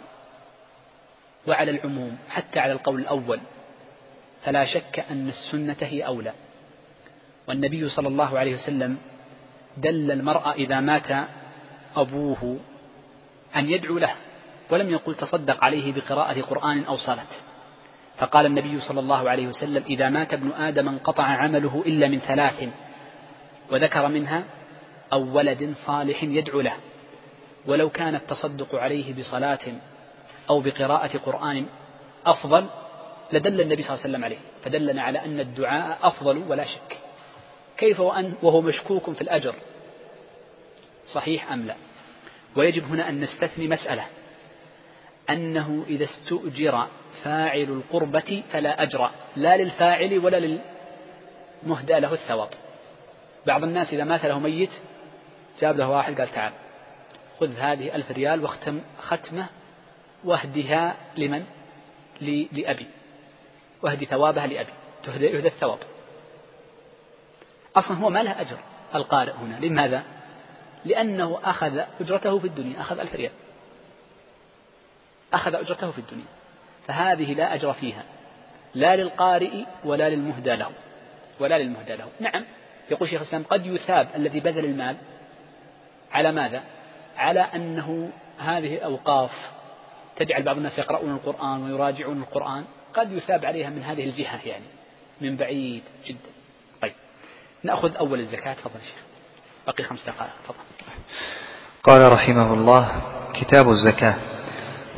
وعلى 1.47 1.71
العموم 1.71 2.17
حتى 2.29 2.59
على 2.59 2.71
القول 2.71 3.01
الأول 3.01 3.39
فلا 4.45 4.65
شك 4.65 5.05
أن 5.11 5.27
السنة 5.29 5.77
هي 5.79 6.05
أولى. 6.05 6.33
والنبي 7.49 7.89
صلى 7.89 8.07
الله 8.07 8.39
عليه 8.39 8.55
وسلم 8.55 8.97
دل 9.77 10.11
المرأة 10.11 10.53
إذا 10.53 10.79
مات 10.79 11.27
أبوه 11.95 12.57
أن 13.55 13.69
يدعو 13.69 13.97
له 13.97 14.13
ولم 14.69 14.89
يقل 14.89 15.15
تصدق 15.15 15.63
عليه 15.63 15.93
بقراءة 15.93 16.41
قرآن 16.41 16.83
أو 16.83 16.97
صلاة. 16.97 17.31
فقال 18.17 18.45
النبي 18.45 18.81
صلى 18.81 18.99
الله 18.99 19.29
عليه 19.29 19.47
وسلم 19.47 19.83
إذا 19.89 20.09
مات 20.09 20.33
ابن 20.33 20.51
آدم 20.51 20.87
انقطع 20.87 21.23
عمله 21.23 21.83
إلا 21.85 22.07
من 22.07 22.19
ثلاث 22.19 22.69
وذكر 23.71 24.07
منها 24.07 24.43
أو 25.13 25.37
ولد 25.37 25.73
صالح 25.85 26.23
يدعو 26.23 26.61
له. 26.61 26.73
ولو 27.65 27.89
كان 27.89 28.15
التصدق 28.15 28.75
عليه 28.75 29.13
بصلاة 29.13 29.59
أو 30.49 30.61
بقراءة 30.61 31.17
قرآن 31.17 31.65
أفضل 32.25 32.65
لدل 33.33 33.61
النبي 33.61 33.83
صلى 33.83 33.93
الله 33.93 34.03
عليه 34.03 34.09
وسلم 34.09 34.23
عليه. 34.23 34.37
فدلنا 34.63 35.01
على 35.01 35.25
أن 35.25 35.39
الدعاء 35.39 35.99
أفضل 36.03 36.37
ولا 36.37 36.65
شك. 36.65 37.08
كيف 37.79 37.99
وأن 37.99 38.33
وهو 38.41 38.61
مشكوك 38.61 39.09
في 39.09 39.21
الأجر؟ 39.21 39.55
صحيح 41.13 41.51
أم 41.51 41.67
لا؟ 41.67 41.75
ويجب 42.55 42.83
هنا 42.83 43.09
أن 43.09 43.19
نستثني 43.21 43.67
مسألة. 43.67 44.05
أنه 45.29 45.85
إذا 45.87 46.03
استؤجر 46.05 46.87
فاعل 47.23 47.61
القربة 47.61 48.43
فلا 48.51 48.83
أجر 48.83 49.09
لا 49.35 49.57
للفاعل 49.57 50.19
ولا 50.19 50.59
للمهدى 51.63 51.99
له 51.99 52.13
الثواب. 52.13 52.49
بعض 53.47 53.63
الناس 53.63 53.93
إذا 53.93 54.03
مات 54.03 54.25
له 54.25 54.39
ميت 54.39 54.71
جاب 55.61 55.77
له 55.77 55.89
واحد 55.89 56.19
قال 56.19 56.31
تعال 56.31 56.53
خذ 57.39 57.55
هذه 57.57 57.95
ألف 57.95 58.11
ريال 58.11 58.43
واختم 58.43 58.81
ختمة 58.99 59.47
واهدها 60.23 60.95
لمن؟ 61.17 61.45
لأبي. 62.51 62.87
واهدي 63.81 64.05
ثوابها 64.05 64.47
لأبي. 64.47 64.71
يهدى 65.07 65.47
الثواب. 65.47 65.79
أصلا 67.75 67.97
هو 67.97 68.09
ما 68.09 68.23
له 68.23 68.41
أجر 68.41 68.57
القارئ 68.95 69.31
هنا. 69.31 69.65
لماذا؟ 69.65 70.03
لأنه 70.85 71.39
أخذ 71.43 71.81
أجرته 72.01 72.39
في 72.39 72.47
الدنيا 72.47 72.81
أخذ 72.81 72.99
ألف 72.99 73.15
ريال. 73.15 73.31
أخذ 75.33 75.55
أجرته 75.55 75.91
في 75.91 75.99
الدنيا. 75.99 76.25
فهذه 76.87 77.33
لا 77.33 77.53
أجر 77.53 77.73
فيها. 77.73 78.03
لا 78.75 78.95
للقارئ 78.95 79.65
ولا 79.83 80.09
للمهدى 80.09 80.55
له. 80.55 80.71
ولا 81.39 81.59
للمهدى 81.59 81.95
له. 81.95 82.07
نعم 82.19 82.45
يقول 82.91 83.09
شيخ 83.09 83.21
الإسلام 83.21 83.43
قد 83.43 83.65
يثاب 83.65 84.07
الذي 84.15 84.39
بذل 84.39 84.65
المال. 84.65 84.97
على 86.11 86.31
ماذا؟ 86.31 86.63
على 87.17 87.39
أنه 87.39 88.11
هذه 88.39 88.79
أوقاف 88.79 89.31
تجعل 90.15 90.43
بعض 90.43 90.57
الناس 90.57 90.79
يقرؤون 90.79 91.11
القرآن 91.15 91.63
ويراجعون 91.63 92.21
القرآن 92.21 92.65
قد 92.93 93.11
يثاب 93.11 93.45
عليها 93.45 93.69
من 93.69 93.83
هذه 93.83 94.03
الجهة 94.03 94.39
يعني 94.45 94.65
من 95.21 95.35
بعيد 95.35 95.83
جدا. 96.05 96.38
نأخذ 97.63 97.95
أول 97.95 98.19
الزكاة. 98.19 98.53
تفضل 98.53 98.79
شيخ. 98.81 99.03
بقي 99.67 99.83
خمس 99.83 99.99
دقائق. 100.07 100.31
تفضل. 100.43 100.59
قال 101.83 102.11
رحمه 102.11 102.53
الله 102.53 102.91
كتاب 103.33 103.69
الزكاة. 103.69 104.15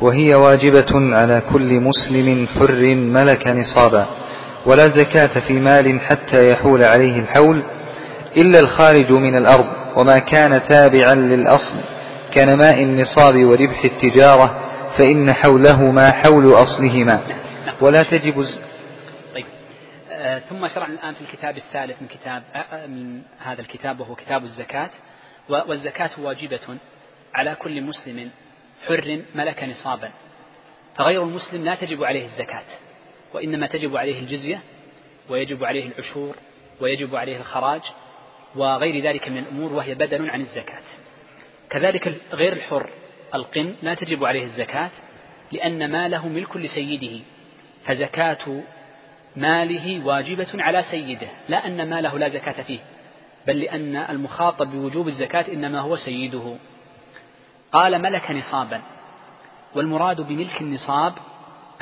وهي 0.00 0.30
واجبة 0.34 1.16
على 1.16 1.42
كل 1.52 1.80
مسلم 1.80 2.48
حر 2.58 2.94
ملك 2.94 3.46
نصابا 3.46 4.06
ولا 4.66 4.84
زكاة 4.84 5.40
في 5.40 5.52
مال 5.52 6.00
حتى 6.00 6.50
يحول 6.50 6.84
عليه 6.84 7.18
الحول 7.18 7.62
إلا 8.36 8.60
الخارج 8.60 9.10
من 9.12 9.36
الأرض 9.36 9.66
وما 9.96 10.18
كان 10.18 10.62
تابعا 10.68 11.14
للأصل 11.14 11.74
كنماء 12.34 12.82
النصاب 12.82 13.44
وربح 13.44 13.84
التجارة 13.84 14.60
فإن 14.98 15.32
حوله 15.32 15.90
ما 15.90 16.12
حول 16.12 16.52
أصلهما. 16.52 17.20
ولا 17.80 18.02
تجب 18.02 18.46
ثم 20.48 20.68
شرعنا 20.68 20.94
الآن 20.94 21.14
في 21.14 21.20
الكتاب 21.20 21.56
الثالث 21.56 22.02
من 22.02 22.08
كتاب 22.08 22.42
آه 22.54 22.86
من 22.86 23.22
هذا 23.38 23.60
الكتاب 23.60 24.00
وهو 24.00 24.14
كتاب 24.14 24.44
الزكاة. 24.44 24.90
والزكاة 25.48 26.10
واجبة 26.18 26.78
على 27.34 27.54
كل 27.54 27.82
مسلم 27.82 28.30
حر 28.88 29.22
ملك 29.34 29.64
نصابا. 29.64 30.10
فغير 30.96 31.22
المسلم 31.22 31.64
لا 31.64 31.74
تجب 31.74 32.04
عليه 32.04 32.24
الزكاة 32.24 32.64
وإنما 33.34 33.66
تجب 33.66 33.96
عليه 33.96 34.20
الجزية 34.20 34.60
ويجب 35.28 35.64
عليه 35.64 35.86
العشور 35.86 36.36
ويجب 36.80 37.16
عليه 37.16 37.36
الخراج 37.36 37.80
وغير 38.54 39.04
ذلك 39.04 39.28
من 39.28 39.38
الأمور 39.38 39.72
وهي 39.72 39.94
بدل 39.94 40.30
عن 40.30 40.40
الزكاة. 40.40 40.82
كذلك 41.70 42.14
غير 42.32 42.52
الحر 42.52 42.90
القن 43.34 43.74
لا 43.82 43.94
تجب 43.94 44.24
عليه 44.24 44.44
الزكاة 44.44 44.90
لأن 45.52 45.90
ماله 45.92 46.28
ملك 46.28 46.56
لسيده. 46.56 47.20
فزكاة 47.86 48.62
ماله 49.36 50.06
واجبة 50.06 50.48
على 50.54 50.84
سيده 50.90 51.28
لا 51.48 51.66
أن 51.66 51.90
ماله 51.90 52.18
لا 52.18 52.28
زكاة 52.28 52.62
فيه 52.62 52.78
بل 53.46 53.60
لأن 53.60 53.96
المخاطب 53.96 54.70
بوجوب 54.70 55.08
الزكاة 55.08 55.52
إنما 55.52 55.80
هو 55.80 55.96
سيده. 55.96 56.56
قال 57.72 58.02
ملك 58.02 58.30
نصابا 58.30 58.82
والمراد 59.74 60.20
بملك 60.20 60.60
النصاب 60.60 61.12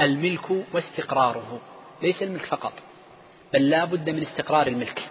الملك 0.00 0.50
واستقراره 0.72 1.60
ليس 2.02 2.22
الملك 2.22 2.44
فقط 2.44 2.72
بل 3.52 3.70
لا 3.70 3.84
بد 3.84 4.10
من 4.10 4.22
استقرار 4.22 4.66
الملك. 4.66 5.08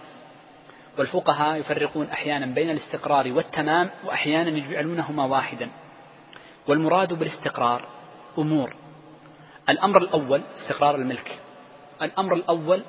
والفقهاء 0.98 1.58
يفرقون 1.60 2.06
أحيانا 2.06 2.46
بين 2.46 2.70
الاستقرار 2.70 3.32
والتمام 3.32 3.90
وأحيانا 4.06 4.50
يجعلونهما 4.50 5.26
واحدا. 5.26 5.70
والمراد 6.68 7.14
بالاستقرار 7.14 7.86
أمور. 8.38 8.76
الأمر 9.70 9.98
الأول 9.98 10.42
استقرار 10.58 10.96
الملك. 10.96 11.40
الأمر 12.02 12.34
الأول 12.34 12.84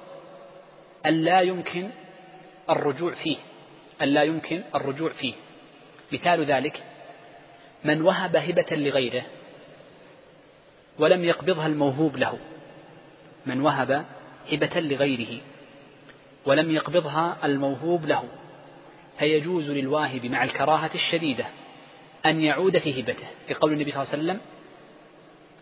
أن 1.07 1.25
لا 1.25 1.41
يمكن 1.41 1.91
الرجوع 2.71 3.15
فيه 3.15 3.37
أن 4.03 4.09
لا 4.09 4.23
يمكن 4.23 4.63
الرجوع 4.75 5.11
فيه. 5.11 5.35
مثال 6.13 6.45
ذلك 6.45 6.83
من 7.85 8.03
وهب 8.03 8.37
هبة 8.37 8.67
لغيره 8.71 9.23
ولم 10.99 11.25
يقبضها 11.25 11.67
الموهوب 11.67 12.17
له. 12.17 12.39
من 13.47 13.61
وهب 13.61 14.05
هبة 14.53 14.81
لغيره 14.81 15.41
ولم 16.47 16.71
يقبضها 16.71 17.39
الموهوب 17.45 18.07
له 18.07 18.25
فيجوز 19.19 19.71
للواهب 19.71 20.27
مع 20.27 20.45
الكراهة 20.45 20.91
الشديدة 20.95 21.47
أن 22.27 22.41
يعود 22.41 22.79
في 22.79 23.01
هبته. 23.01 23.27
لقول 23.51 23.73
النبي 23.73 23.93
صلى 23.93 24.03
الله 24.03 24.13
عليه 24.13 24.23
وسلم 24.23 24.41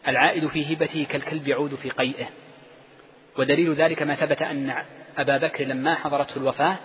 العائد 0.08 0.46
في 0.46 0.74
هبته 0.74 1.04
كالكلب 1.04 1.48
يعود 1.48 1.74
في 1.74 1.90
قيئه. 1.90 2.28
ودليل 3.38 3.74
ذلك 3.74 4.02
ما 4.02 4.14
ثبت 4.14 4.42
أن 4.42 4.74
أبا 5.18 5.38
بكر 5.38 5.64
لما 5.64 5.94
حضرته 5.94 6.36
الوفاة 6.36 6.76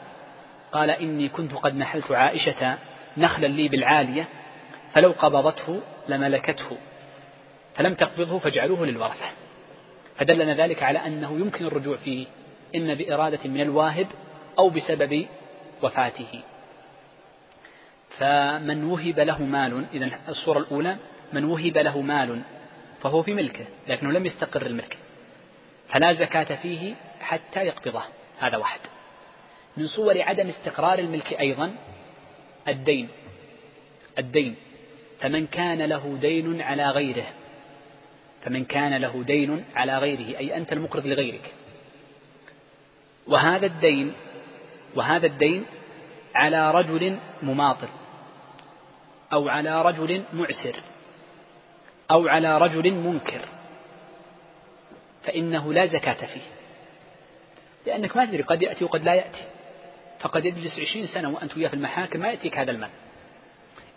قال 0.72 0.90
إني 0.90 1.30
كنت 1.30 1.54
قد 1.54 1.76
نحلت 1.76 2.12
عائشة 2.12 2.78
نخلا 3.18 3.48
لي 3.48 3.68
بالعالية 3.68 4.28
فلو 4.94 5.12
قبضته 5.12 5.82
لملكته 6.08 6.78
فلم 7.76 7.94
تقبضه 7.94 8.40
فاجعلوه 8.40 8.86
للورثة. 8.86 9.26
فدلنا 10.18 10.54
ذلك 10.54 10.84
على 10.84 11.00
أنه 11.00 11.40
يمكن 11.40 11.66
الرجوع 11.66 11.98
فيه 11.98 12.26
إما 12.76 12.94
بإرادة 12.94 13.40
من 13.46 13.62
الواهب 13.62 14.08
أو 14.60 14.70
بسبب 14.70 15.28
وفاته. 15.84 16.42
فمن 18.18 18.84
وهب 18.84 19.20
له 19.20 19.42
مال 19.44 19.86
إذا 19.94 20.10
الصورة 20.28 20.60
الأولى 20.60 20.96
من 21.34 21.44
وهب 21.44 21.78
له 21.78 22.02
مال 22.02 22.42
فهو 23.04 23.24
في 23.24 23.34
ملكه 23.34 23.66
لكنه 23.88 24.12
لم 24.12 24.26
يستقر 24.26 24.66
الملك. 24.66 24.98
فلا 25.94 26.14
زكاة 26.14 26.56
فيه 26.56 26.96
حتى 27.22 27.60
يقبضه. 27.60 28.04
هذا 28.40 28.58
واحد. 28.58 28.80
من 29.78 29.88
صور 29.88 30.22
عدم 30.22 30.50
استقرار 30.50 31.00
الملك 31.00 31.40
أيضا 31.40 31.76
الدين. 32.68 33.10
الدين. 34.20 34.56
فمن 35.20 35.48
كان 35.48 35.82
له 35.82 36.18
دين 36.22 36.62
على 36.62 36.90
غيره. 36.90 37.26
فمن 38.44 38.66
كان 38.66 38.94
له 38.94 39.24
دين 39.24 39.66
على 39.76 39.98
غيره 39.98 40.38
أي 40.38 40.58
أنت 40.58 40.74
المقرض 40.74 41.06
لغيرك. 41.06 41.54
وهذا 43.28 43.66
الدين 43.66 44.14
وهذا 44.96 45.26
الدين 45.26 45.66
على 46.36 46.72
رجل 46.72 47.18
مماطل 47.44 47.90
أو 49.34 49.50
على 49.50 49.82
رجل 49.82 50.24
معسر 50.34 50.76
أو 52.12 52.28
على 52.28 52.58
رجل 52.58 52.94
منكر. 52.94 53.42
فإنه 55.24 55.74
لا 55.74 55.86
زكاة 55.86 56.26
فيه. 56.26 56.42
لأنك 57.86 58.18
ما 58.18 58.26
تدري 58.26 58.44
قد 58.44 58.62
يأتي 58.62 58.84
وقد 58.84 59.04
لا 59.04 59.14
يأتي. 59.14 59.44
فقد 60.20 60.46
يجلس 60.46 60.80
عشرين 60.80 61.06
سنة 61.06 61.30
وأنت 61.30 61.58
وياه 61.58 61.68
في 61.68 61.74
المحاكم 61.74 62.20
ما 62.20 62.28
يأتيك 62.30 62.58
هذا 62.58 62.72
المال. 62.72 62.90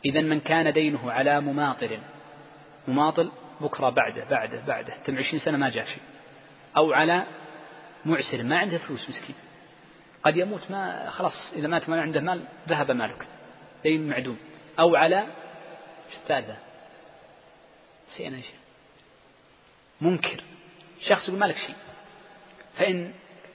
إذا 0.05 0.21
من 0.21 0.41
كان 0.41 0.73
دينه 0.73 1.13
على 1.13 1.41
مماطل 1.41 1.99
مماطل 2.89 3.31
بكرة 3.61 3.91
بعده 3.91 4.25
بعده 4.25 4.61
بعده 4.67 4.95
تم 5.05 5.19
عشرين 5.19 5.41
سنة 5.41 5.59
ما 5.59 5.71
جاء 5.71 5.85
شيء 5.85 6.03
أو 6.77 6.93
على 6.93 7.27
معسر 8.05 8.43
ما 8.43 8.59
عنده 8.59 8.79
فلوس 8.79 9.11
مسكين. 9.11 9.35
قد 10.23 10.37
يموت 10.37 10.71
ما 10.71 11.11
خلاص 11.11 11.53
إذا 11.57 11.69
مات 11.69 11.89
ما 11.89 12.01
عنده 12.01 12.21
مال 12.21 12.45
ذهب 12.69 12.91
مالك. 12.91 13.27
دين 13.83 14.09
معدوم. 14.09 14.37
أو 14.81 14.97
على 14.97 15.27
الثالثة 16.15 16.57
نسينا 18.11 18.41
شيء 18.41 18.57
منكر. 20.01 20.43
شخص 21.01 21.29
يقول 21.29 21.41
مالك 21.41 21.57
شيء. 21.57 21.75
فإن 22.77 23.13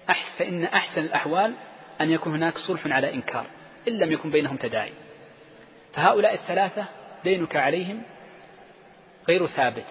أحس 0.09 0.37
فإن 0.37 0.63
أحسن 0.63 1.01
الأحوال 1.01 1.53
أن 2.01 2.11
يكون 2.11 2.33
هناك 2.33 2.57
صلح 2.57 2.87
على 2.87 3.13
إنكار 3.13 3.47
إن 3.87 3.99
لم 3.99 4.11
يكن 4.11 4.31
بينهم 4.31 4.57
تداعي. 4.57 4.93
فهؤلاء 5.93 6.33
الثلاثة 6.33 6.85
دينك 7.23 7.55
عليهم 7.55 8.03
غير 9.27 9.47
ثابت 9.47 9.85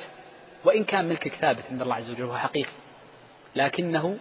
وإن 0.65 0.85
كان 0.85 1.09
ملكك 1.09 1.35
ثابت 1.35 1.65
عند 1.71 1.83
الله 1.83 1.95
عز 1.95 2.11
وجل 2.11 2.25
وهو 2.25 2.39
حقيقي 2.39 2.73
لكنه 3.57 4.19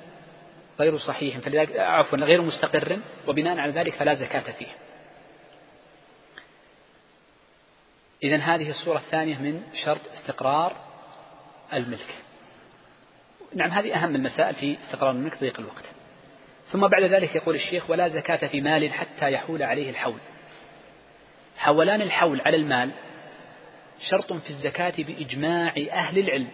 غير 0.80 0.98
صحيح. 0.98 1.38
فلذلك 1.38 1.80
عفوا 1.80 2.18
غير 2.18 2.42
مستقر 2.42 3.00
وبناء 3.28 3.58
على 3.58 3.72
ذلك 3.72 3.96
فلا 3.96 4.14
زكاة 4.14 4.52
فيه. 4.52 4.76
إذا 8.24 8.38
هذه 8.38 8.70
الصورة 8.70 8.98
الثانية 8.98 9.38
من 9.38 9.64
شرط 9.86 10.02
استقرار 10.14 10.76
الملك. 11.74 12.16
نعم 13.56 13.70
هذه 13.70 13.96
أهم 13.96 14.16
المسائل 14.16 14.56
في 14.56 14.78
استقرار 14.84 15.12
الملك 15.12 15.40
ضيق 15.40 15.60
الوقت. 15.60 15.84
ثم 16.72 16.88
بعد 16.88 17.04
ذلك 17.04 17.36
يقول 17.36 17.56
الشيخ 17.56 17.90
ولا 17.90 18.08
زكاة 18.08 18.48
في 18.48 18.62
مال 18.62 18.94
حتى 18.94 19.32
يحول 19.32 19.64
عليه 19.64 19.90
الحول. 19.90 20.20
حولان 21.58 22.02
الحول 22.02 22.42
على 22.42 22.58
المال 22.58 22.92
شرط 24.10 24.34
في 24.34 24.50
الزكاة 24.50 24.94
بإجماع 24.98 25.74
أهل 25.92 26.20
العلم. 26.20 26.48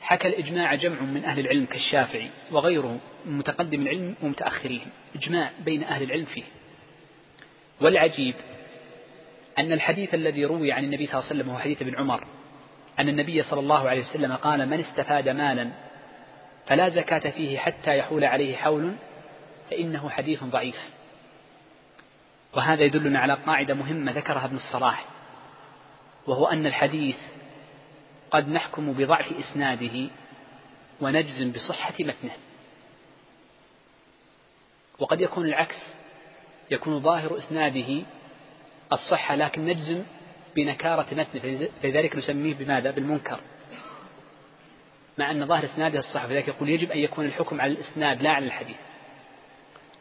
حكى 0.00 0.28
الإجماع 0.28 0.74
جمع 0.74 1.00
من 1.00 1.24
أهل 1.24 1.40
العلم 1.40 1.64
كالشافعي 1.64 2.30
وغيره 2.50 2.98
من 3.26 3.38
متقدم 3.38 3.82
العلم 3.82 4.14
ومتأخرين. 4.22 4.86
إجماع 5.16 5.50
بين 5.64 5.82
أهل 5.82 6.02
العلم 6.02 6.24
فيه. 6.24 6.44
والعجيب 7.80 8.34
أن 9.58 9.72
الحديث 9.72 10.14
الذي 10.14 10.44
روي 10.44 10.72
عن 10.72 10.84
النبي 10.84 11.06
صلى 11.06 11.14
الله 11.14 11.30
عليه 11.30 11.40
وسلم 11.40 11.50
هو 11.50 11.58
حديث 11.58 11.82
ابن 11.82 11.96
عمر. 11.96 12.26
أن 13.00 13.08
النبي 13.08 13.42
صلى 13.42 13.60
الله 13.60 13.88
عليه 13.88 14.00
وسلم 14.00 14.32
قال 14.32 14.68
من 14.68 14.80
استفاد 14.80 15.28
مالا 15.28 15.70
فلا 16.66 16.88
زكاة 16.88 17.30
فيه 17.30 17.58
حتى 17.58 17.98
يحول 17.98 18.24
عليه 18.24 18.56
حول 18.56 18.94
فإنه 19.70 20.10
حديث 20.10 20.44
ضعيف. 20.44 20.90
وهذا 22.52 22.82
يدلنا 22.82 23.18
على 23.18 23.34
قاعدة 23.34 23.74
مهمة 23.74 24.12
ذكرها 24.12 24.44
ابن 24.44 24.56
الصلاح 24.56 25.04
وهو 26.26 26.46
أن 26.46 26.66
الحديث 26.66 27.16
قد 28.30 28.48
نحكم 28.48 28.92
بضعف 28.92 29.32
إسناده 29.32 30.10
ونجزم 31.00 31.52
بصحة 31.52 31.94
متنه. 32.00 32.32
وقد 34.98 35.20
يكون 35.20 35.46
العكس 35.46 35.76
يكون 36.70 37.00
ظاهر 37.00 37.38
إسناده 37.38 38.02
الصحة 38.92 39.34
لكن 39.34 39.64
نجزم 39.64 40.02
بنكارة 40.56 41.14
متنه 41.14 41.68
فلذلك 41.82 42.16
نسميه 42.16 42.54
بماذا؟ 42.54 42.90
بالمنكر. 42.90 43.40
مع 45.18 45.30
أن 45.30 45.46
ظاهر 45.46 45.64
إسناده 45.64 45.98
الصحة 45.98 46.26
فلذلك 46.26 46.48
يقول 46.48 46.68
يجب 46.68 46.92
أن 46.92 46.98
يكون 46.98 47.24
الحكم 47.24 47.60
على 47.60 47.72
الإسناد 47.72 48.22
لا 48.22 48.30
على 48.30 48.46
الحديث. 48.46 48.76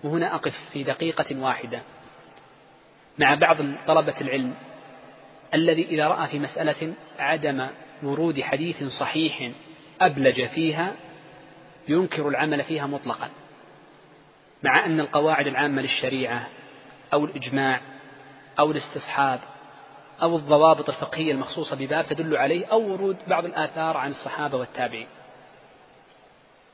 وهنا 0.04 0.36
أقف 0.36 0.54
في 0.74 0.84
دقيقة 0.84 1.40
واحدة. 1.40 1.82
مع 3.20 3.36
بعض 3.36 3.58
طلبة 3.88 4.22
العلم 4.22 4.54
الذي 5.54 5.86
إذا 5.86 6.08
رأى 6.08 6.28
في 6.28 6.40
مسألة 6.40 6.94
عدم 7.20 7.68
ورود 8.04 8.42
حديث 8.42 8.84
صحيح 8.84 9.52
أبلج 10.02 10.46
فيها 10.46 10.94
ينكر 11.88 12.28
العمل 12.28 12.64
فيها 12.64 12.88
مطلقا. 12.88 13.30
مع 14.64 14.86
أن 14.86 15.00
القواعد 15.00 15.48
العامة 15.48 15.82
للشريعة 15.82 16.48
أو 17.14 17.26
الإجماع 17.26 17.82
أو 18.60 18.72
الاستصحاب 18.72 19.40
أو 20.22 20.36
الضوابط 20.36 20.90
الفقهية 20.90 21.32
المخصوصة 21.32 21.76
بباب 21.76 22.06
تدل 22.06 22.38
عليه 22.38 22.66
أو 22.66 22.92
ورود 22.92 23.18
بعض 23.28 23.46
الآثار 23.46 23.98
عن 23.98 24.10
الصحابة 24.12 24.58
والتابعين. 24.58 25.08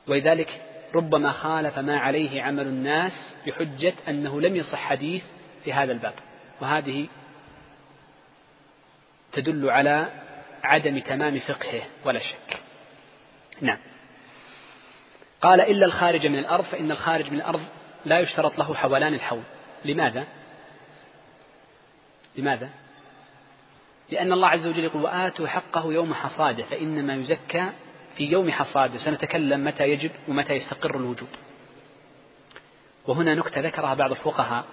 ولذلك 0.08 0.62
ربما 0.96 1.32
خالف 1.32 1.80
ما 1.80 2.00
عليه 2.00 2.42
عمل 2.42 2.68
الناس 2.68 3.14
بحجة 3.48 3.94
أنه 4.08 4.42
لم 4.42 4.56
يصح 4.56 4.80
حديث 4.80 5.24
في 5.64 5.74
هذا 5.74 5.92
الباب. 5.92 6.14
وهذه 6.62 7.08
تدل 9.32 9.70
على 9.70 10.10
عدم 10.64 11.00
تمام 11.00 11.40
فقهه 11.40 11.84
ولا 12.06 12.20
شك. 12.20 12.60
نعم. 13.62 13.78
قال 15.42 15.62
إلا 15.62 15.86
الخارج 15.86 16.28
من 16.28 16.40
الأرض 16.40 16.64
فإن 16.64 16.92
الخارج 16.92 17.32
من 17.32 17.38
الأرض 17.38 17.62
لا 18.06 18.20
يشترط 18.20 18.58
له 18.58 18.74
حولان 18.74 19.14
الحول. 19.14 19.44
لماذا؟ 19.86 20.26
لماذا؟ 22.36 22.70
لأن 24.12 24.34
الله 24.34 24.48
عز 24.48 24.68
وجل 24.68 24.84
يقول 24.84 25.04
وآتوا 25.04 25.48
حقه 25.48 25.94
يوم 25.94 26.14
حصاده 26.14 26.64
فإنما 26.64 27.16
يزكى 27.16 27.70
في 28.18 28.24
يوم 28.24 28.52
حصاده. 28.52 28.98
سنتكلم 28.98 29.64
متى 29.64 29.84
يجب 29.84 30.12
ومتى 30.28 30.54
يستقر 30.54 30.96
الوجوب. 30.96 31.30
وهنا 33.08 33.36
نكتة 33.36 33.62
ذكرها 33.62 33.94
بعض 33.94 34.12
الفقهاء 34.12 34.66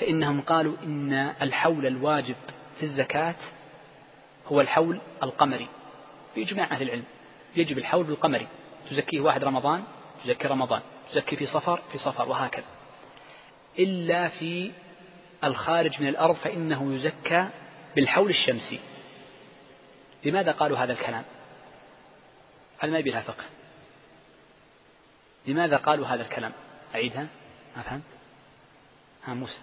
فإنهم 0.00 0.40
قالوا 0.40 0.76
إن 0.82 1.12
الحول 1.42 1.86
الواجب 1.86 2.36
في 2.78 2.82
الزكاة 2.82 3.34
هو 4.46 4.60
الحول 4.60 5.00
القمري. 5.22 5.68
بإجماع 6.36 6.72
أهل 6.72 6.82
العلم. 6.82 7.04
يجب 7.56 7.78
الحول 7.78 8.04
بالقمري 8.04 8.46
تزكيه 8.90 9.20
واحد 9.20 9.44
رمضان 9.44 9.82
تزكي 10.24 10.48
رمضان. 10.48 10.80
تزكي 11.12 11.36
في 11.36 11.46
صفر 11.46 11.80
في 11.92 11.98
صفر 11.98 12.28
وهكذا. 12.28 12.64
إلا 13.78 14.28
في 14.28 14.72
الخارج 15.44 16.02
من 16.02 16.08
الأرض 16.08 16.34
فإنه 16.34 16.94
يزكى 16.94 17.48
بالحول 17.96 18.30
الشمسي. 18.30 18.80
لماذا 20.24 20.52
قالوا 20.52 20.78
هذا 20.78 20.92
الكلام؟ 20.92 21.24
هل 22.78 22.90
ما 22.90 22.98
يبي 22.98 23.10
لها 23.10 23.20
فقه. 23.20 23.44
لماذا 25.46 25.76
قالوا 25.76 26.06
هذا 26.06 26.22
الكلام؟ 26.22 26.52
أعيدها. 26.94 27.26
ما 27.76 27.82
فهمت؟ 27.82 28.02
ها 29.24 29.34
موسى. 29.34 29.60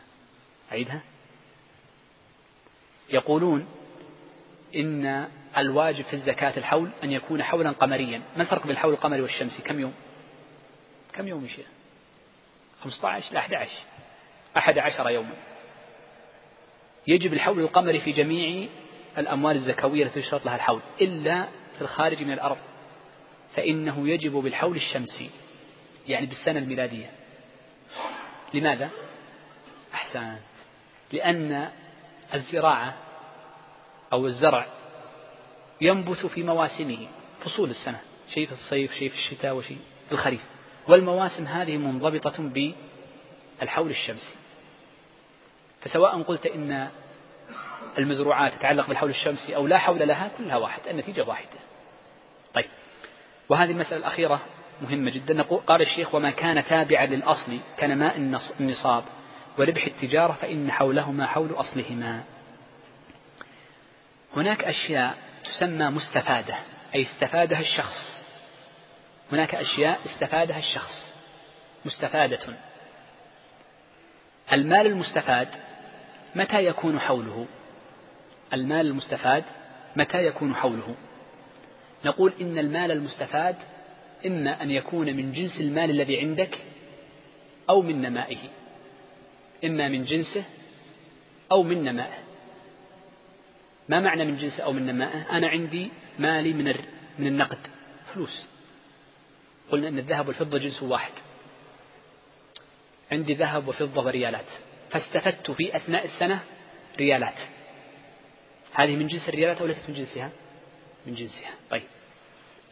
أعيدها. 0.71 1.01
يقولون 3.09 3.67
إن 4.75 5.29
الواجب 5.57 6.05
في 6.05 6.13
الزكاة 6.13 6.57
الحول 6.57 6.89
أن 7.03 7.11
يكون 7.11 7.43
حولا 7.43 7.71
قمريا. 7.71 8.21
ما 8.37 8.43
الفرق 8.43 8.61
بين 8.61 8.71
الحول 8.71 8.93
القمري 8.93 9.21
والشمسي؟ 9.21 9.61
كم 9.61 9.79
يوم؟ 9.79 9.93
كم 11.13 11.27
يوم 11.27 11.43
يا 11.43 11.49
شيخ؟ 11.49 11.65
15 12.83 13.33
لا 13.33 13.39
11 13.39 13.71
أحد 14.57 14.77
عشر 14.77 15.09
يوما. 15.09 15.35
يجب 17.07 17.33
الحول 17.33 17.59
القمري 17.59 17.99
في 17.99 18.11
جميع 18.11 18.67
الأموال 19.17 19.55
الزكوية 19.55 20.03
التي 20.03 20.19
يشترط 20.19 20.45
لها 20.45 20.55
الحول 20.55 20.81
إلا 21.01 21.45
في 21.75 21.81
الخارج 21.81 22.23
من 22.23 22.31
الأرض. 22.31 22.57
فإنه 23.55 24.09
يجب 24.09 24.31
بالحول 24.31 24.75
الشمسي 24.75 25.29
يعني 26.07 26.25
بالسنة 26.25 26.59
الميلادية. 26.59 27.11
لماذا؟ 28.53 28.89
أحسنت. 29.93 30.39
لأن 31.13 31.69
الزراعة 32.33 32.95
أو 34.13 34.27
الزرع 34.27 34.65
ينبت 35.81 36.25
في 36.25 36.43
مواسمه 36.43 37.07
فصول 37.41 37.69
السنة 37.69 37.99
شيء 38.33 38.47
في 38.47 38.51
الصيف 38.53 38.93
شيء 38.93 39.09
في 39.09 39.15
الشتاء 39.15 39.55
وشيء 39.55 39.77
في 40.07 40.11
الخريف. 40.11 40.41
والمواسم 40.87 41.45
هذه 41.45 41.77
منضبطة 41.77 42.67
بالحول 43.59 43.89
الشمسي. 43.89 44.33
فسواء 45.85 46.21
قلت 46.21 46.45
إن 46.45 46.89
المزروعات 47.97 48.53
تتعلق 48.53 48.87
بالحول 48.87 49.09
الشمسي 49.09 49.55
أو 49.55 49.67
لا 49.67 49.77
حول 49.77 50.07
لها 50.07 50.31
كلها 50.37 50.57
واحد 50.57 50.87
النتيجة 50.87 51.23
واحدة. 51.23 51.59
طيب. 52.53 52.69
وهذه 53.49 53.71
المسألة 53.71 53.97
الأخيرة 53.97 54.41
مهمة 54.81 55.11
جدا. 55.11 55.41
قال 55.41 55.81
الشيخ 55.81 56.15
وما 56.15 56.31
كان 56.31 56.65
تابعا 56.65 57.05
للأصل 57.05 57.59
كنماء 57.79 58.17
النصاب 58.59 59.03
وربح 59.57 59.85
التجارة 59.85 60.33
فإن 60.41 60.71
حولهما 60.71 61.25
حول 61.25 61.51
أصلهما. 61.51 62.23
هناك 64.35 64.63
أشياء 64.63 65.17
تسمى 65.43 65.89
مستفادة 65.89 66.55
أي 66.95 67.01
استفادها 67.01 67.59
الشخص. 67.59 68.25
هناك 69.31 69.55
أشياء 69.55 69.99
استفادها 70.05 70.59
الشخص 70.59 71.13
مستفادة. 71.85 72.39
المال 74.53 74.87
المستفاد 74.87 75.47
متى 76.35 76.65
يكون 76.65 76.99
حوله؟ 76.99 77.45
المال 78.53 78.87
المستفاد 78.87 79.43
متى 79.95 80.25
يكون 80.25 80.55
حوله؟ 80.55 80.95
نقول 82.05 82.33
إن 82.41 82.57
المال 82.57 82.91
المستفاد 82.91 83.55
إما 84.25 84.61
أن 84.61 84.71
يكون 84.71 85.15
من 85.15 85.31
جنس 85.31 85.59
المال 85.59 85.89
الذي 85.89 86.19
عندك 86.19 86.59
أو 87.69 87.81
من 87.81 88.01
نمائه. 88.01 88.37
إما 89.65 89.87
من 89.87 90.03
جنسه 90.05 90.43
أو 91.51 91.63
من 91.63 91.83
نمائه. 91.83 92.19
ما 93.89 93.99
معنى 93.99 94.25
من 94.25 94.37
جنسه 94.37 94.63
أو 94.63 94.71
من 94.71 94.85
نمائه؟ 94.85 95.37
أنا 95.37 95.47
عندي 95.47 95.91
مالي 96.19 96.53
من 96.53 96.75
من 97.19 97.27
النقد 97.27 97.57
فلوس. 98.13 98.47
قلنا 99.71 99.87
أن 99.87 99.97
الذهب 99.97 100.27
والفضة 100.27 100.57
جنس 100.57 100.83
واحد. 100.83 101.11
عندي 103.11 103.33
ذهب 103.33 103.67
وفضة 103.67 104.05
وريالات. 104.05 104.45
فاستفدت 104.95 105.51
في 105.51 105.75
أثناء 105.75 106.05
السنة 106.05 106.43
ريالات. 106.97 107.39
هذه 108.73 108.95
من 108.95 109.07
جنس 109.07 109.29
الريالات 109.29 109.57
أو 109.61 109.67
ليست 109.67 109.89
من 109.89 109.95
جنسها؟ 109.95 110.31
من 111.05 111.15
جنسها. 111.15 111.51
طيب. 111.69 111.83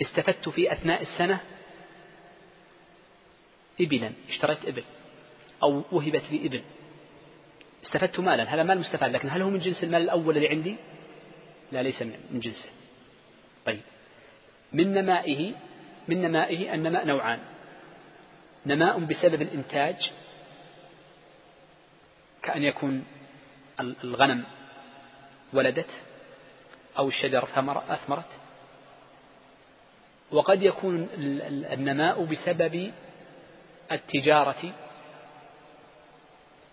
استفدت 0.01 0.49
في 0.49 0.73
أثناء 0.73 1.01
السنة 1.01 1.39
إبلا. 3.81 4.11
اشتريت 4.29 4.65
إبل. 4.65 4.83
أو 5.63 5.83
وهبت 5.91 6.23
لي 6.31 6.47
إبل. 6.47 6.63
استفدت 7.83 8.19
مالا. 8.19 8.53
هذا 8.53 8.63
مال 8.63 8.79
مستفاد. 8.79 9.11
لكن 9.11 9.29
هل 9.29 9.41
هو 9.41 9.49
من 9.49 9.59
جنس 9.59 9.83
المال 9.83 10.01
الأول 10.01 10.37
الذي 10.37 10.47
عندي؟ 10.47 10.75
لا 11.71 11.83
ليس 11.83 12.01
من 12.01 12.39
جنسه. 12.39 12.69
طيب. 13.65 13.81
من 14.73 14.93
نمائه 14.93 15.53
من 16.07 16.21
نمائه 16.21 16.73
النماء 16.73 17.05
نوعان. 17.05 17.39
نماء 18.65 18.99
بسبب 18.99 19.41
الإنتاج 19.41 20.11
كأن 22.43 22.63
يكون 22.63 23.05
الغنم 23.79 24.43
ولدت 25.53 25.89
أو 26.97 27.07
الشجرة 27.07 27.47
أثمرت؟ 27.89 28.25
وقد 30.31 30.63
يكون 30.63 31.09
النماء 31.73 32.23
بسبب 32.23 32.91
التجارة 33.91 34.73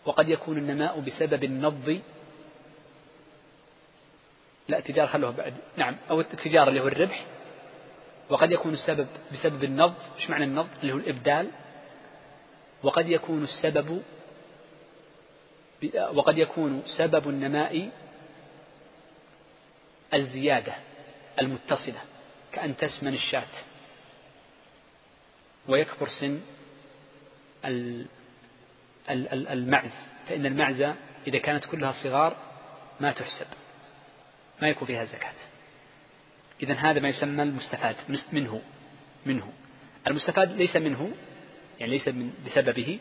وقد 0.04 0.28
يكون 0.28 0.58
النماء 0.58 1.00
بسبب 1.00 1.44
النض 1.44 2.00
لا 4.68 4.78
التجارة 4.78 5.06
خلوها 5.06 5.32
بعد. 5.32 5.54
نعم 5.76 5.96
أو 6.10 6.20
التجارة 6.20 6.68
اللي 6.68 6.80
هو 6.80 6.88
الربح. 6.88 7.24
وقد 8.30 8.52
يكون 8.52 8.72
السبب 8.72 9.06
بسبب 9.32 9.64
النض 9.64 9.94
إيش 10.16 10.30
معنى 10.30 10.44
النض 10.44 10.68
اللي 10.80 10.92
هو 10.92 10.96
الإبدال. 10.96 11.50
وقد 12.82 13.08
يكون 13.08 13.42
السبب 13.42 14.02
وقد 16.12 16.38
يكون 16.38 16.82
سبب 16.86 17.28
النماء 17.28 17.90
الزيادة 20.14 20.74
المتصلة 21.40 22.00
كأن 22.52 22.76
تسمن 22.76 23.14
الشاة 23.14 23.48
ويكبر 25.68 26.08
سن 26.08 26.40
المعز 29.08 29.90
فإن 30.28 30.46
المعزة 30.46 30.94
إذا 31.26 31.38
كانت 31.38 31.64
كلها 31.64 31.92
صغار 32.02 32.36
ما 33.00 33.12
تحسب 33.12 33.46
ما 34.62 34.68
يكون 34.68 34.86
فيها 34.86 35.04
زكاة. 35.04 35.32
إذا 36.62 36.74
هذا 36.74 37.00
ما 37.00 37.08
يسمى 37.08 37.42
المستفاد 37.42 37.96
منه 38.32 38.62
منه. 39.26 39.52
المستفاد 40.06 40.56
ليس 40.56 40.76
منه 40.76 41.12
يعني 41.80 41.92
ليس 41.92 42.08
من 42.08 42.32
بسببه 42.46 42.98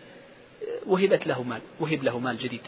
وهبت 0.85 1.27
له 1.27 1.43
مال 1.43 1.61
وهب 1.79 2.03
له 2.03 2.19
مال 2.19 2.37
جديد. 2.37 2.61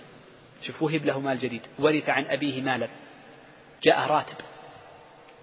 شوف 0.62 0.82
وهب 0.82 1.06
له 1.06 1.20
مال 1.20 1.40
جديد. 1.40 1.62
ورث 1.80 2.10
عن 2.10 2.26
أبيه 2.26 2.62
مالا. 2.62 2.90
جاءه 3.84 4.08
راتب. 4.08 4.38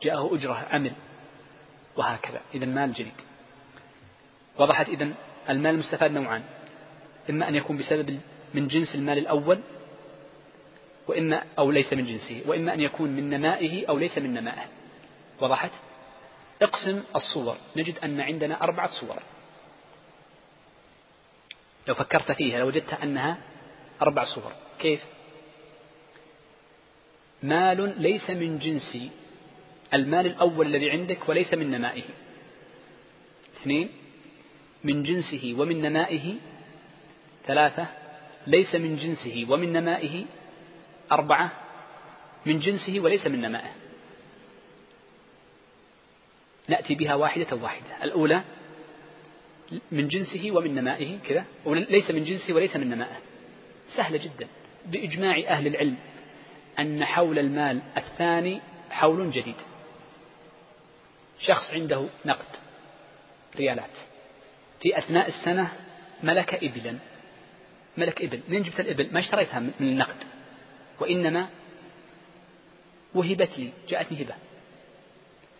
جاءه 0.03 0.35
أجرة 0.35 0.55
عمل. 0.55 0.93
وهكذا. 1.97 2.41
إذا 2.55 2.67
مال 2.67 2.93
جديد. 2.93 3.19
وضحت 4.59 4.89
إذا 4.89 5.13
المال 5.49 5.75
المستفاد 5.75 6.11
نوعان. 6.13 6.43
إما 7.31 7.49
أن 7.49 7.55
يكون 7.55 7.77
بسبب 7.77 8.21
من 8.55 8.69
جنس 8.69 8.95
المال 8.95 9.19
الأول 9.19 9.61
وإما 11.09 11.45
أو 11.59 11.71
ليس 11.71 11.93
من 11.93 12.05
جنسه 12.05 12.43
وإما 12.47 12.75
أن 12.75 12.81
يكون 12.81 13.11
من 13.11 13.31
نمائه 13.31 13.87
أو 13.89 13.99
ليس 13.99 14.19
من 14.19 14.35
نمائه. 14.35 14.67
وضحت؟ 15.41 15.71
اقسم 16.63 17.03
الصور. 17.17 17.57
نجد 17.77 17.99
أن 17.99 18.21
عندنا 18.21 18.63
أربعة 18.63 18.89
صور. 19.01 19.23
لو 21.89 21.95
فكرت 21.95 22.33
فيها 22.33 22.59
لوجدت 22.59 22.93
أنها 22.93 23.39
أربع 24.03 24.25
صور. 24.25 24.53
كيف؟ 24.79 25.05
مال 27.43 28.03
ليس 28.03 28.31
من 28.31 28.59
جنس 28.59 28.99
المال 29.95 30.27
الأول 30.27 30.67
الذي 30.67 30.91
عندك 30.91 31.29
وليس 31.29 31.55
من 31.55 31.71
نمائه. 31.71 32.03
اثنين 33.61 33.89
من 34.85 35.03
جنسه 35.03 35.55
ومن 35.59 35.83
نمائه. 35.83 36.35
ثلاثة 37.47 37.87
ليس 38.47 38.75
من 38.75 38.97
جنسه 38.97 39.47
ومن 39.49 39.73
نمائه. 39.73 40.25
أربعة 41.13 41.53
من 42.47 42.59
جنسه 42.59 43.01
وليس 43.01 43.27
من 43.27 43.41
نمائه. 43.41 43.73
نأتي 46.69 46.95
بها 46.95 47.15
واحدة 47.15 47.57
واحدة. 47.57 48.05
الأولى 48.05 48.43
من 49.93 50.09
جنسه 50.09 50.51
ومن 50.51 50.75
نمائه 50.75 51.19
كذا. 51.19 51.45
ليس 51.67 52.11
من 52.11 52.25
جنسه 52.25 52.55
وليس 52.55 52.77
من 52.77 52.89
نمائه. 52.89 53.17
سهلة 53.97 54.19
جدا. 54.19 54.49
بإجماع 54.87 55.39
أهل 55.49 55.67
العلم 55.67 55.97
أن 56.79 57.05
حول 57.05 57.39
المال 57.39 57.81
الثاني 57.97 58.61
حول 58.91 59.31
جديد. 59.31 59.55
شخص 61.41 61.71
عنده 61.73 62.07
نقد 62.27 62.57
ريالات. 63.57 63.91
في 64.81 64.99
أثناء 64.99 65.29
السنة 65.29 65.73
ملك 66.23 66.55
إبلا. 66.55 66.99
ملك 67.97 68.23
إبل. 68.23 68.41
من 68.49 68.63
جبت 68.63 68.81
الإبل؟ 68.81 69.09
ما 69.13 69.21
اشتريتها 69.21 69.61
من 69.61 69.73
النقد 69.81 70.17
وإنما 71.01 71.49
وهبت 73.15 73.59
لي 73.59 73.71
جاءتني 73.89 74.23
هبة. 74.23 74.35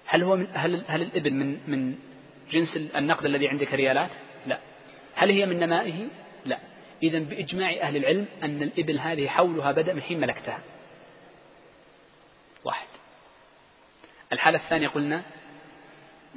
هل 0.07 0.23
هو 0.23 0.37
من 0.37 0.47
هل 0.53 0.85
هل 0.89 1.03
الإبل 1.03 1.35
من 1.35 1.59
من 1.67 1.99
جنس 2.51 2.77
النقد 2.77 3.25
الذي 3.25 3.49
عندك 3.49 3.75
ريالات؟ 3.75 4.11
لا. 4.47 4.59
هل 5.15 5.31
هي 5.31 5.47
من 5.47 5.59
نمائه؟ 5.59 6.07
لا. 6.45 6.59
إذا 7.03 7.19
بإجماع 7.19 7.71
أهل 7.81 7.97
العلم 7.97 8.27
أن 8.43 8.63
الإبل 8.63 8.99
هذه 8.99 9.29
حولها 9.29 9.73
بدأ 9.73 9.93
من 9.95 10.03
حين 10.03 10.21
ملكتها. 10.21 10.61
واحد. 12.65 12.89
الحالة 14.33 14.59
الثانية 14.59 14.89
قلنا 14.89 15.23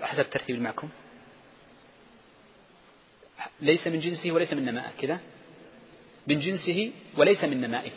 حسب 0.01 0.19
الترتيب 0.19 0.61
معكم 0.61 0.89
ليس 3.61 3.87
من 3.87 3.99
جنسه 3.99 4.31
وليس 4.31 4.53
من 4.53 4.65
نمائه 4.65 4.91
كذا 5.01 5.19
من 6.27 6.39
جنسه 6.39 6.91
وليس 7.17 7.43
من 7.43 7.61
نمائه 7.61 7.91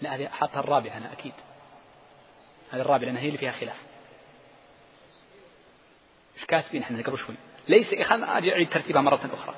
لا 0.00 0.14
هذه 0.14 0.28
حاطها 0.28 0.60
الرابعة 0.60 0.96
أنا 0.96 1.12
أكيد 1.12 1.32
هذه 2.70 2.80
الرابعة 2.80 3.06
لأنها 3.06 3.22
هي 3.22 3.26
اللي 3.26 3.38
فيها 3.38 3.52
خلاف 3.52 3.76
كاتبين 6.48 6.82
إحنا 6.82 7.02
قبل 7.02 7.18
شوي. 7.18 7.34
ليس 7.68 7.94
خلنا 8.02 8.32
أعيد 8.32 8.68
ترتيبها 8.68 9.02
مرة 9.02 9.30
أخرى. 9.32 9.54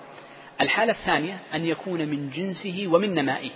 الحالة 0.60 0.92
الثانية 0.92 1.38
أن 1.54 1.64
يكون 1.64 2.08
من 2.08 2.30
جنسه 2.30 2.86
ومن 2.86 3.14
نمائه. 3.14 3.50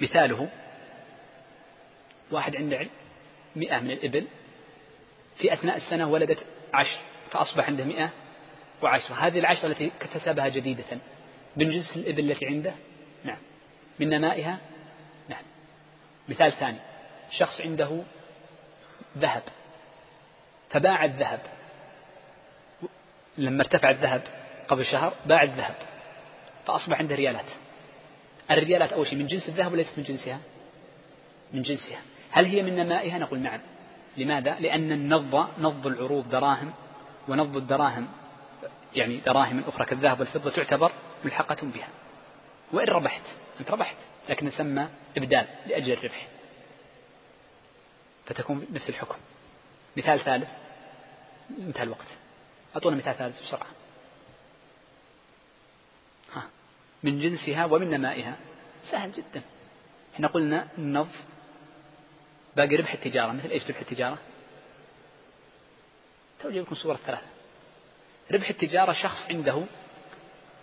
مثاله 0.00 0.48
واحد 2.30 2.56
عنده 2.56 2.76
علم 2.76 2.90
مئة 3.56 3.78
من 3.80 3.90
الإبل. 3.90 4.24
في 5.38 5.52
أثناء 5.52 5.76
السنة 5.76 6.08
ولدت 6.08 6.38
عشر 6.74 6.98
فأصبح 7.30 7.66
عنده 7.66 7.84
مئة 7.84 8.10
وعشرة. 8.82 9.14
هذه 9.14 9.38
العشرة 9.38 9.66
التي 9.66 9.90
اكتسبها 10.00 10.48
جديدة. 10.48 10.98
من 11.56 11.70
جنس 11.70 11.96
الإبل 11.96 12.30
التي 12.30 12.46
عنده؟ 12.46 12.74
نعم. 13.24 13.38
من 13.98 14.08
نمائها؟ 14.08 14.58
نعم. 15.28 15.42
مثال 16.28 16.52
ثاني 16.52 16.78
شخص 17.30 17.60
عنده 17.60 18.02
ذهب. 19.18 19.42
فباع 20.70 21.04
الذهب. 21.04 21.40
لما 23.38 23.62
ارتفع 23.62 23.90
الذهب 23.90 24.22
قبل 24.68 24.84
شهر 24.84 25.14
باع 25.26 25.42
الذهب. 25.42 25.74
فأصبح 26.66 26.98
عنده 26.98 27.14
ريالات. 27.14 27.44
الريالات 28.50 28.92
أول 28.92 29.06
شيء 29.06 29.18
من 29.18 29.26
جنس 29.26 29.48
الذهب 29.48 29.72
وليست 29.72 29.98
من 29.98 30.04
جنسها؟ 30.04 30.38
من 31.52 31.62
جنسها. 31.62 31.98
هل 32.30 32.44
هي 32.44 32.62
من 32.62 32.76
نمائها؟ 32.76 33.18
نقول 33.18 33.38
نعم. 33.38 33.60
لماذا؟ 34.16 34.56
لأن 34.60 34.92
النض 34.92 35.48
نض 35.58 35.86
العروض 35.86 36.28
دراهم 36.28 36.72
ونض 37.28 37.56
الدراهم 37.56 38.08
يعني 38.94 39.16
دراهم 39.16 39.64
أخرى 39.68 39.86
كالذهب 39.86 40.20
والفضة 40.20 40.50
تعتبر 40.50 40.92
ملحقة 41.24 41.56
بها. 41.62 41.88
وإن 42.72 42.88
ربحت 42.88 43.22
أنت 43.60 43.70
ربحت 43.70 43.96
لكن 44.28 44.50
تسمى 44.50 44.88
إبدال 45.16 45.46
لأجل 45.66 45.92
الربح. 45.92 46.28
فتكون 48.26 48.66
نفس 48.72 48.88
الحكم. 48.88 49.16
مثال 49.98 50.20
ثالث. 50.20 50.48
انتهى 51.58 51.82
الوقت. 51.82 52.06
أعطونا 52.74 52.96
مثال 52.96 53.14
ثالث 53.14 53.42
بسرعة. 53.42 53.66
ها. 56.34 56.42
من 57.02 57.20
جنسها 57.20 57.64
ومن 57.64 57.90
نمائها. 57.90 58.36
سهل 58.90 59.12
جدا. 59.12 59.42
إحنا 60.14 60.28
قلنا 60.28 60.68
النظ 60.78 61.08
باقي 62.56 62.76
ربح 62.76 62.92
التجارة. 62.92 63.32
مثل 63.32 63.50
إيش 63.50 63.66
ربح 63.70 63.80
التجارة؟ 63.80 64.18
تو 66.42 66.48
لكم 66.48 66.74
صور 66.74 66.94
الثلاثة 66.94 67.26
ربح 68.32 68.48
التجارة 68.48 68.92
شخص 68.92 69.26
عنده 69.30 69.64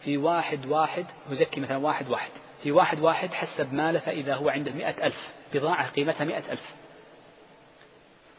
في 0.04 0.18
واحد 0.18 0.66
واحد 0.66 1.06
يزكي 1.30 1.62
مثلا 1.62 1.78
واحد 1.78 2.10
واحد. 2.10 2.32
في 2.64 2.72
واحد 2.72 3.00
واحد 3.00 3.34
حسب 3.34 3.74
ماله 3.74 4.00
فإذا 4.00 4.36
هو 4.36 4.50
عنده 4.50 4.72
مئة 4.72 5.06
ألف 5.06 5.28
بضاعة 5.54 5.90
قيمتها 5.90 6.24
مئة 6.24 6.52
ألف. 6.52 6.74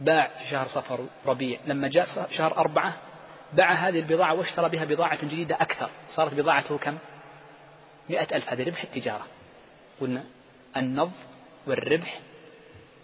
باع 0.00 0.28
في 0.28 0.50
شهر 0.50 0.66
صفر 0.66 1.06
ربيع. 1.26 1.58
لما 1.66 1.88
جاء 1.88 2.28
شهر 2.30 2.56
أربعة 2.56 2.96
باع 3.52 3.72
هذه 3.72 3.98
البضاعة 3.98 4.34
واشترى 4.34 4.68
بها 4.68 4.84
بضاعة 4.84 5.24
جديدة 5.24 5.54
أكثر. 5.54 5.90
صارت 6.14 6.34
بضاعته 6.34 6.78
كم؟ 6.78 6.98
مئة 8.10 8.36
ألف. 8.36 8.48
هذا 8.48 8.64
ربح 8.64 8.82
التجارة. 8.82 9.26
قلنا 10.00 10.24
النض 10.76 11.12
والربح 11.66 12.20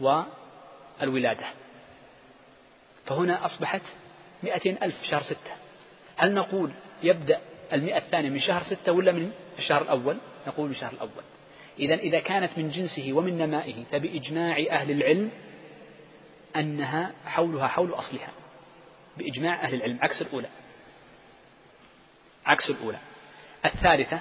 والولادة. 0.00 1.46
فهنا 3.06 3.46
أصبحت 3.46 3.82
مئتين 4.42 4.78
ألف 4.82 5.00
في 5.00 5.06
شهر 5.06 5.22
ستة. 5.22 5.52
هل 6.16 6.34
نقول 6.34 6.70
يبدأ 7.02 7.40
المئة 7.72 7.98
الثانية 7.98 8.30
من 8.30 8.40
شهر 8.40 8.62
ستة 8.62 8.92
ولا 8.92 9.12
من 9.12 9.32
الشهر 9.58 9.82
الأول؟ 9.82 10.16
نقول 10.46 10.66
من 10.66 10.72
الشهر 10.72 10.92
الأول. 10.92 11.24
إذا 11.78 11.94
إذا 11.94 12.20
كانت 12.20 12.50
من 12.56 12.70
جنسه 12.70 13.12
ومن 13.12 13.38
نمائه 13.38 13.84
فبإجماع 13.92 14.66
أهل 14.70 14.90
العلم 14.90 15.30
أنها 16.56 17.12
حولها 17.26 17.68
حول 17.68 17.94
أصلها 17.94 18.28
بإجماع 19.16 19.62
أهل 19.64 19.74
العلم 19.74 19.98
عكس 20.02 20.22
الأولى. 20.22 20.48
عكس 22.46 22.70
الأولى. 22.70 22.98
الثالثة 23.64 24.18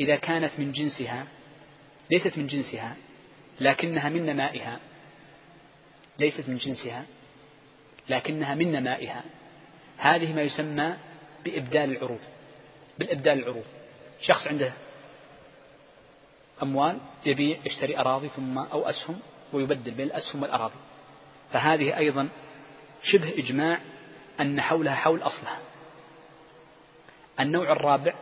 إذا 0.00 0.16
كانت 0.16 0.50
من 0.58 0.72
جنسها 0.72 1.26
ليست 2.10 2.38
من 2.38 2.46
جنسها 2.46 2.96
لكنها 3.60 4.08
من 4.08 4.26
نمائها 4.26 4.80
ليست 6.18 6.48
من 6.48 6.56
جنسها 6.56 7.04
لكنها 8.08 8.54
من 8.54 8.72
نمائها 8.72 9.22
هذه 9.96 10.32
ما 10.32 10.42
يسمى 10.42 10.96
بإبدال 11.44 11.96
العروض. 11.96 12.20
بالإبدال 12.98 13.38
العروض. 13.38 13.64
شخص 14.20 14.46
عنده 14.46 14.72
أموال 16.62 16.98
يبيع 17.26 17.58
يشتري 17.64 17.98
أراضي 17.98 18.28
ثم 18.28 18.58
أو 18.58 18.82
أسهم 18.82 19.20
ويبدل 19.52 19.90
بين 19.90 20.06
الأسهم 20.06 20.42
والأراضي. 20.42 20.74
فهذه 21.52 21.96
أيضا 21.96 22.28
شبه 23.02 23.38
إجماع 23.38 23.80
أن 24.40 24.60
حولها 24.60 24.94
حول 24.94 25.22
أصلها. 25.22 25.58
النوع 27.40 27.72
الرابع 27.72 28.14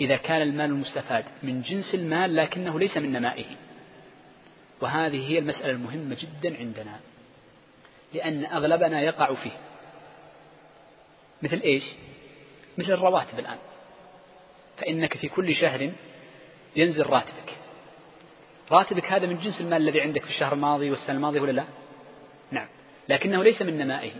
إذا 0.00 0.16
كان 0.16 0.42
المال 0.42 0.70
المستفاد 0.70 1.24
من 1.42 1.62
جنس 1.62 1.94
المال 1.94 2.36
لكنه 2.36 2.78
ليس 2.78 2.96
من 2.96 3.12
نمائه. 3.12 3.56
وهذه 4.80 5.30
هي 5.30 5.38
المسألة 5.38 5.70
المهمة 5.70 6.16
جدا 6.20 6.58
عندنا. 6.58 7.00
لأن 8.14 8.44
أغلبنا 8.44 9.00
يقع 9.00 9.34
فيه. 9.34 9.58
مثل 11.42 11.60
إيش؟ 11.60 11.84
مثل 12.78 12.92
الرواتب 12.92 13.38
الآن. 13.38 13.58
فإنك 14.78 15.16
في 15.16 15.28
كل 15.28 15.54
شهر 15.54 15.92
ينزل 16.76 17.06
راتبك. 17.06 17.56
راتبك 18.70 19.12
هذا 19.12 19.26
من 19.26 19.38
جنس 19.38 19.60
المال 19.60 19.82
الذي 19.82 20.00
عندك 20.00 20.22
في 20.22 20.30
الشهر 20.30 20.52
الماضي 20.52 20.90
والسنة 20.90 21.16
الماضية 21.16 21.40
ولا 21.40 21.52
لا؟ 21.52 21.64
نعم. 22.50 22.66
لكنه 23.08 23.42
ليس 23.42 23.62
من 23.62 23.78
نمائه 23.78 24.12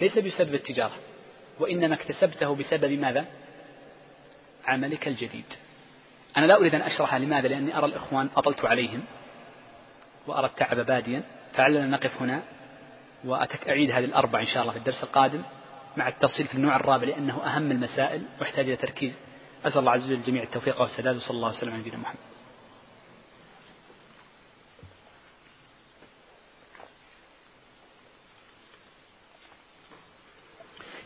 ليس 0.00 0.18
بسبب 0.18 0.54
التجارة 0.54 0.96
وإنما 1.58 1.94
اكتسبته 1.94 2.54
بسبب 2.54 2.92
ماذا؟ 2.92 3.24
عملك 4.66 5.08
الجديد. 5.08 5.44
أنا 6.36 6.46
لا 6.46 6.56
أريد 6.56 6.74
أن 6.74 6.80
أشرح 6.80 7.14
لماذا 7.14 7.48
لأني 7.48 7.78
أرى 7.78 7.86
الإخوان 7.86 8.28
أطلت 8.36 8.64
عليهم 8.64 9.02
وأرى 10.26 10.46
التعب 10.46 10.80
باديا 10.86 11.22
فعلنا 11.54 11.86
نقف 11.86 12.22
هنا 12.22 12.42
وأعيد 13.24 13.90
هذه 13.90 14.04
الأربع 14.04 14.40
إن 14.40 14.46
شاء 14.46 14.62
الله 14.62 14.72
في 14.72 14.78
الدرس 14.78 15.02
القادم 15.02 15.42
مع 15.96 16.08
التفصيل 16.08 16.46
في 16.46 16.54
النوع 16.54 16.76
الرابع 16.76 17.06
لأنه 17.06 17.44
أهم 17.44 17.70
المسائل 17.70 18.22
واحتاج 18.40 18.66
إلى 18.66 18.76
تركيز. 18.76 19.18
أسأل 19.64 19.78
الله 19.78 19.92
عز 19.92 20.04
وجل 20.04 20.14
الجميع 20.14 20.42
التوفيق 20.42 20.80
والسداد 20.80 21.16
وصلى 21.16 21.36
الله 21.36 21.48
وسلم 21.48 21.70
على 21.70 21.80
نبينا 21.80 21.96
محمد. 21.96 22.29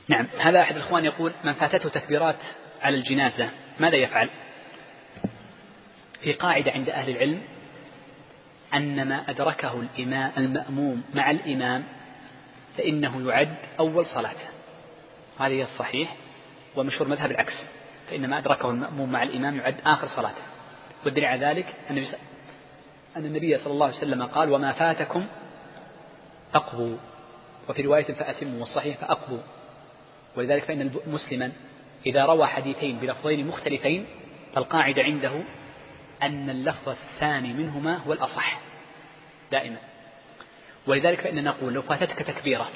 نعم 0.08 0.26
هذا 0.38 0.60
أحد 0.60 0.76
الإخوان 0.76 1.04
يقول 1.04 1.32
من 1.44 1.52
فاتته 1.52 1.88
تكبيرات 1.88 2.36
على 2.82 2.96
الجنازة 2.96 3.50
ماذا 3.80 3.96
يفعل؟ 3.96 4.28
في 6.22 6.32
قاعدة 6.32 6.72
عند 6.72 6.88
أهل 6.88 7.10
العلم 7.10 7.40
أن 8.74 9.08
ما 9.08 9.30
أدركه 9.30 9.80
الإمام 9.80 10.32
المأموم 10.38 11.02
مع 11.14 11.30
الإمام 11.30 11.84
فإنه 12.78 13.28
يعد 13.28 13.56
أول 13.78 14.06
صلاته 14.06 14.46
هذا 15.38 15.54
هي 15.54 15.62
الصحيح 15.62 16.16
ومشهور 16.76 17.08
مذهب 17.08 17.30
العكس 17.30 17.54
فإن 18.10 18.30
ما 18.30 18.38
أدركه 18.38 18.70
المأموم 18.70 19.12
مع 19.12 19.22
الإمام 19.22 19.56
يعد 19.56 19.76
آخر 19.86 20.06
صلاته 20.06 20.42
والدليل 21.04 21.24
على 21.28 21.46
ذلك 21.46 21.74
أن 21.90 22.06
النبي 23.16 23.58
صلى 23.58 23.72
الله 23.72 23.86
عليه 23.86 23.96
وسلم 23.96 24.22
قال 24.22 24.50
وما 24.50 24.72
فاتكم 24.72 25.26
فاقضوا. 26.52 26.96
وفي 27.68 27.82
رواية 27.82 28.04
فأتموا 28.04 28.60
والصحيح 28.60 28.96
فأقضوا. 28.96 29.40
ولذلك 30.36 30.64
فإن 30.64 30.90
مسلما 31.06 31.52
إذا 32.06 32.24
روى 32.24 32.46
حديثين 32.46 32.98
بلفظين 32.98 33.46
مختلفين 33.46 34.06
فالقاعدة 34.54 35.02
عنده 35.02 35.42
أن 36.22 36.50
اللفظ 36.50 36.88
الثاني 36.88 37.52
منهما 37.52 37.96
هو 37.96 38.12
الأصح 38.12 38.60
دائما. 39.52 39.76
ولذلك 40.86 41.20
فإننا 41.20 41.50
نقول 41.50 41.72
لو 41.72 41.82
فاتتك 41.82 42.18
تكبيرة 42.18 42.68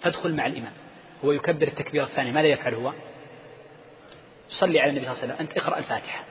فادخل 0.00 0.34
مع 0.34 0.46
الإمام. 0.46 0.72
هو 1.24 1.32
يكبر 1.32 1.68
التكبيرة 1.68 2.04
الثانية 2.04 2.32
ماذا 2.32 2.46
يفعل 2.46 2.74
هو؟ 2.74 2.92
صلي 4.48 4.80
على 4.80 4.90
النبي 4.90 5.04
صلى 5.04 5.12
الله 5.12 5.22
عليه 5.22 5.34
وسلم. 5.34 5.46
أنت 5.46 5.58
اقرأ 5.58 5.78
الفاتحة. 5.78 6.24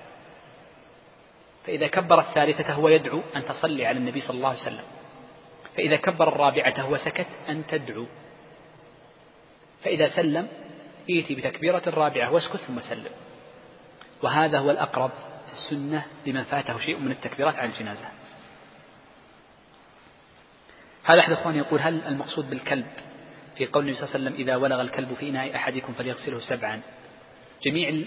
فإذا 1.66 1.88
كبر 1.88 2.20
الثالثة 2.20 2.74
هو 2.74 2.88
يدعو 2.88 3.22
أن 3.36 3.46
تصلي 3.46 3.86
على 3.86 3.98
النبي 3.98 4.22
صلى 4.22 4.38
الله 4.38 4.50
عليه 4.50 4.62
وسلم. 4.62 4.84
فإذا 5.78 5.96
كبر 5.96 6.28
الرابعة 6.28 6.82
هو 6.82 6.98
سكت 6.98 7.28
أن 7.50 7.68
تدعو. 7.68 8.06
فإذا 9.84 10.10
سلم 10.16 10.48
ائتي 11.10 11.36
بتكبيرة 11.36 11.82
الرابعة 11.88 12.34
واسكت 12.34 12.58
ثم 12.58 12.82
سلم. 12.82 13.12
وهذا 14.24 14.60
هو 14.60 14.72
الأقرب 14.72 15.12
في 15.48 15.52
السنة 15.52 16.06
لمن 16.26 16.44
فاته 16.44 16.80
شيء 16.80 16.98
من 16.98 17.12
التكبيرات 17.12 17.56
على 17.56 17.70
الجنازة. 17.70 18.06
هذا 21.04 21.20
أحد 21.20 21.32
الأخوان 21.32 21.56
يقول 21.56 21.80
هل 21.80 22.02
المقصود 22.08 22.50
بالكلب 22.50 22.88
في 23.56 23.66
قول 23.66 23.84
النبي 23.84 23.98
صلى 23.98 24.06
الله 24.06 24.16
عليه 24.16 24.26
وسلم 24.26 24.42
إذا 24.42 24.56
ولغ 24.56 24.82
الكلب 24.82 25.14
في 25.14 25.30
إناء 25.30 25.56
أحدكم 25.56 25.94
فليغسله 25.94 26.40
سبعا؟ 26.40 26.82
جميع 27.64 28.06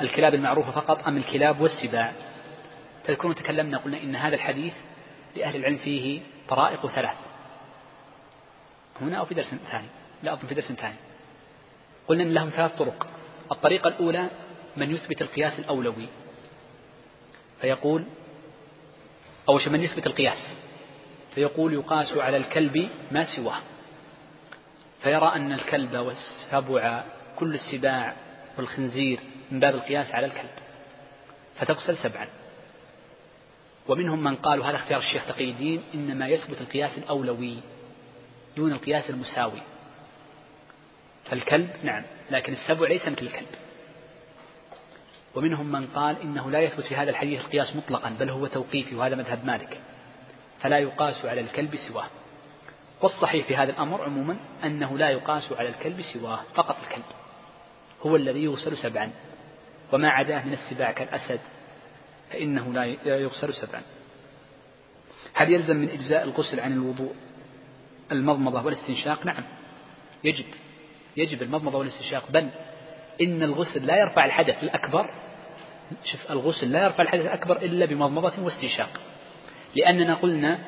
الكلاب 0.00 0.34
المعروفة 0.34 0.70
فقط 0.70 1.06
أم 1.06 1.16
الكلاب 1.16 1.60
والسباع؟ 1.60 2.12
تذكرون 3.04 3.34
تكلمنا 3.34 3.78
قلنا 3.78 4.02
إن 4.02 4.16
هذا 4.16 4.34
الحديث 4.34 4.72
لأهل 5.36 5.56
العلم 5.56 5.76
فيه 5.76 6.20
طرائق 6.48 6.86
ثلاث. 6.86 7.16
هنا 9.00 9.18
أو 9.18 9.24
في 9.24 9.34
درس 9.34 9.54
ثاني؟ 9.70 9.88
لا 10.22 10.32
أظن 10.32 10.48
في 10.48 10.54
درس 10.54 10.72
ثاني. 10.72 10.96
قلنا 12.08 12.22
أن 12.22 12.34
لهم 12.34 12.50
ثلاث 12.50 12.76
طرق. 12.76 13.06
الطريقة 13.52 13.88
الأولى 13.88 14.30
من 14.76 14.90
يثبت 14.94 15.22
القياس 15.22 15.58
الأولوي. 15.58 16.08
فيقول 17.60 18.04
أو 19.48 19.58
من 19.66 19.82
يثبت 19.82 20.06
القياس. 20.06 20.54
فيقول 21.34 21.72
يقاس 21.72 22.12
على 22.12 22.36
الكلب 22.36 22.88
ما 23.10 23.36
سواه. 23.36 23.60
فيرى 25.02 25.32
أن 25.34 25.52
الكلب 25.52 25.96
والسبع 25.96 27.04
كل 27.36 27.54
السباع 27.54 28.16
والخنزير 28.58 29.20
من 29.50 29.60
باب 29.60 29.74
القياس 29.74 30.14
على 30.14 30.26
الكلب. 30.26 30.50
فتغسل 31.56 31.96
سبعا. 31.96 32.26
ومنهم 33.88 34.24
من 34.24 34.36
قالوا 34.36 34.64
هذا 34.64 34.76
اختيار 34.76 35.00
الشيخ 35.00 35.26
تقي 35.26 35.50
الدين 35.50 35.82
إنما 35.94 36.28
يثبت 36.28 36.60
القياس 36.60 36.98
الأولوي 36.98 37.56
دون 38.56 38.72
القياس 38.72 39.10
المساوي. 39.10 39.62
فالكلب 41.30 41.70
نعم 41.82 42.02
لكن 42.30 42.52
السبع 42.52 42.88
ليس 42.88 43.08
مثل 43.08 43.22
الكلب. 43.22 43.46
ومنهم 45.34 45.72
من 45.72 45.86
قال 45.86 46.20
إنه 46.22 46.50
لا 46.50 46.60
يثبت 46.60 46.84
في 46.84 46.96
هذا 46.96 47.10
الحديث 47.10 47.40
القياس 47.40 47.76
مطلقا 47.76 48.10
بل 48.10 48.30
هو 48.30 48.46
توقيفي 48.46 48.94
وهذا 48.94 49.16
مذهب 49.16 49.44
مالك. 49.44 49.80
فلا 50.60 50.78
يقاس 50.78 51.24
على 51.24 51.40
الكلب 51.40 51.76
سواه. 51.76 52.06
والصحيح 53.02 53.46
في 53.46 53.56
هذا 53.56 53.70
الأمر 53.70 54.04
عموما 54.04 54.36
أنه 54.64 54.98
لا 54.98 55.10
يقاس 55.10 55.52
على 55.52 55.68
الكلب 55.68 56.02
سواه 56.02 56.40
فقط 56.54 56.76
الكلب. 56.82 57.04
هو 58.02 58.16
الذي 58.16 58.44
يغسل 58.44 58.76
سبعا. 58.76 59.10
وما 59.92 60.08
عداه 60.08 60.44
من 60.44 60.52
السباع 60.52 60.92
كالأسد 60.92 61.40
فإنه 62.30 62.72
لا 62.72 62.84
يغسل 63.04 63.54
سبعا. 63.54 63.82
هل 65.34 65.52
يلزم 65.52 65.76
من 65.76 65.88
إجزاء 65.88 66.24
الغسل 66.24 66.60
عن 66.60 66.72
الوضوء 66.72 67.14
المضمضة 68.12 68.64
والإستنشاق؟ 68.64 69.26
نعم 69.26 69.44
يجب. 70.24 70.44
يجب 71.18 71.42
المضمضة 71.42 71.78
والاستنشاق. 71.78 72.24
بل 72.30 72.48
إن 73.20 73.42
الغسل 73.42 73.86
لا 73.86 73.96
يرفع 73.96 74.24
الحدث 74.24 74.62
الأكبر 74.62 75.10
شوف 76.04 76.30
الغسل 76.30 76.72
لا 76.72 76.84
يرفع 76.84 77.02
الحدث 77.02 77.24
الأكبر 77.24 77.56
إلا 77.56 77.86
بمضمضة 77.86 78.42
واستنشاق. 78.42 79.00
لأننا 79.76 80.14
قلنا 80.14 80.58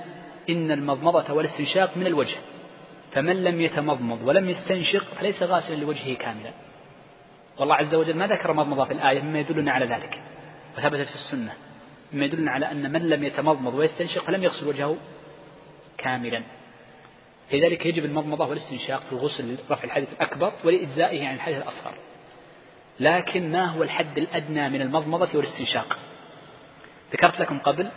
إن 0.51 0.71
المضمضة 0.71 1.35
والاستنشاق 1.35 1.97
من 1.97 2.07
الوجه 2.07 2.37
فمن 3.13 3.45
لم 3.45 3.61
يتمضمض 3.61 4.23
ولم 4.23 4.49
يستنشق 4.49 5.05
فليس 5.05 5.43
غاسلا 5.43 5.77
لوجهه 5.77 6.15
كاملا. 6.15 6.51
والله 7.59 7.75
عز 7.75 7.95
وجل 7.95 8.17
ما 8.17 8.27
ذكر 8.27 8.53
مضمضة 8.53 8.85
في 8.85 8.93
الآية 8.93 9.23
مما 9.23 9.39
يدلنا 9.39 9.73
على 9.73 9.87
ذلك 9.87 10.23
وثبتت 10.79 11.09
في 11.09 11.15
السنة 11.15 11.53
مما 12.13 12.25
يدلنا 12.25 12.51
على 12.51 12.71
أن 12.71 12.93
من 12.93 13.09
لم 13.09 13.25
يتمضمض 13.25 13.75
ويستنشق 13.75 14.25
فلم 14.25 14.43
يغسل 14.43 14.69
وجهه 14.69 14.97
كاملا. 15.99 16.43
لذلك 17.53 17.87
يجب 17.87 18.05
المضمضة 18.05 18.47
والاستنشاق 18.47 19.01
في 19.01 19.13
الغسل 19.13 19.57
لرفع 19.69 19.85
الحدث 19.85 20.13
الأكبر 20.13 20.53
ولإجزائه 20.65 21.27
عن 21.27 21.35
الحدث 21.35 21.57
الأصغر. 21.57 21.95
لكن 23.01 23.53
ما 23.53 23.65
هو 23.65 23.83
الحد 23.83 24.19
الأدنى 24.19 24.69
من 24.69 24.83
المضمضة 24.83 25.39
والاستنشاق؟ 25.39 25.99
ذكرت 27.13 27.41
لكم 27.41 27.59
قبل 27.59 27.91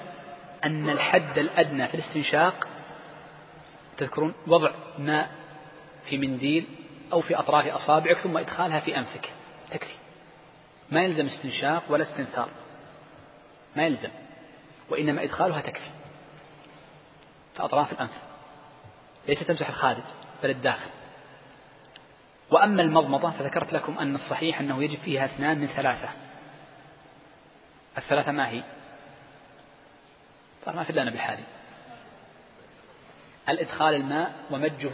أن 0.63 0.89
الحد 0.89 1.37
الأدنى 1.37 1.87
في 1.87 1.93
الاستنشاق 1.93 2.67
تذكرون 3.97 4.33
وضع 4.47 4.71
ماء 4.97 5.31
في 6.05 6.17
منديل 6.17 6.65
أو 7.13 7.21
في 7.21 7.39
أطراف 7.39 7.67
أصابعك 7.67 8.17
ثم 8.17 8.37
إدخالها 8.37 8.79
في 8.79 8.97
أنفك. 8.97 9.29
تكفي. 9.71 9.95
ما 10.91 11.03
يلزم 11.03 11.25
استنشاق 11.25 11.83
ولا 11.89 12.03
استنثار. 12.03 12.49
ما 13.75 13.85
يلزم. 13.85 14.09
وإنما 14.89 15.23
إدخالها 15.23 15.61
تكفي. 15.61 15.89
في 17.55 17.63
أطراف 17.63 17.91
الأنف. 17.91 18.32
ليس 19.27 19.39
تمسح 19.39 19.69
الخارج 19.69 20.03
بل 20.43 20.49
الداخل. 20.49 20.89
وأما 22.51 22.81
المضمضة 22.81 23.31
فذكرت 23.31 23.73
لكم 23.73 23.99
أن 23.99 24.15
الصحيح 24.15 24.59
أنه 24.59 24.83
يجب 24.83 24.99
فيها 24.99 25.25
اثنان 25.25 25.59
من 25.59 25.67
ثلاثة. 25.67 26.09
الثلاثة 27.97 28.31
ما 28.31 28.49
هي؟ 28.49 28.63
قال 30.65 30.75
ما 30.75 30.83
في 30.83 30.93
لنا 30.93 31.11
بالحالي. 31.11 31.43
الإدخال 33.49 33.95
الماء 33.95 34.33
ومجه 34.51 34.91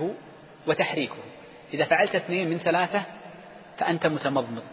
وتحريكه. 0.68 1.24
إذا 1.74 1.86
فعلت 1.86 2.16
اثنين 2.16 2.50
من 2.50 2.58
ثلاثة 2.58 3.04
فأنت 3.78 4.08
متمضمض. 4.08 4.64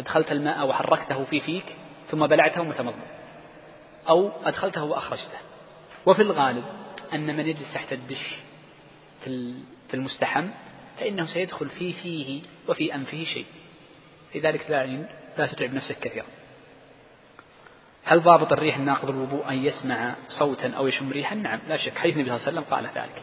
أدخلت 0.00 0.32
الماء 0.32 0.66
وحركته 0.66 1.24
في 1.24 1.40
فيك 1.40 1.76
ثم 2.10 2.26
بلعته 2.26 2.62
متمضمض. 2.62 3.06
أو 4.08 4.30
أدخلته 4.44 4.84
وأخرجته. 4.84 5.38
وفي 6.06 6.22
الغالب 6.22 6.64
أن 7.12 7.36
من 7.36 7.46
يجلس 7.46 7.74
تحت 7.74 7.92
الدش 7.92 8.43
في 9.88 9.94
المستحم 9.94 10.48
فإنه 10.98 11.26
سيدخل 11.26 11.68
في 11.68 11.92
فيه 11.92 12.42
وفي 12.68 12.94
أنفه 12.94 13.24
شيء. 13.24 13.46
لذلك 14.34 14.70
لا 14.70 14.86
لا 15.38 15.46
تتعب 15.46 15.74
نفسك 15.74 15.98
كثيرا. 15.98 16.26
هل 18.04 18.20
ضابط 18.20 18.52
الريح 18.52 18.76
الناقض 18.76 19.10
الوضوء 19.10 19.48
أن 19.48 19.64
يسمع 19.64 20.14
صوتا 20.28 20.70
أو 20.70 20.86
يشم 20.86 21.10
ريحا؟ 21.10 21.34
نعم 21.34 21.60
لا 21.68 21.76
شك. 21.76 21.98
حديث 21.98 22.14
النبي 22.14 22.28
صلى 22.28 22.36
الله 22.36 22.48
عليه 22.48 22.58
وسلم 22.58 22.74
قال 22.74 22.84
ذلك. 23.04 23.22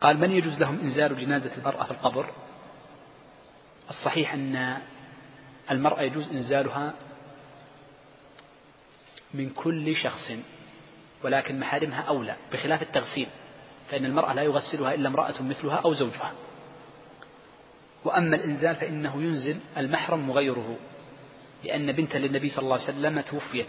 قال 0.00 0.18
من 0.18 0.30
يجوز 0.30 0.58
لهم 0.58 0.80
إنزال 0.80 1.20
جنازة 1.20 1.54
المرأة 1.56 1.84
في 1.84 1.90
القبر؟ 1.90 2.30
الصحيح 3.90 4.34
أن 4.34 4.78
المرأة 5.70 6.02
يجوز 6.02 6.28
إنزالها 6.30 6.94
من 9.34 9.50
كل 9.50 9.96
شخص 9.96 10.32
ولكن 11.24 11.60
محارمها 11.60 12.00
أولى 12.00 12.36
بخلاف 12.52 12.82
التغسيل 12.82 13.28
فإن 13.90 14.04
المرأة 14.04 14.32
لا 14.32 14.42
يغسلها 14.42 14.94
إلا 14.94 15.08
امرأة 15.08 15.42
مثلها 15.42 15.76
أو 15.76 15.94
زوجها. 15.94 16.32
وأما 18.04 18.36
الإنزال 18.36 18.76
فإنه 18.76 19.22
ينزل 19.22 19.60
المحرم 19.76 20.30
وغيره 20.30 20.76
لأن 21.64 21.92
بنت 21.92 22.16
للنبي 22.16 22.50
صلى 22.50 22.58
الله 22.58 22.74
عليه 22.74 22.84
وسلم 22.84 23.20
توفيت. 23.20 23.66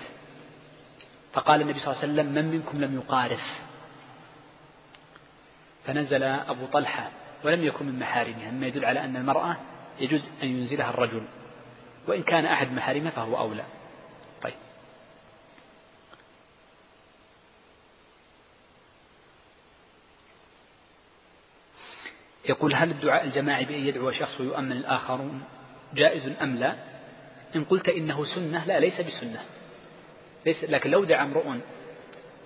فقال 1.33 1.61
النبي 1.61 1.79
صلى 1.79 1.93
الله 1.93 2.01
عليه 2.03 2.13
وسلم 2.13 2.33
من 2.33 2.51
منكم 2.51 2.81
لم 2.81 2.95
يقارف؟ 2.95 3.59
فنزل 5.85 6.23
أبو 6.23 6.65
طلحة 6.65 7.11
ولم 7.43 7.63
يكن 7.63 7.85
من 7.85 7.99
محارمها 7.99 8.51
مما 8.51 8.67
يدل 8.67 8.85
على 8.85 9.03
أن 9.05 9.15
المرأة 9.15 9.57
يجوز 9.99 10.29
أن 10.43 10.47
ينزلها 10.47 10.89
الرجل. 10.89 11.23
وإن 12.07 12.23
كان 12.23 12.45
أحد 12.45 12.71
محارمها 12.71 13.11
فهو 13.11 13.37
أولى. 13.37 13.63
طيب. 14.41 14.53
يقول 22.49 22.75
هل 22.75 22.91
الدعاء 22.91 23.23
الجماعي 23.23 23.65
بأن 23.65 23.85
يدعو 23.85 24.11
شخص 24.11 24.41
ويؤمن 24.41 24.71
الآخرون 24.71 25.43
جائز 25.93 26.33
أم 26.41 26.55
لا؟ 26.55 26.75
إن 27.55 27.63
قلت 27.63 27.89
إنه 27.89 28.25
سنة 28.25 28.65
لا 28.65 28.79
ليس 28.79 29.01
بسنة. 29.01 29.43
ليس 30.45 30.63
لكن 30.63 30.89
لو 30.89 31.03
دعا 31.03 31.23
امرؤ 31.23 31.55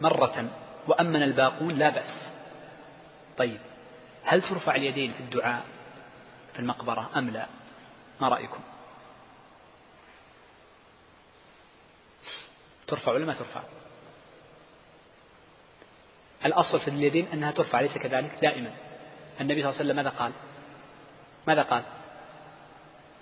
مرة 0.02 0.50
وأمن 0.88 1.24
الباقون 1.24 1.72
لا 1.72 1.90
بأس. 1.90 2.30
طيب. 3.38 3.60
هل 4.24 4.42
ترفع 4.42 4.76
اليدين 4.76 5.14
في 5.14 5.20
الدعاء 5.20 5.66
في 6.54 6.60
المقبرة 6.60 7.10
أم 7.16 7.30
لا؟ 7.30 7.46
ما 8.22 8.30
رأيكم؟ 8.30 8.60
ترفع 12.88 13.12
ولا 13.12 13.26
ما 13.26 13.34
ترفع؟ 13.34 13.62
الأصل 16.46 16.80
في 16.80 16.88
اليدين 16.88 17.28
أنها 17.34 17.52
ترفع 17.52 17.80
ليس 17.80 17.98
كذلك؟ 17.98 18.38
دائما. 18.42 18.72
النبي 19.42 19.62
صلى 19.62 19.70
الله 19.72 19.80
عليه 19.80 19.92
وسلم 19.92 19.96
ماذا 19.96 20.10
قال؟ 20.10 20.32
ماذا 21.48 21.62
قال؟ 21.62 21.84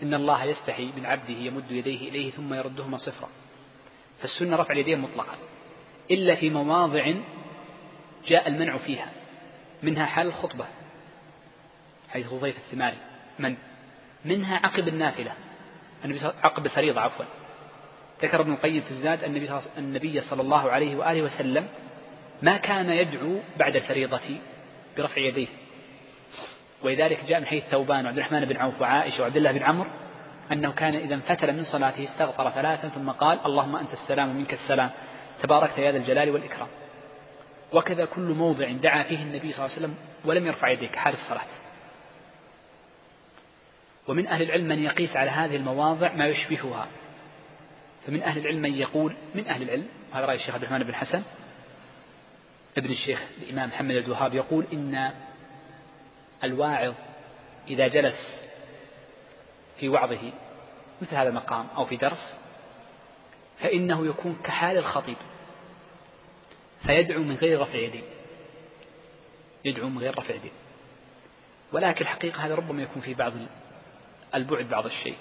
إن 0.03 0.13
الله 0.13 0.43
يستحي 0.43 0.85
من 0.85 1.05
عبده 1.05 1.33
يمد 1.33 1.71
يديه 1.71 2.09
إليه 2.09 2.31
ثم 2.31 2.53
يردهما 2.53 2.97
صفرا. 2.97 3.29
فالسنة 4.21 4.55
رفع 4.55 4.73
اليدين 4.73 4.99
مطلقا 4.99 5.37
إلا 6.11 6.35
في 6.35 6.49
مواضع 6.49 7.13
جاء 8.27 8.47
المنع 8.47 8.77
فيها 8.77 9.11
منها 9.83 10.05
حال 10.05 10.27
الخطبة 10.27 10.65
حيث 12.09 12.33
ضيف 12.33 12.57
الثماري. 12.57 12.97
من؟ 13.39 13.57
منها 14.25 14.57
عقب 14.57 14.87
النافلة. 14.87 15.33
النبي 16.05 16.19
عقب 16.43 16.65
الفريضة 16.65 17.01
عفوا. 17.01 17.25
ذكر 18.21 18.41
ابن 18.41 18.53
القيم 18.53 18.81
في 18.81 18.91
الزاد 18.91 19.23
النبي 19.23 19.49
النبي 19.77 20.21
صلى 20.21 20.41
الله 20.41 20.71
عليه 20.71 20.95
وآله 20.95 21.21
وسلم 21.21 21.67
ما 22.41 22.57
كان 22.57 22.89
يدعو 22.89 23.39
بعد 23.57 23.75
الفريضة 23.75 24.19
برفع 24.97 25.21
يديه. 25.21 25.47
ولذلك 26.83 27.25
جاء 27.25 27.39
من 27.39 27.45
حديث 27.45 27.63
ثوبان 27.63 28.05
وعبد 28.05 28.17
الرحمن 28.17 28.45
بن 28.45 28.57
عوف 28.57 28.81
وعائشة 28.81 29.21
وعبد 29.21 29.37
الله 29.37 29.51
بن 29.51 29.63
عمرو 29.63 29.89
أنه 30.51 30.71
كان 30.71 30.95
إذا 30.95 31.15
انفتل 31.15 31.53
من 31.53 31.63
صلاته 31.63 32.03
استغفر 32.03 32.49
ثلاثا 32.49 32.87
ثم 32.87 33.11
قال 33.11 33.39
اللهم 33.45 33.75
أنت 33.75 33.93
السلام 33.93 34.29
ومنك 34.29 34.53
السلام. 34.53 34.89
تباركت 35.43 35.77
يا 35.77 35.91
ذا 35.91 35.97
الجلال 35.97 36.29
والإكرام. 36.29 36.67
وكذا 37.73 38.05
كل 38.05 38.21
موضع 38.21 38.71
دعا 38.71 39.03
فيه 39.03 39.23
النبي 39.23 39.51
صلى 39.51 39.65
الله 39.65 39.75
عليه 39.75 39.85
وسلم 39.85 39.95
ولم 40.25 40.47
يرفع 40.47 40.69
يديه 40.69 40.87
كحال 40.87 41.13
الصلاة. 41.13 41.47
ومن 44.07 44.27
أهل 44.27 44.41
العلم 44.41 44.67
من 44.67 44.83
يقيس 44.83 45.15
على 45.15 45.31
هذه 45.31 45.55
المواضع 45.55 46.13
ما 46.13 46.27
يشبهها. 46.27 46.87
فمن 48.07 48.23
أهل 48.23 48.41
العلم 48.41 48.61
من 48.61 48.73
يقول 48.73 49.15
من 49.35 49.47
أهل 49.47 49.61
العلم 49.61 49.87
هذا 50.11 50.25
رأي 50.25 50.35
الشيخ 50.35 50.53
عبد 50.53 50.63
الرحمن 50.63 50.83
بن 50.83 50.95
حسن 50.95 51.23
ابن 52.77 52.91
الشيخ 52.91 53.21
الإمام 53.41 53.69
محمد 53.69 53.95
الوهاب 53.95 54.33
يقول 54.33 54.65
إن 54.73 55.11
الواعظ 56.43 56.93
إذا 57.67 57.87
جلس 57.87 58.33
في 59.79 59.89
وعظه 59.89 60.31
مثل 61.01 61.15
هذا 61.15 61.29
المقام 61.29 61.67
أو 61.77 61.85
في 61.85 61.97
درس 61.97 62.35
فإنه 63.59 64.07
يكون 64.07 64.37
كحال 64.43 64.77
الخطيب 64.77 65.17
فيدعو 66.85 67.23
من 67.23 67.35
غير 67.35 67.61
رفع 67.61 67.75
يدين 67.75 68.03
يدعو 69.65 69.89
من 69.89 69.97
غير 69.97 70.17
رفع 70.17 70.33
يدين 70.33 70.51
ولكن 71.71 72.01
الحقيقة 72.01 72.45
هذا 72.45 72.55
ربما 72.55 72.83
يكون 72.83 73.01
في 73.01 73.13
بعض 73.13 73.33
البعد 74.35 74.69
بعض 74.69 74.85
الشيء 74.85 75.17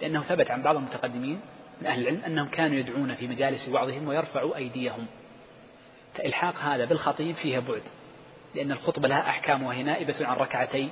لأنه 0.00 0.22
ثبت 0.22 0.50
عن 0.50 0.62
بعض 0.62 0.76
المتقدمين 0.76 1.40
من 1.80 1.86
أهل 1.86 2.00
العلم 2.00 2.24
أنهم 2.24 2.48
كانوا 2.48 2.76
يدعون 2.76 3.14
في 3.14 3.28
مجالس 3.28 3.68
وعظهم 3.68 4.08
ويرفعوا 4.08 4.56
أيديهم. 4.56 5.06
فإلحاق 6.14 6.56
هذا 6.56 6.84
بالخطيب 6.84 7.36
فيها 7.36 7.60
بعد 7.60 7.82
لأن 8.54 8.72
الخطبة 8.72 9.08
لها 9.08 9.28
أحكام 9.28 9.62
وهي 9.62 9.82
نائبة 9.82 10.26
عن 10.26 10.36
ركعتي 10.36 10.88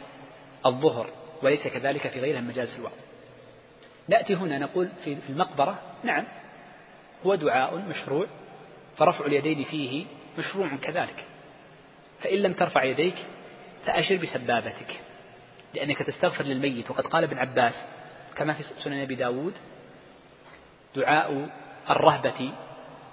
الظهر 0.67 1.11
وليس 1.43 1.67
كذلك 1.69 2.09
في 2.09 2.21
غيرها 2.21 2.41
من 2.41 2.49
مجالس 2.49 2.77
الوعظ. 2.77 2.93
نأتي 4.09 4.35
هنا 4.35 4.59
نقول 4.59 4.89
في 5.05 5.17
المقبرة 5.29 5.79
نعم 6.05 6.25
هو 7.27 7.35
دعاء 7.35 7.77
مشروع 7.77 8.27
فرفع 8.97 9.27
اليدين 9.27 9.65
فيه 9.65 10.05
مشروع 10.39 10.69
كذلك. 10.83 11.25
فإن 12.21 12.39
لم 12.39 12.53
ترفع 12.53 12.85
يديك 12.85 13.15
فأشر 13.87 14.17
بسبابتك 14.17 15.01
لأنك 15.75 15.99
تستغفر 15.99 16.45
للميت 16.45 16.91
وقد 16.91 17.07
قال 17.07 17.25
ابن 17.25 17.39
عباس 17.39 17.75
كما 18.37 18.53
في 18.53 18.63
سنن 18.63 19.01
أبي 19.01 19.15
داود 19.15 19.55
دعاء 20.97 21.49
الرهبة 21.91 22.53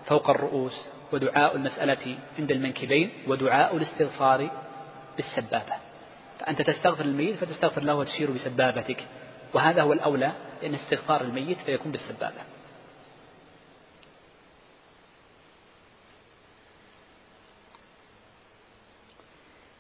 فوق 0.06 0.30
الرؤوس 0.30 0.88
ودعاء 1.12 1.56
المسألة 1.56 2.18
عند 2.40 2.52
المنكبين 2.52 3.12
ودعاء 3.28 3.78
الاستغفار 3.78 4.50
بالسبابة. 5.18 5.74
فأنت 6.40 6.62
تستغفر 6.62 7.06
الميت 7.06 7.36
فتستغفر 7.36 7.82
له 7.84 7.96
وتشير 7.96 8.32
بسبابتك. 8.32 9.04
وهذا 9.54 9.82
هو 9.82 9.94
الأولى 9.94 10.32
لأن 10.62 10.76
استغفار 10.76 11.22
الميت 11.22 11.58
فيكون 11.58 11.92
بالسبابة. 11.92 12.42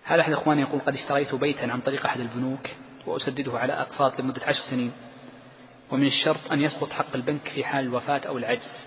هذا 0.03 0.21
أحد 0.21 0.31
إخواني 0.31 0.61
يقول 0.61 0.81
قد 0.81 0.93
اشتريت 0.93 1.35
بيتا 1.35 1.65
عن 1.65 1.81
طريق 1.81 2.05
أحد 2.05 2.19
البنوك 2.19 2.69
وأسدده 3.05 3.59
على 3.59 3.73
أقساط 3.73 4.19
لمدة 4.19 4.41
عشر 4.45 4.61
سنين. 4.69 4.91
ومن 5.93 6.07
الشرط 6.07 6.51
أن 6.51 6.61
يسقط 6.61 6.91
حق 6.91 7.15
البنك 7.15 7.47
في 7.47 7.63
حال 7.63 7.85
الوفاة 7.85 8.21
أو 8.27 8.37
العجز. 8.37 8.85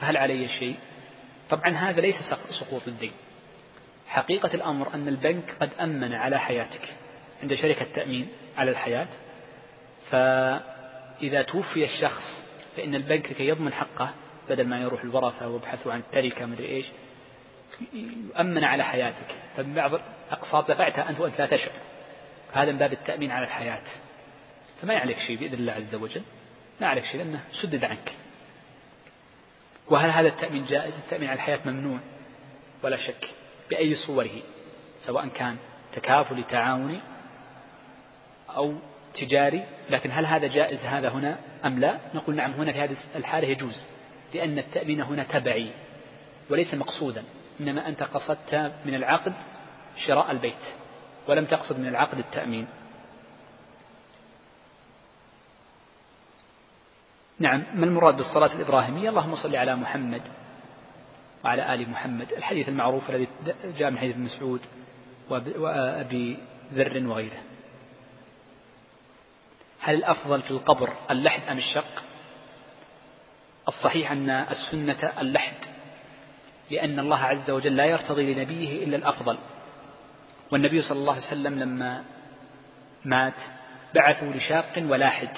فهل 0.00 0.16
علي 0.16 0.48
شيء؟ 0.48 0.76
طبعا 1.50 1.70
هذا 1.70 2.00
ليس 2.00 2.16
سقوط 2.60 2.88
الدين. 2.88 3.12
حقيقة 4.06 4.54
الأمر 4.54 4.94
أن 4.94 5.08
البنك 5.08 5.56
قد 5.60 5.70
أمن 5.80 6.14
على 6.14 6.40
حياتك 6.40 6.94
عند 7.42 7.54
شركة 7.54 7.86
تأمين 7.94 8.28
على 8.56 8.70
الحياة. 8.70 9.06
فإذا 10.10 11.42
توفي 11.42 11.84
الشخص 11.84 12.22
فإن 12.76 12.94
البنك 12.94 13.32
كي 13.32 13.48
يضمن 13.48 13.72
حقه 13.72 14.10
بدل 14.48 14.66
ما 14.66 14.80
يروح 14.80 15.02
الورثة 15.02 15.48
ويبحثوا 15.48 15.92
عن 15.92 15.98
التركة 15.98 16.46
مدري 16.46 16.68
إيش 16.68 16.86
يؤمن 17.92 18.64
على 18.64 18.84
حياتك. 18.84 19.36
فمن 19.56 19.74
بعض 19.74 19.94
الأقساط 19.94 20.70
دفعتها 20.70 21.10
أنت 21.10 21.20
وأنت 21.20 21.40
لا 21.40 21.46
تشعر. 21.46 21.72
هذا 22.52 22.72
من 22.72 22.78
باب 22.78 22.92
التأمين 22.92 23.30
على 23.30 23.46
الحياة. 23.46 23.82
فما 24.82 24.94
يعليك 24.94 25.18
شيء 25.18 25.36
بإذن 25.36 25.54
الله 25.54 25.72
عز 25.72 25.94
وجل. 25.94 26.22
ما 26.80 26.86
عليك 26.86 27.04
شيء 27.04 27.16
لأنه 27.16 27.40
سدد 27.62 27.84
عنك. 27.84 28.12
وهل 29.88 30.10
هذا 30.10 30.28
التأمين 30.28 30.64
جائز؟ 30.64 30.94
التأمين 30.94 31.28
على 31.28 31.36
الحياة 31.36 31.60
ممنوع 31.64 31.98
ولا 32.82 32.96
شك 32.96 33.28
بأي 33.70 33.94
صوره 33.94 34.42
سواء 35.06 35.28
كان 35.28 35.56
تكافل 35.92 36.44
تعاوني 36.44 36.98
أو 38.56 38.74
تجاري. 39.14 39.64
لكن 39.90 40.10
هل 40.12 40.26
هذا 40.26 40.46
جائز 40.46 40.80
هذا 40.80 41.08
هنا 41.08 41.38
أم 41.64 41.78
لا؟ 41.78 41.98
نقول 42.14 42.36
نعم 42.36 42.52
هنا 42.52 42.72
في 42.72 42.78
هذه 42.78 42.96
الحالة 43.16 43.48
يجوز 43.48 43.84
لأن 44.34 44.58
التأمين 44.58 45.00
هنا 45.00 45.24
تبعي 45.24 45.70
وليس 46.50 46.74
مقصودا 46.74 47.24
إنما 47.60 47.88
أنت 47.88 48.02
قصدت 48.02 48.72
من 48.84 48.94
العقد 48.94 49.32
شراء 50.06 50.30
البيت 50.30 50.64
ولم 51.28 51.44
تقصد 51.44 51.78
من 51.78 51.86
العقد 51.86 52.18
التأمين. 52.18 52.66
نعم 57.40 57.62
ما 57.74 57.86
المراد 57.86 58.16
بالصلاة 58.16 58.52
الإبراهيمية؟ 58.54 59.08
اللهم 59.08 59.36
صل 59.36 59.56
على 59.56 59.76
محمد 59.76 60.22
وعلى 61.44 61.74
آل 61.74 61.90
محمد. 61.90 62.32
الحديث 62.32 62.68
المعروف 62.68 63.10
الذي 63.10 63.28
جاء 63.78 63.90
من 63.90 63.98
حديث 63.98 64.14
ابن 64.14 64.24
مسعود 64.24 64.60
وأبي 65.30 66.38
ذر 66.74 67.06
وغيره. 67.06 67.42
هل 69.80 69.94
الأفضل 69.94 70.42
في 70.42 70.50
القبر 70.50 70.92
اللحد 71.10 71.42
أم 71.48 71.58
الشق؟ 71.58 72.02
الصحيح 73.68 74.12
أن 74.12 74.30
السنة 74.30 75.12
اللحد 75.20 75.54
لأن 76.70 76.98
الله 76.98 77.18
عز 77.18 77.50
وجل 77.50 77.76
لا 77.76 77.84
يرتضي 77.84 78.34
لنبيه 78.34 78.84
إلا 78.84 78.96
الأفضل. 78.96 79.38
والنبي 80.52 80.82
صلى 80.82 80.98
الله 80.98 81.12
عليه 81.12 81.26
وسلم 81.26 81.58
لما 81.58 82.04
مات 83.04 83.34
بعثوا 83.94 84.32
لشاق 84.32 84.72
ولاحد. 84.78 85.28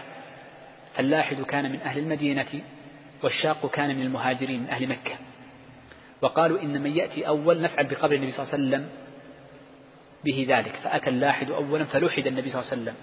اللاحد 0.99 1.43
كان 1.43 1.73
من 1.73 1.81
أهل 1.81 1.99
المدينة 1.99 2.63
والشاق 3.23 3.71
كان 3.71 3.97
من 3.97 4.03
المهاجرين 4.03 4.61
من 4.61 4.69
أهل 4.69 4.89
مكة. 4.89 5.17
وقالوا 6.23 6.63
إن 6.63 6.83
من 6.83 6.97
يأتي 6.97 7.27
أول 7.29 7.63
نفعل 7.63 7.87
بقبر 7.87 8.15
النبي 8.15 8.31
صلى 8.31 8.43
الله 8.43 8.55
عليه 8.55 8.65
وسلم 8.65 8.89
به 10.25 10.47
ذلك 10.49 10.77
فأتى 10.85 11.11
اللاحد 11.11 11.51
أولا 11.51 11.85
فلحد 11.85 12.27
النبي 12.27 12.51
صلى 12.51 12.61
الله 12.61 12.73
عليه 12.73 12.83
وسلم. 12.83 12.95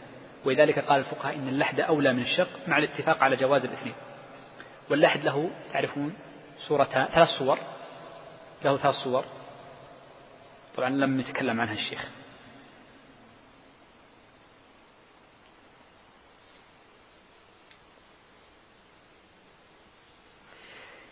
ولذلك 0.46 0.80
قال 0.80 1.00
الفقهاء 1.00 1.36
إن 1.36 1.48
اللحد 1.48 1.80
أولى 1.80 2.14
من 2.14 2.22
الشق 2.22 2.68
مع 2.68 2.78
الاتفاق 2.78 3.24
على 3.24 3.36
جواز 3.36 3.66
الاثنين. 3.66 3.96
واللحد 4.90 5.26
له 5.26 5.50
تعرفون 5.74 6.14
صورتان 6.68 7.06
ثلاث 7.06 7.30
صور 7.30 7.58
له 8.66 8.78
ثلاث 8.78 8.96
صور. 8.96 9.26
طبعا 10.76 10.90
لم 10.90 11.20
يتكلم 11.20 11.62
عنها 11.62 11.74
الشيخ. 11.74 12.10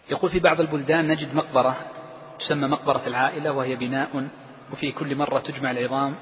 يقول 0.10 0.32
في 0.32 0.40
بعض 0.40 0.62
البلدان 0.62 1.08
نجد 1.08 1.36
مقبرة 1.36 1.78
تسمى 2.40 2.68
مقبرة 2.68 3.08
العائلة 3.08 3.52
وهي 3.52 3.76
بناء 3.76 4.28
وفي 4.74 4.92
كل 4.92 5.16
مرة 5.16 5.40
تجمع 5.40 5.72
العظام 5.72 6.16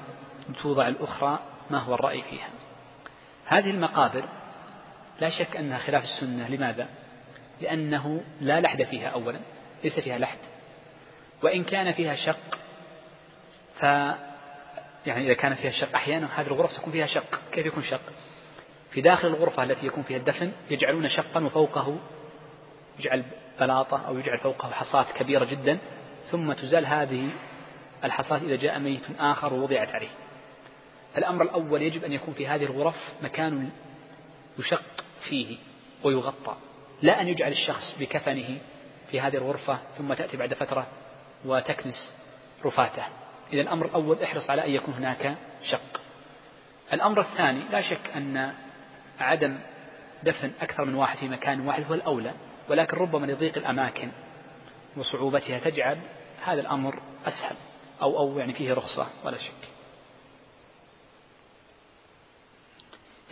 توضع 0.62 0.88
الأخرى 0.88 1.38
ما 1.70 1.78
هو 1.78 1.94
الرأي 1.94 2.22
فيها. 2.22 2.48
هذه 3.46 3.70
المقابر 3.70 4.24
لا 5.20 5.30
شك 5.30 5.56
أنها 5.56 5.78
خلاف 5.78 6.04
السنة. 6.04 6.48
لماذا؟ 6.48 6.88
لأنه 7.60 8.20
لا 8.40 8.60
لحد 8.60 8.82
فيها 8.82 9.08
أولا 9.08 9.38
ليس 9.84 10.00
فيها 10.00 10.18
لحد. 10.18 10.38
وإن 11.42 11.64
كان 11.64 11.92
فيها 11.92 12.14
شق 12.14 12.58
ف 13.74 13.82
يعني 15.06 15.26
إذا 15.26 15.34
كان 15.34 15.54
فيها 15.54 15.70
شق 15.70 15.94
أحيانا 15.94 16.28
هذه 16.40 16.46
الغرف 16.46 16.76
تكون 16.76 16.92
فيها 16.92 17.06
شق. 17.06 17.40
كيف 17.52 17.66
يكون 17.66 17.82
شق؟ 17.82 18.00
في 18.90 19.00
داخل 19.00 19.28
الغرفة 19.28 19.62
التي 19.62 19.86
يكون 19.86 20.02
فيها 20.02 20.16
الدفن 20.16 20.52
يجعلون 20.70 21.08
شقا 21.08 21.44
وفوقه 21.44 21.98
يجعل 22.98 23.24
بلاطة 23.60 24.06
أو 24.06 24.18
يجعل 24.18 24.38
فوقه 24.38 24.70
حصاة 24.70 25.06
كبيرة 25.18 25.44
جدا 25.44 25.78
ثم 26.30 26.52
تزال 26.52 26.86
هذه 26.86 27.30
الحصاة 28.04 28.36
إذا 28.36 28.56
جاء 28.56 28.78
ميت 28.78 29.04
آخر 29.18 29.54
ووضعت 29.54 29.88
عليه. 29.88 30.08
الأمر 31.16 31.42
الأول 31.42 31.82
يجب 31.82 32.04
أن 32.04 32.12
يكون 32.12 32.34
في 32.34 32.46
هذه 32.46 32.64
الغرف 32.64 33.12
مكان 33.22 33.70
يشق 34.58 35.04
فيه 35.28 35.56
ويغطى 36.04 36.56
لا 37.02 37.20
أن 37.20 37.28
يجعل 37.28 37.52
الشخص 37.52 37.94
بكفنه 38.00 38.58
في 39.10 39.20
هذه 39.20 39.36
الغرفة 39.36 39.78
ثم 39.98 40.14
تأتي 40.14 40.36
بعد 40.36 40.54
فترة 40.54 40.86
وتكنس 41.44 42.14
رفاته. 42.64 43.02
إذا 43.52 43.60
الأمر 43.60 43.86
الأول 43.86 44.22
احرص 44.22 44.50
على 44.50 44.64
أن 44.64 44.70
يكون 44.70 44.94
هناك 44.94 45.34
شق. 45.62 46.00
الأمر 46.92 47.20
الثاني 47.20 47.60
لا 47.70 47.82
شك 47.82 48.10
أن 48.16 48.52
عدم 49.18 49.58
دفن 50.22 50.52
أكثر 50.60 50.84
من 50.84 50.94
واحد 50.94 51.18
في 51.18 51.28
مكان 51.28 51.66
واحد 51.66 51.84
هو 51.84 51.94
الأولى. 51.94 52.32
ولكن 52.68 52.96
ربما 52.96 53.26
لضيق 53.26 53.56
الأماكن 53.56 54.10
وصعوبتها 54.96 55.58
تجعل 55.58 55.98
هذا 56.44 56.60
الأمر 56.60 57.02
أسهل 57.26 57.56
أو 58.02 58.18
أو 58.18 58.38
يعني 58.38 58.52
فيه 58.52 58.74
رخصة 58.74 59.06
ولا 59.24 59.38
شك. 59.38 59.68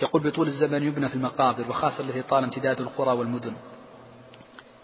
يقول 0.02 0.22
بطول 0.22 0.48
الزمن 0.48 0.82
يبنى 0.82 1.08
في 1.08 1.14
المقابر 1.14 1.70
وخاصة 1.70 2.00
التي 2.00 2.22
طال 2.22 2.44
امتداد 2.44 2.80
القرى 2.80 3.12
والمدن. 3.12 3.54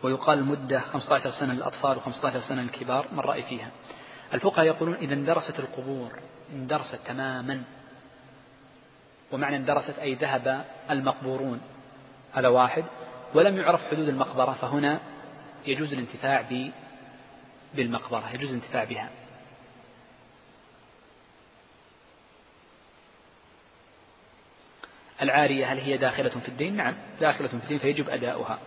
ويقال 0.03 0.39
المدة 0.39 0.81
15 0.81 1.31
سنة 1.31 1.55
للأطفال 1.55 2.01
و15 2.01 2.39
سنة 2.49 2.63
للكبار 2.63 3.07
ما 3.13 3.21
الرأي 3.21 3.43
فيها؟ 3.43 3.71
الفقهاء 4.35 4.67
يقولون 4.67 4.95
إذا 4.95 5.15
اندرست 5.15 5.59
القبور 5.59 6.11
اندرست 6.53 6.99
تماما. 7.07 7.63
ومعنى 9.33 9.57
اندرست 9.57 9.99
أي 9.99 10.15
ذهب 10.15 10.65
المقبورون. 10.91 11.61
هذا 12.33 12.49
واحد. 12.49 12.85
ولم 13.35 13.57
يعرف 13.57 13.85
حدود 13.85 14.09
المقبرة 14.09 14.53
فهنا 14.53 15.01
يجوز 15.67 15.93
الانتفاع 15.93 16.45
بالمقبرة 17.75 18.35
يجوز 18.35 18.49
الانتفاع 18.49 18.85
بها. 18.85 19.11
العارية 25.23 25.73
هل 25.73 25.79
هي 25.79 25.97
داخلة 25.97 26.29
في 26.29 26.49
الدين؟ 26.49 26.77
نعم 26.77 26.97
داخلة 27.21 27.49
في 27.49 27.55
الدين 27.55 27.79
فيجب 27.79 28.11
أداؤها. 28.11 28.59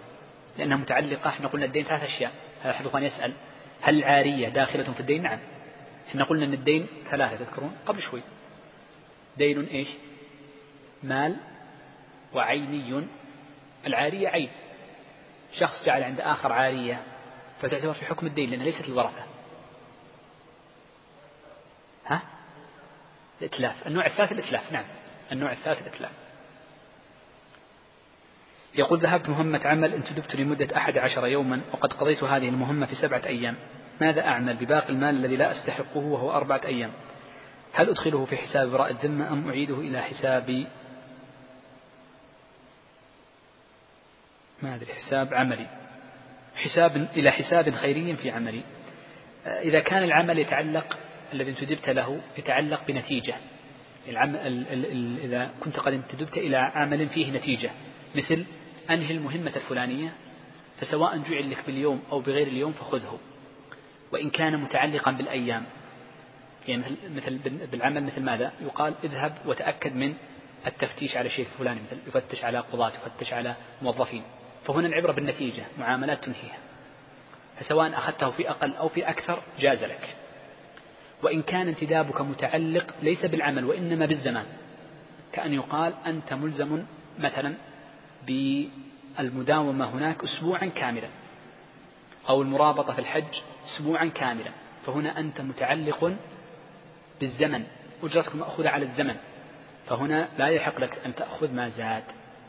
لأنها 0.57 0.77
متعلقة 0.77 1.29
إحنا 1.29 1.47
قلنا 1.47 1.65
الدين 1.65 1.83
ثلاث 1.83 2.03
أشياء 2.03 2.31
هذا 2.61 2.71
أحد 2.71 3.03
يسأل؟ 3.03 3.33
هل 3.81 3.97
العارية 3.97 4.49
داخلة 4.49 4.93
في 4.93 4.99
الدين؟ 4.99 5.23
نعم. 5.23 5.39
إحنا 6.09 6.23
قلنا 6.23 6.45
أن 6.45 6.53
الدين 6.53 6.87
ثلاثة 7.09 7.35
تذكرون؟ 7.45 7.75
قبل 7.85 8.01
شوي. 8.01 8.21
دين 9.37 9.63
إيش؟ 9.63 9.87
مال 11.03 11.35
وعيني 12.33 13.03
العارية 13.85 14.29
عين 14.29 14.49
شخص 15.59 15.85
جعل 15.85 16.03
عند 16.03 16.21
آخر 16.21 16.51
عارية 16.51 17.03
فتعتبر 17.61 17.93
في 17.93 18.05
حكم 18.05 18.27
الدين 18.27 18.49
لأنها 18.49 18.65
ليست 18.65 18.85
الورثة 18.85 19.23
ها؟ 22.05 22.21
الإتلاف 23.41 23.87
النوع 23.87 24.05
الثالث 24.05 24.31
الإتلاف 24.31 24.71
نعم. 24.71 24.85
النوع 25.31 25.51
الثالث 25.51 25.81
الإتلاف. 25.81 26.11
يقول 28.75 28.99
ذهبت 28.99 29.29
مهمة 29.29 29.61
عمل 29.65 29.93
انتدبت 29.93 30.35
لمدة 30.35 30.77
أحد 30.77 30.97
عشر 30.97 31.27
يوما 31.27 31.61
وقد 31.73 31.93
قضيت 31.93 32.23
هذه 32.23 32.49
المهمة 32.49 32.85
في 32.85 32.95
سبعة 32.95 33.21
أيام. 33.25 33.55
ماذا 34.01 34.27
أعمل؟ 34.27 34.55
بباقي 34.55 34.89
المال 34.89 35.15
الذي 35.15 35.35
لا 35.35 35.51
أستحقه 35.51 35.97
وهو 35.99 36.31
أربعة 36.31 36.61
أيام. 36.65 36.91
هل 37.73 37.89
أدخله 37.89 38.25
في 38.25 38.37
حساب 38.37 38.71
براء 38.71 38.91
الذمة 38.91 39.33
أم 39.33 39.49
أعيده 39.49 39.75
إلى 39.75 40.01
حساب 40.01 40.65
ما 44.61 44.75
أدري 44.75 44.93
حساب 44.93 45.33
عملي. 45.33 45.67
حساب 46.55 47.07
إلى 47.15 47.31
حساب 47.31 47.75
خيري 47.75 48.15
في 48.15 48.31
عملي. 48.31 48.61
إذا 49.45 49.79
كان 49.79 50.03
العمل 50.03 50.39
يتعلق 50.39 50.97
الذي 51.33 51.51
انتدبت 51.51 51.89
له 51.89 52.21
يتعلق 52.37 52.87
بنتيجة. 52.87 53.35
العمل 54.07 54.65
إذا 55.23 55.51
كنت 55.63 55.79
قد 55.79 55.93
انتدبت 55.93 56.37
إلى 56.37 56.57
عمل 56.57 57.09
فيه 57.09 57.31
نتيجة. 57.31 57.71
مثل 58.15 58.45
أنهي 58.89 59.11
المهمة 59.11 59.51
الفلانية 59.55 60.13
فسواء 60.77 61.17
جعل 61.17 61.51
لك 61.51 61.65
باليوم 61.65 62.03
أو 62.11 62.19
بغير 62.19 62.47
اليوم 62.47 62.73
فخذه. 62.73 63.19
وإن 64.11 64.29
كان 64.29 64.57
متعلقا 64.57 65.11
بالأيام. 65.11 65.65
يعني 66.67 66.81
مثل, 66.81 66.95
مثل 67.15 67.37
بالعمل 67.71 68.03
مثل 68.03 68.21
ماذا؟ 68.21 68.51
يقال 68.61 68.93
اذهب 69.03 69.35
وتأكد 69.45 69.95
من 69.95 70.13
التفتيش 70.67 71.17
على 71.17 71.29
شيء 71.29 71.47
فلاني. 71.59 71.79
مثل 71.81 71.97
يفتش 72.07 72.43
على 72.43 72.59
قضاة 72.59 72.91
يفتش 73.05 73.33
على 73.33 73.55
موظفين. 73.81 74.23
فهنا 74.65 74.87
العبرة 74.87 75.11
بالنتيجة 75.11 75.63
معاملات 75.77 76.23
تنهيها. 76.23 76.57
فسواء 77.59 77.93
أخذته 77.93 78.31
في 78.31 78.49
أقل 78.49 78.75
أو 78.75 78.89
في 78.89 79.09
أكثر 79.09 79.41
جاز 79.59 79.83
لك. 79.83 80.15
وإن 81.23 81.41
كان 81.41 81.67
انتدابك 81.67 82.21
متعلق 82.21 82.95
ليس 83.01 83.25
بالعمل 83.25 83.65
وإنما 83.65 84.05
بالزمان. 84.05 84.45
كأن 85.31 85.53
يقال 85.53 85.93
أنت 86.05 86.33
ملزم 86.33 86.83
مثلا 87.19 87.53
بالمداومة 88.27 89.85
هناك 89.85 90.23
أسبوعا 90.23 90.65
كاملا 90.65 91.07
أو 92.29 92.41
المرابطة 92.41 92.93
في 92.93 92.99
الحج 92.99 93.41
أسبوعا 93.65 94.05
كاملا. 94.05 94.51
فهنا 94.85 95.19
أنت 95.19 95.41
متعلق 95.41 96.15
بالزمن. 97.19 97.63
أجرتك 98.03 98.35
مأخوذة 98.35 98.69
على 98.69 98.85
الزمن. 98.85 99.15
فهنا 99.87 100.29
لا 100.37 100.47
يحق 100.47 100.79
لك 100.79 101.01
أن 101.05 101.15
تأخذ 101.15 101.53
ما 101.53 101.69
زاد. 101.69 102.03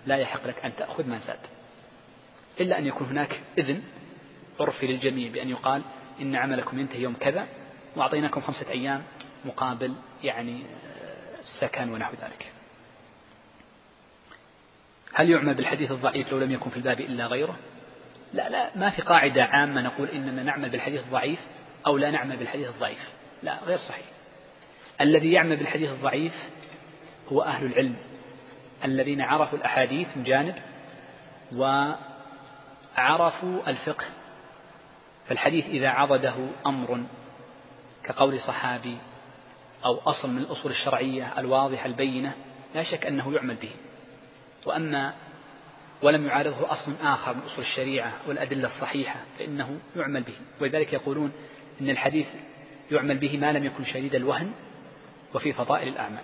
لا 0.07 0.17
يحق 0.17 0.47
لك 0.47 0.65
أن 0.65 0.77
تأخذ 0.77 1.07
ما 1.09 1.19
زاد. 1.19 1.39
إلا 2.61 2.79
أن 2.79 2.87
يكون 2.87 3.07
هناك 3.07 3.41
إذن 3.59 3.83
عرفي 4.61 4.87
للجميع 4.87 5.31
بأن 5.33 5.49
يقال 5.49 5.83
إن 6.21 6.37
عملكم 6.37 6.79
ينتهي 6.79 7.03
يوم 7.03 7.15
كذا 7.15 7.47
وأعطيناكم 7.97 8.41
خمسة 8.41 8.71
أيام 8.71 9.03
مقابل 9.45 9.95
يعني 10.23 10.63
السكن 11.41 11.89
ونحو 11.91 12.13
ذلك. 12.23 12.53
هل 15.15 15.31
يعمل 15.31 15.55
بالحديث 15.55 15.91
الضعيف 15.93 16.33
لو 16.33 16.39
لم 16.39 16.51
يكن 16.51 16.71
في 16.71 16.77
الباب 16.77 17.01
إلا 17.01 17.27
غيره؟ 17.27 17.57
لا 18.33 18.49
لا 18.49 18.71
ما 18.77 18.91
في 18.91 19.03
قاعدة 19.03 19.45
عامة 19.45 19.81
نقول 19.81 20.09
إننا 20.09 20.43
نعمل 20.43 20.71
بالحديث 20.71 21.01
الضعيف 21.01 21.39
أو 21.87 21.99
لا 21.99 22.11
نعمل 22.11 22.37
بالحديث 22.37 22.69
الضعيف. 22.69 23.09
لا 23.43 23.65
غير 23.65 23.79
صحيح. 23.79 24.07
الذي 25.01 25.33
يعمل 25.33 25.57
بالحديث 25.57 25.91
الضعيف 25.91 26.33
هو 27.33 27.43
أهل 27.43 27.67
العلم 27.67 27.97
الذين 28.85 29.21
عرفوا 29.21 29.59
الأحاديث 29.59 30.17
من 30.17 30.23
جانب 30.23 30.55
وعرفوا 32.99 33.71
الفقه 33.71 34.05
فالحديث 35.29 35.67
إذا 35.67 35.89
عضده 35.89 36.35
أمر 36.67 37.05
كقول 38.05 38.41
صحابي 38.41 38.97
أو 39.85 39.99
أصل 39.99 40.31
من 40.31 40.39
الأصول 40.39 40.73
الشرعية 40.73 41.39
الواضحة 41.39 41.87
البينة 41.87 42.35
لا 42.75 42.83
شك 42.83 43.07
أنه 43.07 43.35
يعمل 43.35 43.55
به. 43.55 43.71
وأما 44.67 45.15
ولم 46.03 46.27
يعارضه 46.27 46.73
أصل 46.73 46.95
آخر 47.03 47.35
من 47.35 47.41
أصول 47.41 47.65
الشريعة 47.65 48.13
والأدلة 48.29 48.69
الصحيحة 48.69 49.21
فإنه 49.39 49.79
يعمل 49.97 50.23
به. 50.23 50.35
ولذلك 50.61 50.93
يقولون 50.93 51.33
إن 51.81 51.91
الحديث 51.91 52.27
يعمل 52.91 53.19
به 53.19 53.39
ما 53.39 53.53
لم 53.53 53.65
يكن 53.65 53.85
شديد 53.85 54.15
الوهن 54.15 54.53
وفي 55.35 55.53
فضائل 55.53 55.89
الأعمال. 55.89 56.23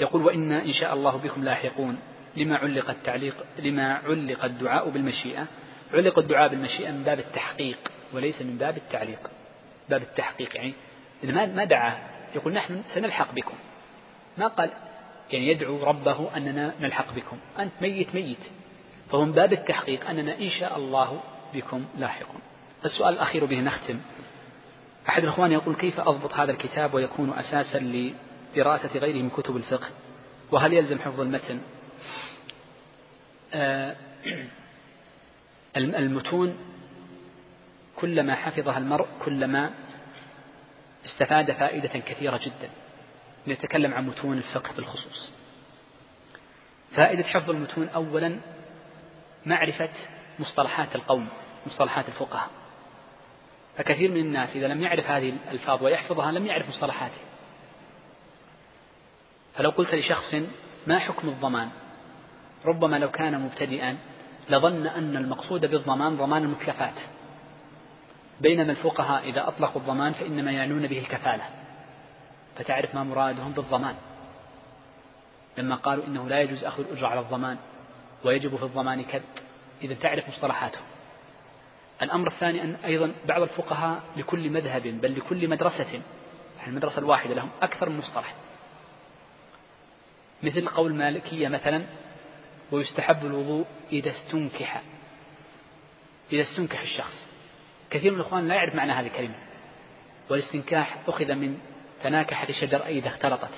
يقول 0.00 0.22
وإن 0.22 0.52
إن 0.52 0.72
شاء 0.72 0.94
الله 0.94 1.16
بكم 1.16 1.44
لاحقون. 1.44 1.98
لما 2.36 2.56
علق 2.56 2.90
التعليق 2.90 3.44
لما 3.58 3.94
علق 3.94 4.44
الدعاء 4.44 4.90
بالمشيئة. 4.90 5.46
علق 5.94 6.18
الدعاء 6.18 6.48
بالمشيئة 6.48 6.90
من 6.90 7.02
باب 7.02 7.18
التحقيق 7.18 7.78
وليس 8.12 8.42
من 8.42 8.58
باب 8.58 8.76
التعليق. 8.76 9.30
باب 9.88 10.02
التحقيق 10.02 10.56
يعني 10.56 10.74
ما 11.22 11.46
ما 11.46 11.64
دعا 11.64 11.98
يقول 12.34 12.52
نحن 12.52 12.82
سنلحق 12.94 13.34
بكم. 13.34 13.54
ما 14.38 14.46
قال 14.46 14.70
يعني 15.30 15.48
يدعو 15.48 15.84
ربه 15.84 16.36
أننا 16.36 16.74
نلحق 16.80 17.14
بكم. 17.14 17.38
أنت 17.58 17.72
ميت 17.80 18.14
ميت. 18.14 18.38
فهو 19.10 19.24
من 19.24 19.32
باب 19.32 19.52
التحقيق 19.52 20.08
أننا 20.08 20.38
إن 20.38 20.48
شاء 20.48 20.78
الله 20.78 21.20
بكم 21.54 21.84
لاحقون. 21.98 22.40
السؤال 22.84 23.14
الأخير 23.14 23.44
به 23.44 23.60
نختم. 23.60 24.00
أحد 25.08 25.22
الأخوان 25.22 25.52
يقول 25.52 25.74
كيف 25.74 26.00
أضبط 26.00 26.34
هذا 26.34 26.52
الكتاب 26.52 26.94
ويكون 26.94 27.32
أساسا 27.32 27.78
لدراسة 27.78 28.98
غيره 28.98 29.22
من 29.22 29.30
كتب 29.30 29.56
الفقه؟ 29.56 29.88
وهل 30.52 30.72
يلزم 30.72 30.98
حفظ 30.98 31.20
المتن؟ 31.20 31.60
المتون 35.76 36.58
كلما 37.96 38.34
حفظها 38.34 38.78
المرء 38.78 39.06
كلما 39.24 39.70
استفاد 41.04 41.52
فائدة 41.52 41.88
كثيرة 41.98 42.40
جدا. 42.42 42.70
نتكلم 43.48 43.94
عن 43.94 44.06
متون 44.06 44.38
الفقه 44.38 44.72
بالخصوص. 44.76 45.30
فائدة 46.96 47.22
حفظ 47.22 47.50
المتون 47.50 47.88
أولا 47.88 48.40
معرفة 49.46 49.90
مصطلحات 50.38 50.96
القوم 50.96 51.28
مصطلحات 51.66 52.08
الفقهاء. 52.08 52.50
فكثير 53.78 54.10
من 54.10 54.20
الناس 54.20 54.56
إذا 54.56 54.68
لم 54.68 54.82
يعرف 54.82 55.06
هذه 55.06 55.28
الألفاظ 55.28 55.82
ويحفظها 55.82 56.32
لم 56.32 56.46
يعرف 56.46 56.68
مصطلحاتها. 56.68 57.24
فلو 59.54 59.70
قلت 59.70 59.94
لشخص 59.94 60.34
ما 60.86 60.98
حكم 60.98 61.28
الضمان؟ 61.28 61.70
ربما 62.66 62.96
لو 62.96 63.10
كان 63.10 63.40
مبتدئا 63.40 63.96
لظن 64.50 64.86
أن 64.86 65.16
المقصود 65.16 65.66
بالضمان 65.66 66.16
ضمان 66.16 66.42
المتلفات 66.42 66.94
بينما 68.40 68.72
الفقهاء 68.72 69.28
إذا 69.28 69.48
أطلقوا 69.48 69.80
الضمان 69.80 70.12
فإنما 70.12 70.52
يعنون 70.52 70.86
به 70.86 70.98
الكفالة. 70.98 71.44
فتعرف 72.58 72.94
ما 72.94 73.04
مرادهم 73.04 73.52
بالضمان. 73.52 73.94
لما 75.58 75.74
قالوا 75.74 76.04
إنه 76.06 76.28
لا 76.28 76.40
يجوز 76.40 76.64
أخذ 76.64 76.80
الأجرة 76.80 77.08
على 77.08 77.20
الضمان 77.20 77.56
ويجب 78.24 78.56
في 78.56 78.62
الضمان 78.62 79.04
كذب. 79.04 79.22
إذا 79.82 79.94
تعرف 79.94 80.28
مصطلحاتهم 80.28 80.84
الأمر 82.02 82.28
الثاني 82.28 82.62
أن 82.62 82.76
أيضا 82.84 83.12
بعض 83.28 83.42
الفقهاء 83.42 84.02
لكل 84.16 84.50
مذهب 84.50 84.82
بل 84.82 85.16
لكل 85.18 85.48
مدرسة 85.48 86.00
يعني 86.58 86.68
المدرسة 86.68 86.98
الواحدة 86.98 87.34
لهم 87.34 87.48
أكثر 87.62 87.88
من 87.88 87.98
مصطلح. 87.98 88.34
مثل 90.42 90.68
قول 90.68 90.90
المالكية 90.90 91.48
مثلا 91.48 91.82
ويستحب 92.72 93.26
الوضوء 93.26 93.66
إذا 93.92 94.10
استنكح. 94.10 94.82
إذا 96.32 96.42
استنكح 96.42 96.80
الشخص. 96.80 97.26
كثير 97.90 98.12
من 98.12 98.20
الإخوان 98.20 98.48
لا 98.48 98.54
يعرف 98.54 98.74
معنى 98.74 98.92
هذه 98.92 99.06
الكلمة. 99.06 99.34
والاستنكاح 100.30 100.98
أخذ 101.08 101.34
من 101.34 101.58
تناكحت 102.02 102.50
الشجر 102.50 102.86
أي 102.86 102.98
إذا 102.98 103.08
اختلطت. 103.08 103.52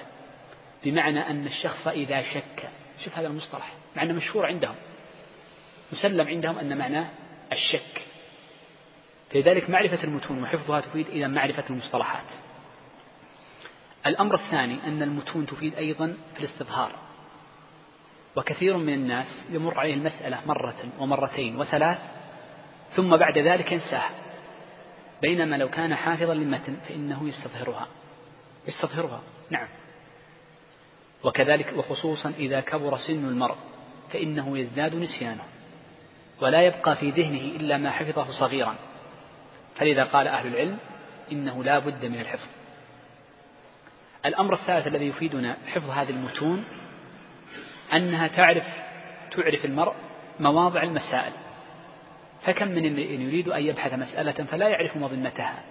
بمعنى 0.84 1.30
أن 1.30 1.46
الشخص 1.46 1.86
إذا 1.86 2.22
شك. 2.22 2.70
شوف 3.04 3.18
هذا 3.18 3.26
المصطلح. 3.26 3.72
مع 3.96 4.02
أنه 4.02 4.14
مشهور 4.14 4.46
عندهم. 4.46 4.74
مسلم 5.92 6.28
عندهم 6.28 6.58
أن 6.58 6.78
معناه 6.78 7.08
الشك. 7.52 8.02
فلذلك 9.30 9.70
معرفة 9.70 10.04
المتون 10.04 10.42
وحفظها 10.42 10.80
تفيد 10.80 11.06
إلى 11.06 11.28
معرفة 11.28 11.64
المصطلحات. 11.70 12.26
الأمر 14.06 14.34
الثاني 14.34 14.78
أن 14.86 15.02
المتون 15.02 15.46
تفيد 15.46 15.74
أيضا 15.74 16.16
في 16.34 16.40
الاستظهار. 16.40 17.07
وكثير 18.36 18.76
من 18.76 18.92
الناس 18.92 19.26
يمر 19.50 19.78
عليه 19.78 19.94
المسألة 19.94 20.38
مرة 20.46 20.76
ومرتين 20.98 21.56
وثلاث 21.56 21.98
ثم 22.96 23.16
بعد 23.16 23.38
ذلك 23.38 23.72
ينساها 23.72 24.10
بينما 25.22 25.56
لو 25.56 25.68
كان 25.68 25.94
حافظا 25.94 26.34
للمتن 26.34 26.76
فإنه 26.88 27.28
يستظهرها. 27.28 27.88
يستظهرها 28.68 29.20
نعم. 29.50 29.68
وكذلك 31.24 31.72
وخصوصا 31.76 32.32
إذا 32.38 32.60
كبر 32.60 32.96
سن 32.96 33.28
المرء 33.28 33.56
فإنه 34.12 34.58
يزداد 34.58 34.94
نسيانه 34.94 35.44
ولا 36.40 36.62
يبقى 36.62 36.96
في 36.96 37.10
ذهنه 37.10 37.56
إلا 37.56 37.76
ما 37.76 37.90
حفظه 37.90 38.40
صغيرا. 38.40 38.74
فلذا 39.76 40.04
قال 40.04 40.28
أهل 40.28 40.46
العلم 40.46 40.78
إنه 41.32 41.64
لا 41.64 41.78
بد 41.78 42.04
من 42.04 42.20
الحفظ. 42.20 42.48
الأمر 44.26 44.54
الثالث 44.54 44.86
الذي 44.86 45.06
يفيدنا 45.06 45.56
حفظ 45.66 45.90
هذه 45.90 46.10
المتون 46.10 46.64
أنها 47.92 48.28
تعرف 48.28 48.64
تعرف 49.30 49.64
المرء 49.64 49.94
مواضع 50.40 50.82
المسائل. 50.82 51.32
فكم 52.42 52.68
من 52.68 52.86
امرئ 52.86 53.12
يريد 53.14 53.48
أن 53.48 53.62
يبحث 53.62 53.92
مسألة 53.92 54.32
فلا 54.32 54.68
يعرف 54.68 54.96
مظنتها 54.96 55.62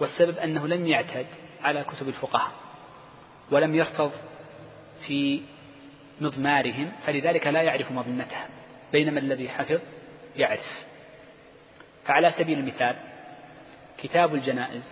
والسبب 0.00 0.38
أنه 0.38 0.68
لم 0.68 0.86
يعتد 0.86 1.26
على 1.62 1.84
كتب 1.84 2.08
الفقهاء 2.08 2.52
ولم 3.50 3.74
يرفض 3.74 4.12
في 5.06 5.42
مضمارهم 6.20 6.92
فلذلك 7.06 7.46
لا 7.46 7.62
يعرف 7.62 7.92
مظنتها 7.92 8.48
بينما 8.92 9.20
الذي 9.20 9.48
حفظ 9.48 9.80
يعرف. 10.36 10.84
فعلى 12.04 12.32
سبيل 12.38 12.58
المثال 12.58 12.96
كتاب 13.98 14.34
الجنائز 14.34 14.82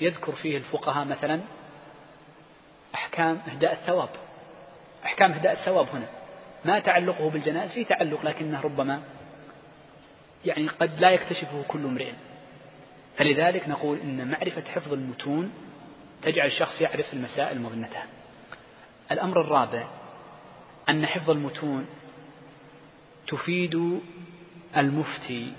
يذكر 0.00 0.32
فيه 0.32 0.56
الفقهاء 0.56 1.04
مثلا 1.04 1.40
أحكام 2.94 3.40
إهداء 3.48 3.72
الثواب. 3.72 4.08
أحكام 5.04 5.32
إهداء 5.32 5.52
الثواب 5.52 5.88
هنا. 5.88 6.06
ما 6.64 6.78
تعلقه 6.80 7.30
بالجنائز 7.30 7.72
في 7.72 7.84
تعلق 7.84 8.24
لكنه 8.24 8.60
ربما 8.60 9.02
يعني 10.44 10.68
قد 10.68 11.00
لا 11.00 11.10
يكتشفه 11.10 11.64
كل 11.68 11.84
امرئ. 11.84 12.12
فلذلك 13.16 13.68
نقول 13.68 13.98
إن 13.98 14.30
معرفة 14.30 14.64
حفظ 14.64 14.92
المتون 14.92 15.52
تجعل 16.22 16.46
الشخص 16.46 16.80
يعرف 16.80 17.12
المسائل 17.12 17.60
مظنتها. 17.60 18.06
الأمر 19.12 19.40
الرابع 19.40 19.84
أن 20.88 21.06
حفظ 21.06 21.30
المتون 21.30 21.86
تفيد 23.26 24.00
المفتي 24.76 25.52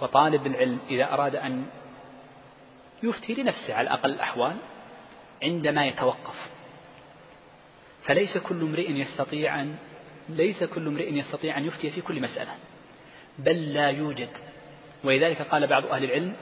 وطالب 0.00 0.46
العلم 0.46 0.78
إذا 0.90 1.12
أراد 1.12 1.36
أن 1.36 1.66
يفتي 3.02 3.34
لنفسه 3.34 3.74
على 3.74 3.90
أقل 3.90 4.10
الأحوال 4.10 4.56
عندما 5.42 5.86
يتوقف. 5.86 6.51
فليس 8.04 8.38
كل 8.38 8.60
امرئ 8.62 8.90
يستطيع 8.90 9.62
أن 9.62 9.74
ليس 10.28 10.64
كل 10.64 10.86
امرئ 10.86 11.14
يستطيع 11.14 11.58
أن 11.58 11.66
يفتي 11.66 11.90
في 11.90 12.00
كل 12.00 12.20
مسألة 12.20 12.50
بل 13.38 13.72
لا 13.72 13.90
يوجد. 13.90 14.28
ولذلك 15.04 15.42
قال 15.42 15.66
بعض 15.66 15.86
أهل 15.86 16.04
العلم 16.04 16.36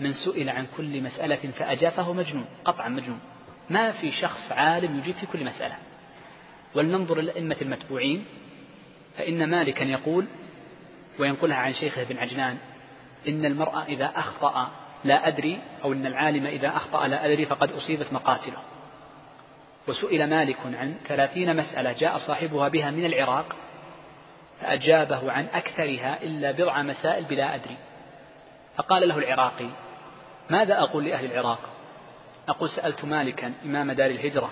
من 0.00 0.12
سئل 0.12 0.50
عن 0.50 0.66
كل 0.76 1.02
مسألة 1.02 1.50
فأجاب 1.58 1.92
فهو 1.92 2.12
مجنون 2.12 2.44
قطعا 2.64 2.88
مجنون. 2.88 3.20
ما 3.70 3.92
في 3.92 4.12
شخص 4.12 4.52
عالم 4.52 4.98
يجيب 4.98 5.14
في 5.14 5.26
كل 5.26 5.44
مسألة. 5.44 5.76
ولننظر 6.74 7.18
الأئمة 7.18 7.56
المتبوعين 7.62 8.24
فإن 9.18 9.50
مالكا 9.50 9.84
يقول 9.84 10.26
وينقلها 11.18 11.56
عن 11.56 11.72
شيخه 11.72 12.04
بن 12.04 12.18
عجلان 12.18 12.58
إن 13.28 13.44
المرأة 13.44 13.84
إذا 13.84 14.12
أخطأ 14.14 14.70
لا 15.04 15.28
أدري 15.28 15.60
أو 15.84 15.92
إن 15.92 16.06
العالم 16.06 16.46
إذا 16.46 16.68
أخطأ 16.68 17.08
لا 17.08 17.26
أدري 17.26 17.46
فقد 17.46 17.72
أصيبت 17.72 18.12
مقاتله. 18.12 18.58
وسئل 19.90 20.30
مالك 20.30 20.56
عن 20.64 20.94
ثلاثين 21.08 21.56
مسألة 21.56 21.92
جاء 21.92 22.18
صاحبها 22.18 22.68
بها 22.68 22.90
من 22.90 23.04
العراق 23.04 23.56
فأجابه 24.60 25.32
عن 25.32 25.46
أكثرها 25.52 26.22
إلا 26.22 26.52
بضع 26.52 26.82
مسائل 26.82 27.24
بلا 27.24 27.54
أدري. 27.54 27.76
فقال 28.76 29.08
له 29.08 29.18
العراقي 29.18 29.68
ماذا 30.50 30.78
أقول 30.78 31.04
لأهل 31.04 31.24
العراق؟ 31.24 31.58
أقول 32.48 32.70
سألت 32.70 33.04
مالكا 33.04 33.52
إمام 33.64 33.92
دار 33.92 34.10
الهجرة 34.10 34.50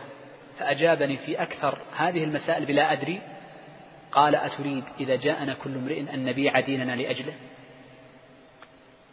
فأجابني 0.59 1.17
في 1.17 1.43
أكثر 1.43 1.79
هذه 1.97 2.25
المسائل 2.25 2.65
بلا 2.65 2.93
أدري. 2.93 3.21
قال 4.13 4.35
أتريد 4.35 4.85
إذا 5.01 5.17
جاءنا 5.17 5.55
كل 5.55 5.75
امرئ 5.75 6.01
أن 6.01 6.25
نبيع 6.25 6.61
ديننا 6.61 6.93
لأجله؟ 6.93 7.35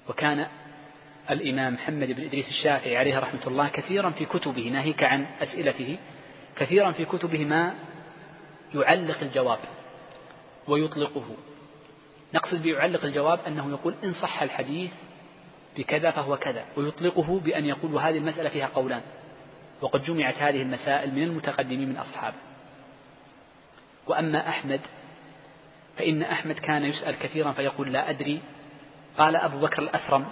وكان 0.10 0.48
الإمام 1.32 1.74
محمد 1.74 2.12
بن 2.12 2.24
إدريس 2.24 2.48
الشافعي 2.48 2.98
عليه 2.98 3.20
رحمة 3.20 3.48
الله 3.48 3.70
كثيرا 3.70 4.10
في 4.10 4.26
كتبه 4.26 4.70
ناهيك 4.70 5.04
عن 5.04 5.26
أسئلته 5.42 5.98
كثيرا 6.58 6.92
في 6.92 7.06
كتبه 7.06 7.46
ما 7.46 7.76
يعلق 8.74 9.18
الجواب 9.22 9.60
ويطلقه. 10.68 11.26
نقصد 12.34 12.62
بيعلق 12.62 13.06
الجواب 13.06 13.40
أنه 13.48 13.70
يقول 13.70 13.94
إن 14.04 14.14
صح 14.14 14.42
الحديث 14.42 14.92
بكذا 15.78 16.12
فهو 16.12 16.38
كذا 16.38 16.66
ويطلقه 16.78 17.40
بأن 17.40 17.66
يقول 17.66 17.94
وهذه 17.94 18.18
المسألة 18.18 18.50
فيها 18.50 18.70
قولان 18.76 19.02
وقد 19.82 20.04
جمعت 20.04 20.36
هذه 20.38 20.62
المسائل 20.62 21.16
من 21.16 21.24
المتقدمين 21.24 21.90
من 21.90 21.98
أصحابه 21.98 22.36
وأما 24.08 24.50
أحمد 24.50 24.82
فإن 25.98 26.22
أحمد 26.24 26.56
كان 26.56 26.86
يسأل 26.86 27.20
كثيرا 27.20 27.52
فيقول 27.52 27.94
لا 27.94 28.10
أدري. 28.10 28.42
قال 29.18 29.36
أبو 29.36 29.60
بكر 29.60 29.82
الأثرم 29.82 30.26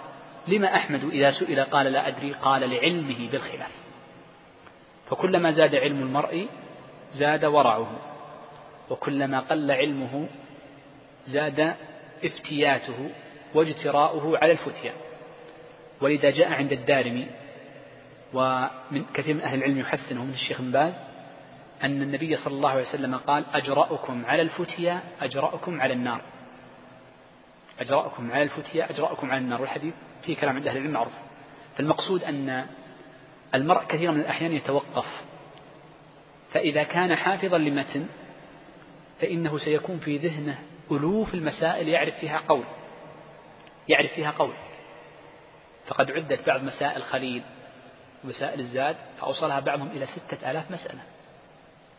لما 0.48 0.76
أحمد 0.76 1.04
إذا 1.04 1.32
سئل 1.32 1.60
قال 1.60 1.86
لا 1.86 2.08
أدري؟ 2.08 2.32
قال 2.32 2.70
لعلمه 2.70 3.30
بالخلاف. 3.30 3.70
فكلما 5.14 5.52
زاد 5.52 5.74
علم 5.74 6.00
المرء 6.00 6.46
زاد 7.14 7.44
ورعه 7.44 7.90
وكلما 8.90 9.40
قل 9.40 9.70
علمه 9.70 10.26
زاد 11.24 11.74
افتياته 12.24 13.10
واجتراؤه 13.54 14.38
على 14.38 14.52
الفتيا 14.52 14.92
ولذا 16.00 16.30
جاء 16.30 16.52
عند 16.52 16.72
الدارمي 16.72 17.26
ومن 18.32 19.04
كثير 19.14 19.34
من 19.34 19.40
أهل 19.40 19.58
العلم 19.58 19.78
يحسنه 19.78 20.24
من 20.24 20.32
الشيخ 20.32 20.60
باز 20.60 20.92
أن 21.82 22.02
النبي 22.02 22.36
صلى 22.36 22.54
الله 22.54 22.70
عليه 22.70 22.82
وسلم 22.82 23.14
قال 23.16 23.44
أجرأكم 23.54 24.26
على 24.26 24.42
الفتيا 24.42 25.00
أجرأكم 25.22 25.80
على 25.80 25.92
النار. 25.92 26.20
أجرأكم 27.80 28.32
على 28.32 28.42
الفتيا 28.42 28.90
أجرأكم 28.90 29.30
على 29.30 29.38
النار. 29.38 29.60
والحديث 29.60 29.94
فيه 30.22 30.36
كلام 30.36 30.56
عند 30.56 30.66
أهل 30.66 30.76
العلم 30.76 30.92
معروف. 30.92 31.12
فالمقصود 31.76 32.24
أن 32.24 32.66
المرء 33.54 33.84
كثيرا 33.84 34.12
من 34.12 34.20
الأحيان 34.20 34.52
يتوقف. 34.52 35.06
فإذا 36.52 36.82
كان 36.82 37.16
حافظا 37.16 37.58
لمتن 37.58 38.06
فإنه 39.20 39.58
سيكون 39.58 39.98
في 39.98 40.18
ذهنه 40.18 40.58
ألوف 40.90 41.34
المسائل 41.34 41.88
يعرف 41.88 42.18
فيها 42.18 42.38
قول. 42.48 42.64
يعرف 43.88 44.12
فيها 44.12 44.30
قول. 44.30 44.54
فقد 45.86 46.10
عدت 46.10 46.46
بعض 46.46 46.62
مسائل 46.62 47.02
خليل 47.02 47.42
ومسائل 48.24 48.60
الزاد 48.60 48.96
فأوصلها 49.20 49.60
بعضهم 49.60 49.88
إلى 49.88 50.06
ستة 50.06 50.50
آلاف 50.50 50.70
مسألة. 50.70 51.00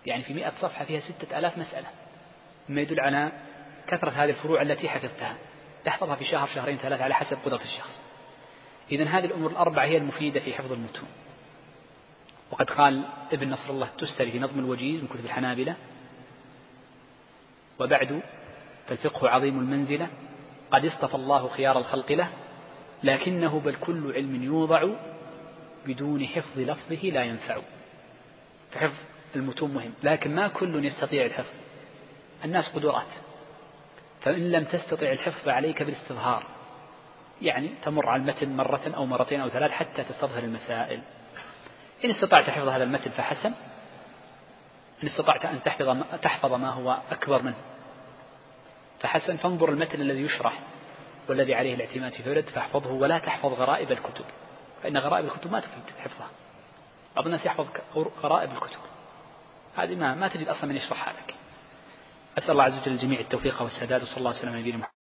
يعني 0.05 0.23
في 0.23 0.33
مئة 0.33 0.53
صفحة 0.61 0.85
فيها 0.85 0.99
ستة 0.99 1.39
آلاف 1.39 1.57
مسألة. 1.57 1.87
مما 2.69 2.81
يدل 2.81 2.99
على 2.99 3.31
كثرة 3.87 4.09
هذه 4.09 4.29
الفروع 4.29 4.61
التي 4.61 4.89
حفظتها. 4.89 5.35
تحفظها 5.85 6.15
في 6.15 6.25
شهر 6.25 6.47
شهرين 6.47 6.77
ثلاثة 6.77 7.03
على 7.03 7.13
حسب 7.13 7.37
قدرة 7.45 7.61
الشخص. 7.61 8.01
إذا 8.91 9.03
هذه 9.03 9.25
الأمور 9.25 9.51
الأربعة 9.51 9.85
هي 9.85 9.97
المفيدة 9.97 10.39
في 10.39 10.53
حفظ 10.53 10.71
المتون. 10.71 11.09
وقد 12.51 12.69
قال 12.69 13.03
ابن 13.31 13.49
نصر 13.49 13.69
الله 13.69 13.87
التستري 13.87 14.31
في 14.31 14.39
نظم 14.39 14.59
الوجيز 14.59 15.01
من 15.01 15.07
كتب 15.07 15.25
الحنابلة 15.25 15.75
وبعد 17.79 18.21
فالفقه 18.87 19.29
عظيم 19.29 19.59
المنزلة 19.59 20.07
قد 20.71 20.85
اصطفى 20.85 21.15
الله 21.15 21.47
خيار 21.47 21.77
الخلق 21.77 22.11
له 22.11 22.29
لكنه 23.03 23.59
بل 23.59 23.75
كل 23.75 24.13
علم 24.13 24.43
يوضع 24.43 24.89
بدون 25.85 26.27
حفظ 26.27 26.59
لفظه 26.59 27.09
لا 27.09 27.23
ينفع. 27.23 27.61
فحفظ 28.71 28.95
المتون 29.35 29.73
مهم 29.73 29.93
لكن 30.03 30.35
ما 30.35 30.47
كل 30.47 30.85
يستطيع 30.85 31.25
الحفظ 31.25 31.53
الناس 32.45 32.69
قدرات 32.69 33.07
فإن 34.21 34.51
لم 34.51 34.63
تستطع 34.63 35.11
الحفظ 35.11 35.49
عليك 35.49 35.83
بالاستظهار 35.83 36.45
يعني 37.41 37.69
تمر 37.83 38.09
على 38.09 38.21
المتن 38.21 38.55
مرة 38.55 38.93
أو 38.95 39.05
مرتين 39.05 39.41
أو 39.41 39.49
ثلاث 39.49 39.71
حتى 39.71 40.03
تستظهر 40.03 40.43
المسائل. 40.43 41.01
إن 42.03 42.09
استطعت 42.09 42.49
حفظ 42.49 42.67
هذا 42.67 42.83
المتن 42.83 43.11
فحسن. 43.11 43.53
إن 45.03 45.07
استطعت 45.07 45.45
أن 45.45 45.63
تحفظ 45.63 45.97
تحفظ 46.21 46.53
ما 46.53 46.69
هو 46.69 46.97
أكبر 47.11 47.41
منه 47.41 47.57
فحسن. 48.99 49.37
فانظر 49.37 49.69
المتن 49.69 50.01
الذي 50.01 50.21
يشرح 50.21 50.59
والذي 51.29 51.55
عليه 51.55 51.75
الاعتماد 51.75 52.13
في 52.13 52.23
فرد 52.23 52.43
فاحفظه 52.43 52.91
ولا 52.93 53.19
تحفظ 53.19 53.53
غرائب 53.53 53.91
الكتب 53.91 54.25
فإن 54.83 54.97
غرائب 54.97 55.25
الكتب 55.25 55.51
ما 55.51 55.59
تفيد 55.59 55.83
حفظها. 55.99 56.29
بعض 57.15 57.25
الناس 57.25 57.45
يحفظ 57.45 57.67
غرائب 57.95 58.51
الكتب. 58.51 58.79
هذه 59.75 59.95
ما 59.95 60.15
ما 60.15 60.27
تجد 60.27 60.47
أصلا 60.47 60.65
من 60.65 60.75
يشرحها 60.75 61.13
لك. 61.13 61.35
أسأل 62.37 62.51
الله 62.51 62.63
عز 62.63 62.77
وجل 62.81 62.91
الجميع 62.91 63.19
التوفيق 63.19 63.61
والسداد 63.61 64.03
وصلى 64.03 64.17
الله 64.17 64.29
وسلم 64.29 64.49
على 64.49 64.59
نبينا 64.59 64.77
محمد. 64.77 64.94